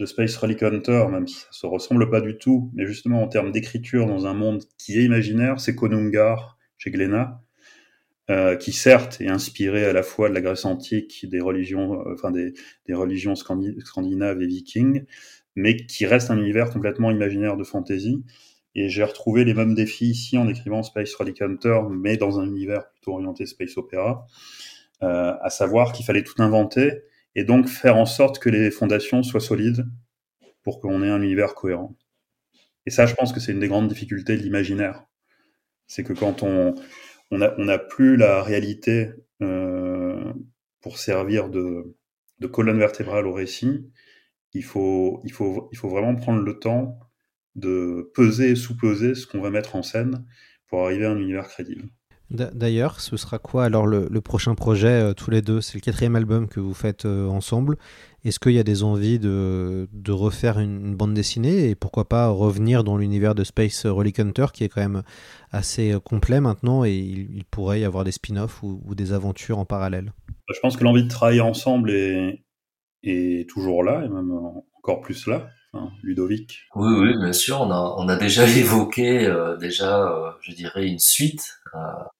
de 0.00 0.04
Space 0.04 0.36
Relic 0.36 0.60
Hunter, 0.64 1.06
même 1.08 1.28
si 1.28 1.36
ça 1.36 1.46
se 1.52 1.66
ressemble 1.66 2.10
pas 2.10 2.20
du 2.20 2.36
tout, 2.36 2.72
mais 2.74 2.84
justement 2.84 3.22
en 3.22 3.28
termes 3.28 3.52
d'écriture 3.52 4.06
dans 4.06 4.26
un 4.26 4.34
monde 4.34 4.64
qui 4.76 4.98
est 4.98 5.04
imaginaire, 5.04 5.60
c'est 5.60 5.76
Konungar 5.76 6.58
chez 6.78 6.90
Glénat, 6.90 7.40
euh, 8.28 8.56
qui 8.56 8.72
certes 8.72 9.20
est 9.20 9.28
inspiré 9.28 9.84
à 9.84 9.92
la 9.92 10.02
fois 10.02 10.28
de 10.28 10.34
la 10.34 10.40
Grèce 10.40 10.64
antique, 10.64 11.26
des 11.30 11.40
religions, 11.40 12.00
euh, 12.00 12.14
enfin 12.14 12.32
des 12.32 12.54
religions 12.92 13.36
scandinaves 13.36 14.42
et 14.42 14.46
vikings, 14.48 15.04
mais 15.54 15.76
qui 15.76 16.06
reste 16.06 16.32
un 16.32 16.38
univers 16.38 16.70
complètement 16.70 17.12
imaginaire 17.12 17.56
de 17.56 17.62
fantasy. 17.62 18.24
Et 18.74 18.88
j'ai 18.88 19.04
retrouvé 19.04 19.44
les 19.44 19.54
mêmes 19.54 19.74
défis 19.74 20.06
ici 20.06 20.38
en 20.38 20.48
écrivant 20.48 20.82
Space 20.82 21.14
Relic 21.14 21.42
Hunter, 21.42 21.80
mais 21.90 22.16
dans 22.16 22.40
un 22.40 22.46
univers 22.46 22.88
plutôt 22.90 23.12
orienté 23.12 23.46
space 23.46 23.76
opéra, 23.76 24.26
euh, 25.02 25.34
à 25.40 25.50
savoir 25.50 25.92
qu'il 25.92 26.06
fallait 26.06 26.24
tout 26.24 26.40
inventer 26.42 27.02
et 27.34 27.44
donc 27.44 27.68
faire 27.68 27.96
en 27.96 28.06
sorte 28.06 28.38
que 28.38 28.48
les 28.48 28.70
fondations 28.70 29.22
soient 29.22 29.40
solides 29.40 29.86
pour 30.62 30.80
qu'on 30.80 31.02
ait 31.02 31.10
un 31.10 31.22
univers 31.22 31.54
cohérent. 31.54 31.94
Et 32.86 32.90
ça, 32.90 33.06
je 33.06 33.14
pense 33.14 33.32
que 33.32 33.40
c'est 33.40 33.52
une 33.52 33.60
des 33.60 33.68
grandes 33.68 33.88
difficultés 33.88 34.36
de 34.36 34.42
l'imaginaire. 34.42 35.04
C'est 35.86 36.04
que 36.04 36.12
quand 36.12 36.42
on 36.42 36.74
on 37.32 37.38
n'a 37.38 37.54
on 37.56 37.88
plus 37.88 38.16
la 38.16 38.42
réalité 38.42 39.10
euh, 39.40 40.32
pour 40.82 40.98
servir 40.98 41.48
de, 41.48 41.96
de 42.40 42.46
colonne 42.46 42.78
vertébrale 42.78 43.26
au 43.26 43.32
récit, 43.32 43.90
il 44.52 44.62
faut, 44.62 45.22
il, 45.24 45.32
faut, 45.32 45.68
il 45.72 45.78
faut 45.78 45.88
vraiment 45.88 46.14
prendre 46.14 46.42
le 46.42 46.58
temps 46.58 46.98
de 47.54 48.10
peser 48.14 48.50
et 48.50 48.56
sous-peser 48.56 49.14
ce 49.14 49.26
qu'on 49.26 49.40
va 49.40 49.50
mettre 49.50 49.76
en 49.76 49.82
scène 49.82 50.24
pour 50.68 50.84
arriver 50.84 51.04
à 51.04 51.10
un 51.10 51.18
univers 51.18 51.48
crédible. 51.48 51.88
D'ailleurs, 52.32 53.00
ce 53.00 53.18
sera 53.18 53.38
quoi 53.38 53.64
alors 53.64 53.86
le, 53.86 54.08
prochain 54.22 54.54
projet 54.54 54.88
euh, 54.88 55.12
tous 55.12 55.30
les 55.30 55.42
deux? 55.42 55.60
C'est 55.60 55.74
le 55.74 55.82
quatrième 55.82 56.16
album 56.16 56.48
que 56.48 56.60
vous 56.60 56.72
faites 56.72 57.04
euh, 57.04 57.26
ensemble. 57.26 57.76
Est-ce 58.24 58.40
qu'il 58.40 58.52
y 58.52 58.58
a 58.58 58.62
des 58.62 58.84
envies 58.84 59.18
de, 59.18 59.86
de 59.92 60.12
refaire 60.12 60.58
une, 60.58 60.94
bande 60.94 61.12
dessinée 61.12 61.68
et 61.68 61.74
pourquoi 61.74 62.08
pas 62.08 62.28
revenir 62.28 62.84
dans 62.84 62.96
l'univers 62.96 63.34
de 63.34 63.44
Space 63.44 63.84
Relic 63.84 64.18
Hunter 64.18 64.46
qui 64.54 64.64
est 64.64 64.70
quand 64.70 64.80
même 64.80 65.02
assez 65.50 65.92
euh, 65.92 66.00
complet 66.00 66.40
maintenant 66.40 66.86
et 66.86 66.94
il, 66.94 67.44
pourrait 67.50 67.80
y 67.80 67.84
avoir 67.84 68.04
des 68.04 68.12
spin-offs 68.12 68.62
ou, 68.62 68.94
des 68.94 69.12
aventures 69.12 69.58
en 69.58 69.66
parallèle? 69.66 70.14
Je 70.54 70.60
pense 70.60 70.78
que 70.78 70.84
l'envie 70.84 71.04
de 71.04 71.10
travailler 71.10 71.42
ensemble 71.42 71.90
est, 71.90 72.42
est 73.02 73.46
toujours 73.50 73.84
là, 73.84 74.04
et 74.06 74.08
même 74.08 74.32
encore 74.78 75.02
plus 75.02 75.26
là, 75.26 75.50
Ludovic. 76.02 76.66
Oui, 76.74 76.92
oui, 76.98 77.18
bien 77.18 77.32
sûr. 77.32 77.60
On 77.60 77.70
a, 77.70 77.94
on 77.96 78.08
a 78.08 78.16
déjà 78.16 78.46
évoqué 78.48 79.26
euh, 79.26 79.56
déjà, 79.56 80.02
euh, 80.02 80.30
je 80.40 80.52
dirais, 80.52 80.86
une 80.86 80.98
suite 80.98 81.58
à, 81.72 82.10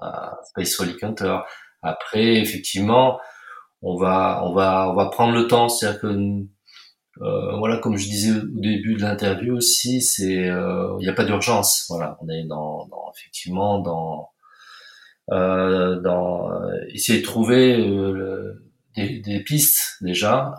à 0.00 0.38
Space 0.44 0.76
Rolling 0.78 0.98
Hunter. 1.02 1.38
Après, 1.82 2.36
effectivement, 2.36 3.18
on 3.82 3.96
va, 3.96 4.42
on 4.44 4.52
va, 4.52 4.90
on 4.90 4.94
va 4.94 5.06
prendre 5.06 5.34
le 5.34 5.46
temps. 5.46 5.68
C'est-à-dire 5.68 6.00
que 6.00 6.46
euh, 7.22 7.56
voilà, 7.58 7.78
comme 7.78 7.96
je 7.96 8.08
disais 8.08 8.32
au 8.32 8.60
début 8.60 8.94
de 8.94 9.02
l'interview 9.02 9.56
aussi, 9.56 10.00
c'est, 10.02 10.48
euh, 10.48 10.96
il 11.00 11.04
n'y 11.04 11.08
a 11.08 11.14
pas 11.14 11.24
d'urgence. 11.24 11.86
Voilà, 11.88 12.16
on 12.20 12.28
est 12.28 12.44
dans, 12.44 12.86
dans 12.86 13.12
effectivement 13.16 13.80
dans, 13.80 14.30
euh, 15.32 16.00
dans 16.00 16.50
essayer 16.88 17.20
de 17.20 17.24
trouver 17.24 17.76
des, 18.96 19.20
des, 19.20 19.40
pistes 19.42 19.96
déjà 20.00 20.54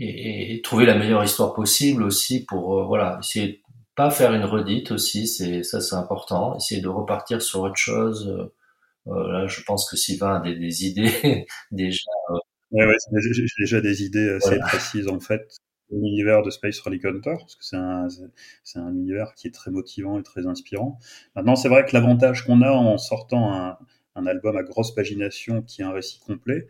et, 0.00 0.54
et, 0.54 0.62
trouver 0.62 0.86
la 0.86 0.96
meilleure 0.96 1.24
histoire 1.24 1.54
possible 1.54 2.02
aussi 2.02 2.44
pour 2.44 2.86
voilà 2.86 3.18
essayer 3.22 3.48
de 3.48 3.58
pas 3.96 4.10
faire 4.10 4.34
une 4.34 4.44
redite 4.44 4.92
aussi. 4.92 5.26
C'est 5.28 5.62
ça, 5.62 5.80
c'est 5.80 5.96
important. 5.96 6.56
Essayer 6.56 6.80
de 6.80 6.88
repartir 6.88 7.42
sur 7.42 7.60
autre 7.60 7.76
chose. 7.76 8.50
là, 9.06 9.46
je 9.46 9.62
pense 9.62 9.88
que 9.90 9.96
Sylvain 9.96 10.36
a 10.36 10.40
des, 10.40 10.56
des 10.56 10.86
idées 10.86 11.46
déjà 11.70 12.00
Ouais, 12.72 12.86
ouais, 12.86 12.96
j'ai 13.32 13.44
déjà 13.58 13.80
des 13.80 14.04
idées 14.04 14.30
assez 14.30 14.58
précises 14.60 15.08
en 15.08 15.18
fait 15.18 15.60
l'univers 15.90 16.42
de 16.42 16.50
Space 16.50 16.78
Rally 16.80 17.00
Hunter, 17.04 17.36
parce 17.38 17.56
que 17.56 17.64
c'est 17.64 17.76
un, 17.76 18.08
c'est 18.62 18.78
un 18.78 18.92
univers 18.92 19.34
qui 19.34 19.48
est 19.48 19.50
très 19.50 19.70
motivant 19.70 20.18
et 20.18 20.22
très 20.22 20.46
inspirant. 20.46 20.98
Maintenant, 21.34 21.56
c'est 21.56 21.68
vrai 21.68 21.84
que 21.84 21.90
l'avantage 21.94 22.44
qu'on 22.44 22.62
a 22.62 22.70
en 22.70 22.98
sortant 22.98 23.52
un, 23.52 23.78
un, 24.14 24.26
album 24.26 24.56
à 24.56 24.62
grosse 24.62 24.94
pagination 24.94 25.62
qui 25.62 25.82
est 25.82 25.84
un 25.84 25.92
récit 25.92 26.20
complet, 26.20 26.68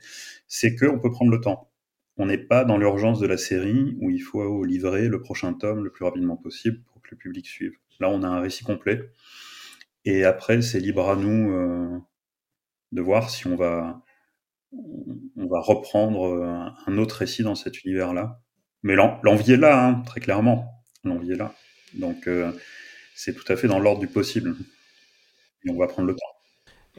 c'est 0.48 0.74
qu'on 0.74 0.98
peut 0.98 1.10
prendre 1.10 1.30
le 1.30 1.40
temps. 1.40 1.69
On 2.16 2.26
n'est 2.26 2.38
pas 2.38 2.64
dans 2.64 2.76
l'urgence 2.76 3.20
de 3.20 3.26
la 3.26 3.38
série 3.38 3.96
où 4.00 4.10
il 4.10 4.20
faut 4.20 4.64
livrer 4.64 5.08
le 5.08 5.20
prochain 5.20 5.54
tome 5.54 5.84
le 5.84 5.90
plus 5.90 6.04
rapidement 6.04 6.36
possible 6.36 6.82
pour 6.92 7.00
que 7.02 7.08
le 7.12 7.16
public 7.16 7.46
suive. 7.46 7.72
Là, 7.98 8.08
on 8.10 8.22
a 8.22 8.28
un 8.28 8.40
récit 8.40 8.64
complet. 8.64 9.10
Et 10.04 10.24
après, 10.24 10.62
c'est 10.62 10.80
libre 10.80 11.08
à 11.08 11.16
nous 11.16 11.52
euh, 11.52 11.98
de 12.92 13.02
voir 13.02 13.30
si 13.30 13.46
on 13.46 13.56
va 13.56 14.02
on 14.72 15.46
va 15.46 15.60
reprendre 15.60 16.26
euh, 16.26 16.70
un 16.86 16.98
autre 16.98 17.16
récit 17.16 17.42
dans 17.42 17.54
cet 17.54 17.82
univers-là. 17.82 18.40
Mais 18.82 18.94
l'envie 18.94 19.52
est 19.52 19.56
là, 19.56 19.84
hein, 19.84 20.02
très 20.06 20.20
clairement. 20.20 20.84
L'envie 21.04 21.32
est 21.32 21.36
là. 21.36 21.54
Donc, 21.94 22.26
euh, 22.28 22.52
c'est 23.14 23.34
tout 23.34 23.50
à 23.52 23.56
fait 23.56 23.68
dans 23.68 23.78
l'ordre 23.78 24.00
du 24.00 24.06
possible. 24.06 24.56
Et 25.64 25.70
on 25.70 25.76
va 25.76 25.86
prendre 25.86 26.08
le 26.08 26.14
temps. 26.14 26.29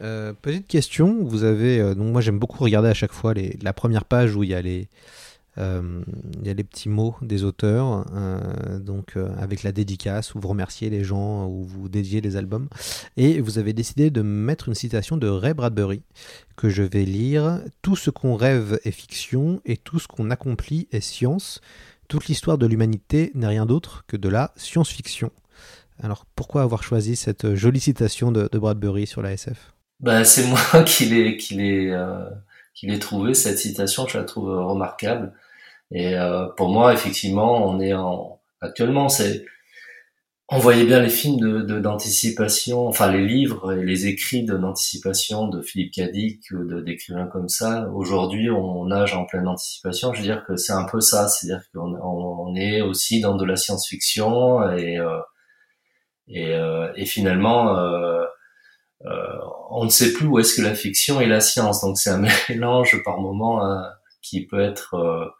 Euh, 0.01 0.33
petite 0.33 0.67
question, 0.67 1.23
vous 1.23 1.43
avez 1.43 1.79
donc 1.95 2.11
moi 2.11 2.21
j'aime 2.21 2.39
beaucoup 2.39 2.63
regarder 2.63 2.89
à 2.89 2.93
chaque 2.93 3.11
fois 3.11 3.33
la 3.61 3.73
première 3.73 4.05
page 4.05 4.35
où 4.35 4.43
il 4.43 4.49
y 4.49 4.53
a 4.53 4.61
les 4.61 4.87
euh, 5.57 6.01
petits 6.63 6.89
mots 6.89 7.15
des 7.21 7.43
auteurs, 7.43 8.05
euh, 8.13 8.79
donc 8.79 9.17
euh, 9.17 9.29
avec 9.37 9.63
la 9.63 9.71
dédicace 9.71 10.33
où 10.33 10.39
vous 10.39 10.47
remerciez 10.47 10.89
les 10.89 11.03
gens, 11.03 11.47
où 11.47 11.63
vous 11.63 11.89
dédiez 11.89 12.21
les 12.21 12.35
albums. 12.35 12.67
Et 13.17 13.41
vous 13.41 13.57
avez 13.57 13.73
décidé 13.73 14.09
de 14.09 14.21
mettre 14.21 14.69
une 14.69 14.75
citation 14.75 15.17
de 15.17 15.27
Ray 15.27 15.53
Bradbury 15.53 16.03
que 16.55 16.69
je 16.69 16.83
vais 16.83 17.05
lire. 17.05 17.61
Tout 17.81 17.95
ce 17.95 18.09
qu'on 18.09 18.35
rêve 18.35 18.79
est 18.85 18.91
fiction 18.91 19.61
et 19.65 19.77
tout 19.77 19.99
ce 19.99 20.07
qu'on 20.07 20.29
accomplit 20.29 20.87
est 20.91 21.01
science. 21.01 21.61
Toute 22.07 22.27
l'histoire 22.27 22.57
de 22.57 22.65
l'humanité 22.65 23.31
n'est 23.35 23.47
rien 23.47 23.65
d'autre 23.65 24.03
que 24.07 24.17
de 24.17 24.29
la 24.29 24.53
science-fiction. 24.55 25.31
Alors 26.01 26.25
pourquoi 26.35 26.63
avoir 26.63 26.83
choisi 26.83 27.15
cette 27.15 27.55
jolie 27.55 27.79
citation 27.79 28.31
de, 28.31 28.49
Bradbury 28.53 29.05
sur 29.05 29.21
la 29.21 29.33
SF 29.33 29.73
ben, 30.02 30.24
C'est 30.24 30.45
moi 30.47 30.84
qui 30.84 31.06
l'ai, 31.06 31.38
qui 31.38 31.56
l'ai, 31.56 31.95
qui 32.74 32.88
l'ai 32.88 32.99
trouvé, 32.99 33.34
cette 33.34 33.60
citation, 33.60 34.08
je 34.08 34.18
la 34.18 34.24
trouve 34.24 34.49
remarquable. 34.49 35.34
Et 35.91 36.16
euh, 36.16 36.47
pour 36.58 36.70
moi, 36.70 36.93
effectivement, 36.93 37.68
on 37.68 37.80
est 37.80 37.93
en 37.93 38.39
actuellement, 38.62 39.10
c'est 39.10 39.45
on 40.49 40.60
voyait 40.60 40.86
bien 40.86 40.99
les 40.99 41.10
films 41.10 41.39
de 41.39 41.80
d'anticipation, 41.80 42.88
enfin 42.88 43.12
les 43.12 43.26
livres 43.26 43.74
et 43.74 43.86
les 43.86 44.08
écrits 44.08 44.43
d'anticipation 44.43 45.47
de 45.47 45.62
Philippe 45.62 45.93
Cadic 45.93 46.52
ou 46.52 46.82
d'écrivains 46.82 47.28
comme 47.28 47.47
ça. 47.49 47.89
Aujourd'hui, 47.93 48.49
on 48.49 48.86
nage 48.86 49.14
en 49.16 49.26
pleine 49.26 49.47
anticipation. 49.47 50.14
Je 50.14 50.20
veux 50.20 50.26
dire 50.26 50.43
que 50.45 50.58
c'est 50.58 50.74
un 50.74 50.86
peu 50.86 50.99
ça, 51.02 51.28
c'est-à-dire 51.30 51.64
qu'on 51.74 51.95
on 51.95 52.56
est 52.56 52.82
aussi 52.82 53.22
dans 53.22 53.36
de 53.36 53.45
la 53.45 53.56
science-fiction 53.56 54.70
et 54.78 54.97
euh, 54.97 55.20
et, 56.28 56.56
euh, 56.56 56.91
et, 56.95 57.06
finalement, 57.06 57.78
euh, 57.78 58.20
euh, 58.20 58.20
on 59.70 59.86
ne 59.86 59.89
sait 59.89 60.14
plus 60.14 60.28
où 60.28 60.39
est-ce 60.39 60.56
que 60.56 60.62
la 60.62 60.76
fiction 60.76 61.22
et 61.22 61.28
la 61.28 61.41
science. 61.41 61.82
Donc 61.82 61.97
c'est 61.97 62.10
un 62.10 62.24
mélange 62.49 63.02
par 63.04 63.20
moment 63.20 63.66
hein, 63.66 63.89
qui 64.22 64.45
peut 64.45 64.62
être 64.62 65.34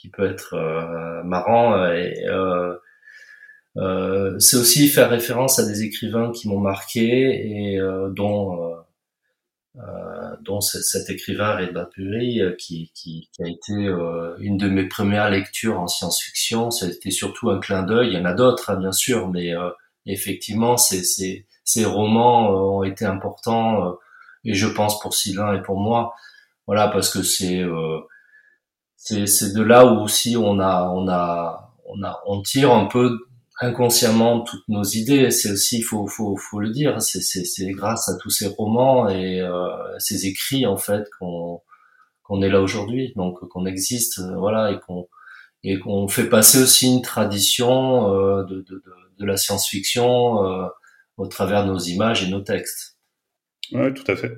qui 0.00 0.08
peut 0.08 0.26
être 0.26 0.54
euh, 0.54 1.22
marrant 1.24 1.74
euh, 1.74 1.92
et 1.92 2.26
euh, 2.26 4.38
c'est 4.38 4.56
aussi 4.56 4.88
faire 4.88 5.10
référence 5.10 5.58
à 5.58 5.66
des 5.66 5.82
écrivains 5.82 6.32
qui 6.32 6.48
m'ont 6.48 6.58
marqué 6.58 7.74
et 7.74 7.78
dont 8.16 8.74
dont 10.42 10.60
cet 10.60 11.08
écrivain 11.08 11.52
Ray 11.52 11.72
Bradbury 11.72 12.40
qui, 12.58 12.90
qui, 12.94 13.30
qui, 13.32 13.42
a 13.42 13.48
été 13.48 13.72
une 14.40 14.56
de 14.56 14.68
mes 14.68 14.88
premières 14.88 15.30
lectures 15.30 15.78
en 15.78 15.86
science-fiction. 15.86 16.70
C'était 16.70 17.12
surtout 17.12 17.50
un 17.50 17.60
clin 17.60 17.84
d'œil. 17.84 18.08
Il 18.08 18.14
y 18.14 18.18
en 18.18 18.24
a 18.24 18.34
d'autres, 18.34 18.70
hein, 18.70 18.76
bien 18.76 18.92
sûr, 18.92 19.28
mais 19.28 19.52
effectivement, 20.04 20.76
ces, 20.76 21.04
ces, 21.04 21.46
ces 21.72 21.84
romans 21.84 22.50
ont 22.50 22.82
été 22.82 23.04
importants 23.04 23.96
et 24.44 24.54
je 24.54 24.66
pense 24.66 25.00
pour 25.00 25.14
Sylvain 25.14 25.54
et 25.54 25.62
pour 25.62 25.78
moi. 25.78 26.14
Voilà, 26.66 26.88
parce 26.88 27.10
que 27.10 27.22
c'est 27.22 27.64
c'est 28.96 29.54
de 29.54 29.62
là 29.62 29.86
où 29.86 30.02
aussi 30.02 30.36
on 30.36 30.60
a 30.60 30.90
on 30.94 31.08
a 31.08 31.72
on 31.86 32.02
a 32.02 32.20
on 32.26 32.42
tire 32.42 32.72
un 32.72 32.86
peu 32.86 33.18
inconsciemment 33.60 34.40
toutes 34.40 34.68
nos 34.68 34.82
idées. 34.84 35.30
C'est 35.30 35.52
aussi 35.52 35.82
faut 35.82 36.06
faut 36.06 36.36
faut 36.36 36.60
le 36.60 36.70
dire. 36.70 37.00
C'est 37.02 37.20
c'est 37.22 37.70
grâce 37.72 38.08
à 38.08 38.16
tous 38.18 38.30
ces 38.30 38.48
romans 38.48 39.08
et 39.08 39.40
euh, 39.40 39.68
ces 39.98 40.26
écrits 40.26 40.66
en 40.66 40.76
fait 40.76 41.08
qu'on 41.18 41.60
qu'on 42.22 42.42
est 42.42 42.48
là 42.50 42.60
aujourd'hui. 42.60 43.12
Donc 43.16 43.40
qu'on 43.48 43.66
existe, 43.66 44.20
euh, 44.20 44.36
voilà, 44.36 44.72
et 44.72 44.80
qu'on 44.80 45.08
et 45.64 45.78
qu'on 45.78 46.08
fait 46.08 46.28
passer 46.28 46.62
aussi 46.62 46.86
une 46.86 47.02
tradition 47.02 48.14
euh, 48.14 48.44
de, 48.44 48.56
de, 48.62 48.76
de, 48.76 48.92
de, 49.18 49.26
la 49.26 49.36
science-fiction 49.36 50.46
euh, 50.46 50.66
au 51.20 51.26
travers 51.26 51.66
de 51.66 51.72
nos 51.72 51.78
images 51.78 52.24
et 52.24 52.30
nos 52.30 52.40
textes. 52.40 52.98
Oui, 53.72 53.92
tout 53.92 54.10
à 54.10 54.16
fait. 54.16 54.32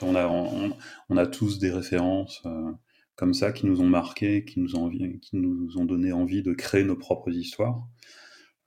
On 0.00 0.14
a, 0.14 1.26
tous 1.26 1.58
des 1.58 1.72
références. 1.72 2.40
Euh, 2.46 2.70
comme 3.16 3.34
ça 3.34 3.50
qui 3.50 3.66
nous 3.66 3.80
ont 3.80 3.88
marqué, 3.88 4.44
qui 4.44 4.60
nous 4.60 4.76
ont, 4.76 4.88
qui 4.90 5.36
nous 5.36 5.76
ont 5.76 5.84
donné 5.84 6.12
envie 6.12 6.44
de 6.44 6.54
créer 6.54 6.84
nos 6.84 6.94
propres 6.94 7.32
histoires. 7.32 7.82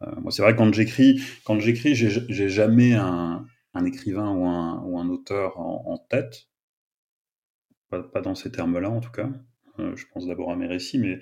Euh, 0.02 0.12
moi, 0.20 0.32
c'est 0.32 0.42
vrai 0.42 0.58
quand 0.58 0.74
j'écris, 0.74 1.22
quand 1.46 1.58
j'écris, 1.60 1.96
j'ai 1.96 2.50
jamais 2.50 2.96
un, 2.96 3.46
écrivain 3.86 4.30
ou 4.30 4.46
un, 5.00 5.10
auteur 5.10 5.58
en, 5.58 5.98
tête. 6.10 6.50
Pas, 7.90 8.22
dans 8.22 8.36
ces 8.36 8.52
termes-là, 8.52 8.90
en 8.90 9.00
tout 9.00 9.12
cas. 9.12 9.30
Euh, 9.80 9.96
je 9.96 10.06
pense 10.14 10.28
d'abord 10.28 10.52
à 10.52 10.58
mes 10.58 10.68
récits, 10.68 11.00
mais 11.00 11.20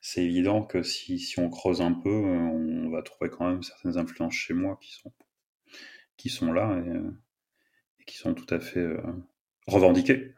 c'est 0.00 0.24
évident 0.24 0.62
que 0.62 0.82
si, 0.82 1.34
on 1.36 1.50
creuse 1.50 1.82
un 1.82 1.92
peu, 1.92 2.10
on 2.10 2.88
va 2.88 3.02
trouver 3.02 3.28
quand 3.28 3.46
même 3.46 3.62
certaines 3.62 3.98
influences 3.98 4.32
chez 4.32 4.54
moi 4.54 4.78
qui 4.80 4.94
sont, 4.94 5.12
qui 6.20 6.28
sont 6.28 6.52
là 6.52 6.78
et, 6.86 6.90
et 6.90 8.04
qui 8.06 8.16
sont 8.16 8.34
tout 8.34 8.54
à 8.54 8.60
fait 8.60 8.80
euh, 8.80 9.00
revendiquées. 9.66 10.34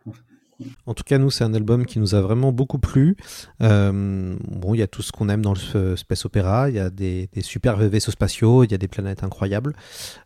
En 0.86 0.94
tout 0.94 1.02
cas, 1.04 1.18
nous, 1.18 1.30
c'est 1.30 1.44
un 1.44 1.54
album 1.54 1.86
qui 1.86 1.98
nous 1.98 2.14
a 2.14 2.20
vraiment 2.20 2.52
beaucoup 2.52 2.78
plu. 2.78 3.16
Euh, 3.62 4.36
bon, 4.44 4.74
il 4.74 4.78
y 4.78 4.82
a 4.82 4.86
tout 4.86 5.02
ce 5.02 5.12
qu'on 5.12 5.28
aime 5.28 5.42
dans 5.42 5.54
le 5.54 5.96
space 5.96 6.24
opéra. 6.24 6.68
Il 6.68 6.76
y 6.76 6.78
a 6.78 6.90
des, 6.90 7.28
des, 7.32 7.40
super 7.40 7.76
vaisseaux 7.76 8.12
spatiaux, 8.12 8.64
il 8.64 8.70
y 8.70 8.74
a 8.74 8.78
des 8.78 8.88
planètes 8.88 9.24
incroyables. 9.24 9.74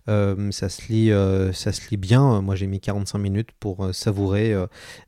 Euh, 0.09 0.51
ça, 0.51 0.69
se 0.69 0.93
lit, 0.93 1.11
euh, 1.11 1.53
ça 1.53 1.73
se 1.73 1.89
lit 1.91 1.97
bien. 1.97 2.43
Moi, 2.43 2.55
j'ai 2.55 2.67
mis 2.67 2.81
45 2.81 3.19
minutes 3.19 3.51
pour 3.59 3.95
savourer 3.95 4.55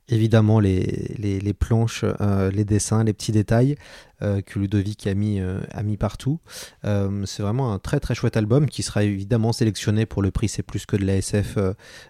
évidemment 0.07 0.59
les, 0.59 1.15
les 1.17 1.53
planches, 1.53 2.05
les 2.51 2.65
dessins, 2.65 3.03
les 3.03 3.13
petits 3.13 3.31
détails. 3.31 3.75
Euh, 4.21 4.41
que 4.41 4.59
Ludovic 4.59 5.07
a 5.07 5.13
mis, 5.13 5.39
euh, 5.39 5.61
a 5.71 5.81
mis 5.81 5.95
partout. 5.95 6.39
Euh, 6.83 7.23
c'est 7.25 7.41
vraiment 7.41 7.73
un 7.73 7.79
très 7.79 8.01
très 8.01 8.15
chouette 8.15 8.35
album 8.35 8.67
qui 8.67 8.83
sera 8.83 9.03
évidemment 9.03 9.53
sélectionné 9.53 10.05
pour 10.05 10.21
le 10.21 10.29
prix 10.29 10.49
C'est 10.49 10.63
plus 10.63 10.85
que 10.85 10.97
de 10.97 11.05
la 11.05 11.15
SF 11.15 11.57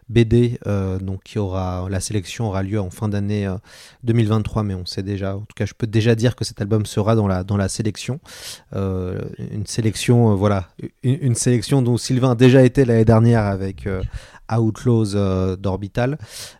BD. 0.10 0.60
donc 1.02 1.24
qui 1.24 1.38
aura, 1.38 1.88
la 1.90 2.00
sélection 2.00 2.48
aura 2.48 2.64
lieu 2.64 2.80
en 2.80 2.90
fin 2.90 3.10
d'année 3.10 3.48
2023, 4.04 4.64
mais 4.64 4.74
on 4.74 4.86
sait 4.86 5.04
déjà, 5.04 5.36
en 5.36 5.42
tout 5.42 5.56
cas 5.56 5.66
je 5.66 5.74
peux 5.78 5.88
déjà 5.88 6.16
dire 6.16 6.36
que 6.36 6.44
cet 6.44 6.62
album 6.62 6.86
sera 6.86 7.16
dans 7.16 7.28
la, 7.28 7.44
dans 7.44 7.58
la 7.58 7.70
sélection. 7.70 8.20
une 8.74 9.66
sélection, 9.66 10.36
voilà, 10.36 10.70
une, 11.04 11.36
sélection 11.36 11.82
dont 11.82 11.98
Sylvain 11.98 12.32
a 12.32 12.36
déjà 12.36 12.64
été 12.64 12.86
l'année 12.86 13.06
dernière 13.06 13.46
avec 13.46 13.88
Outlaws 14.52 15.56
d'Orbital, 15.58 16.18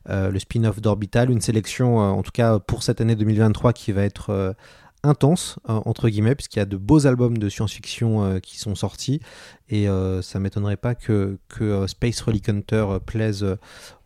le 0.08 0.40
spin-off 0.40 0.82
d'Orbital, 0.82 1.32
une 1.32 1.42
sélection 1.42 1.98
en 1.98 2.22
tout 2.22 2.32
cas 2.32 2.60
pour 2.60 2.84
cette 2.84 3.02
année 3.02 3.16
2023 3.16 3.74
qui 3.74 3.92
va 3.92 4.04
être 4.04 4.56
intense, 5.04 5.60
entre 5.66 6.10
guillemets, 6.10 6.36
puisqu'il 6.36 6.60
y 6.60 6.62
a 6.62 6.66
de 6.66 6.78
beaux 6.78 7.08
albums 7.08 7.38
de 7.38 7.50
science-fiction 7.50 8.40
qui 8.42 8.60
sont 8.60 8.76
sortis, 8.76 9.22
et 9.70 9.88
ça 10.22 10.40
m'étonnerait 10.40 10.78
pas 10.78 10.96
que, 10.96 11.38
que 11.48 11.88
Space 11.88 12.22
Relic 12.22 12.50
Hunter 12.50 12.98
plaise 13.06 13.46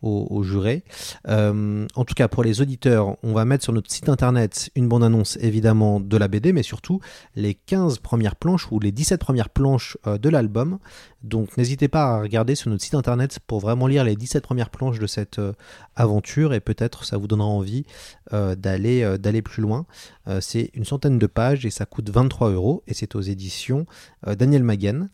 aux, 0.02 0.42
jurés. 0.42 0.84
en 1.26 2.04
tout 2.06 2.14
cas, 2.14 2.28
pour 2.28 2.44
les 2.44 2.60
auditeurs, 2.60 3.16
on 3.22 3.32
va 3.32 3.44
mettre 3.44 3.64
sur 3.64 3.72
notre 3.72 3.90
site 3.90 4.08
internet 4.08 4.70
une 4.74 4.88
bande-annonce 4.88 5.38
évidemment 5.40 6.00
de 6.00 6.16
la 6.16 6.28
BD, 6.28 6.52
mais 6.52 6.62
surtout 6.62 7.00
les 7.34 7.54
15 7.54 7.98
premières 7.98 8.36
planches 8.36 8.70
ou 8.70 8.78
les 8.80 8.92
17 8.92 9.20
premières 9.20 9.48
planches 9.48 9.96
de 10.04 10.28
l'album. 10.28 10.78
Donc 11.22 11.56
n'hésitez 11.56 11.88
pas 11.88 12.16
à 12.16 12.20
regarder 12.20 12.54
sur 12.54 12.70
notre 12.70 12.84
site 12.84 12.94
internet 12.94 13.38
pour 13.46 13.60
vraiment 13.60 13.86
lire 13.86 14.04
les 14.04 14.14
17 14.14 14.44
premières 14.44 14.68
planches 14.68 14.98
de 14.98 15.06
cette 15.06 15.40
aventure 15.96 16.52
et 16.52 16.60
peut-être 16.60 17.04
ça 17.04 17.16
vous 17.16 17.26
donnera 17.26 17.48
envie 17.48 17.84
d'aller 18.30 19.16
d'aller 19.18 19.40
plus 19.40 19.62
loin. 19.62 19.86
c'est 20.40 20.70
une 20.74 20.84
centaine 20.84 21.18
de 21.18 21.26
pages 21.26 21.64
et 21.64 21.70
ça 21.70 21.86
coûte 21.86 22.10
23 22.10 22.50
euros 22.50 22.82
et 22.86 22.92
c'est 22.94 23.14
aux 23.14 23.22
éditions 23.22 23.86
Daniel 24.26 24.62
Maguen. 24.62 25.08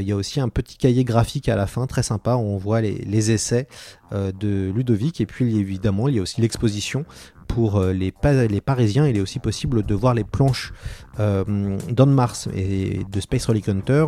Il 0.00 0.06
y 0.06 0.12
a 0.12 0.16
aussi 0.16 0.40
un 0.40 0.48
petit 0.48 0.76
cahier 0.76 1.04
graphique 1.04 1.48
à 1.48 1.56
la 1.56 1.66
fin 1.66 1.86
très 1.86 2.02
sympa 2.02 2.34
où 2.34 2.40
on 2.40 2.56
voit 2.56 2.80
les, 2.80 2.96
les 2.98 3.30
essais 3.30 3.68
de 4.12 4.72
Ludovic. 4.74 5.20
Et 5.20 5.26
puis 5.26 5.58
évidemment 5.58 6.08
il 6.08 6.16
y 6.16 6.18
a 6.18 6.22
aussi 6.22 6.40
l'exposition 6.40 7.04
pour 7.46 7.80
les, 7.80 8.12
les 8.48 8.60
Parisiens, 8.60 9.06
il 9.06 9.16
est 9.16 9.20
aussi 9.20 9.38
possible 9.38 9.82
de 9.82 9.94
voir 9.94 10.14
les 10.14 10.24
planches 10.24 10.72
euh, 11.20 11.44
Mars 12.06 12.48
et 12.54 13.00
de 13.10 13.20
Space 13.20 13.46
Relic 13.46 13.68
Hunter 13.68 14.06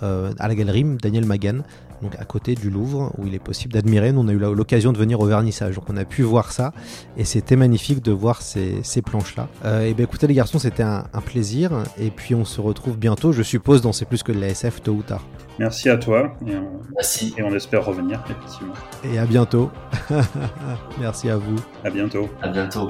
à 0.00 0.48
la 0.48 0.54
galerie 0.54 0.84
Daniel 1.00 1.24
Magan 1.24 1.62
donc 2.02 2.14
à 2.18 2.24
côté 2.24 2.54
du 2.54 2.70
Louvre, 2.70 3.12
où 3.18 3.26
il 3.26 3.34
est 3.34 3.42
possible 3.42 3.72
d'admirer. 3.72 4.12
Nous, 4.12 4.20
on 4.20 4.28
a 4.28 4.32
eu 4.32 4.38
l'occasion 4.38 4.92
de 4.92 4.98
venir 4.98 5.20
au 5.20 5.26
vernissage, 5.26 5.74
donc 5.74 5.84
on 5.88 5.96
a 5.96 6.04
pu 6.04 6.22
voir 6.22 6.52
ça, 6.52 6.72
et 7.16 7.24
c'était 7.24 7.56
magnifique 7.56 8.02
de 8.02 8.12
voir 8.12 8.42
ces, 8.42 9.02
planches-là. 9.02 9.48
Euh, 9.64 9.86
et 9.86 9.94
bien 9.94 10.04
écoutez 10.04 10.26
les 10.26 10.34
garçons, 10.34 10.58
c'était 10.58 10.82
un, 10.82 11.04
plaisir, 11.24 11.84
et 11.98 12.10
puis 12.10 12.34
on 12.34 12.44
se 12.44 12.60
retrouve 12.60 12.96
bientôt, 12.96 13.32
je 13.32 13.42
suppose, 13.42 13.82
dans 13.82 13.92
C'est 13.92 14.06
plus 14.06 14.22
que 14.22 14.32
de 14.32 14.40
la 14.40 14.48
SF, 14.48 14.82
tôt 14.82 14.92
ou 14.92 15.02
tard. 15.02 15.24
Merci 15.60 15.90
à 15.90 15.98
toi, 15.98 16.32
et 16.46 16.56
on, 16.56 16.80
Merci. 16.94 17.34
Et 17.36 17.42
on 17.42 17.54
espère 17.54 17.84
revenir, 17.84 18.24
effectivement. 18.24 18.72
Et 19.04 19.18
à 19.18 19.26
bientôt. 19.26 19.70
Merci 20.98 21.28
à 21.28 21.36
vous. 21.36 21.56
À 21.84 21.90
bientôt. 21.90 22.30
À 22.40 22.48
bientôt. 22.48 22.88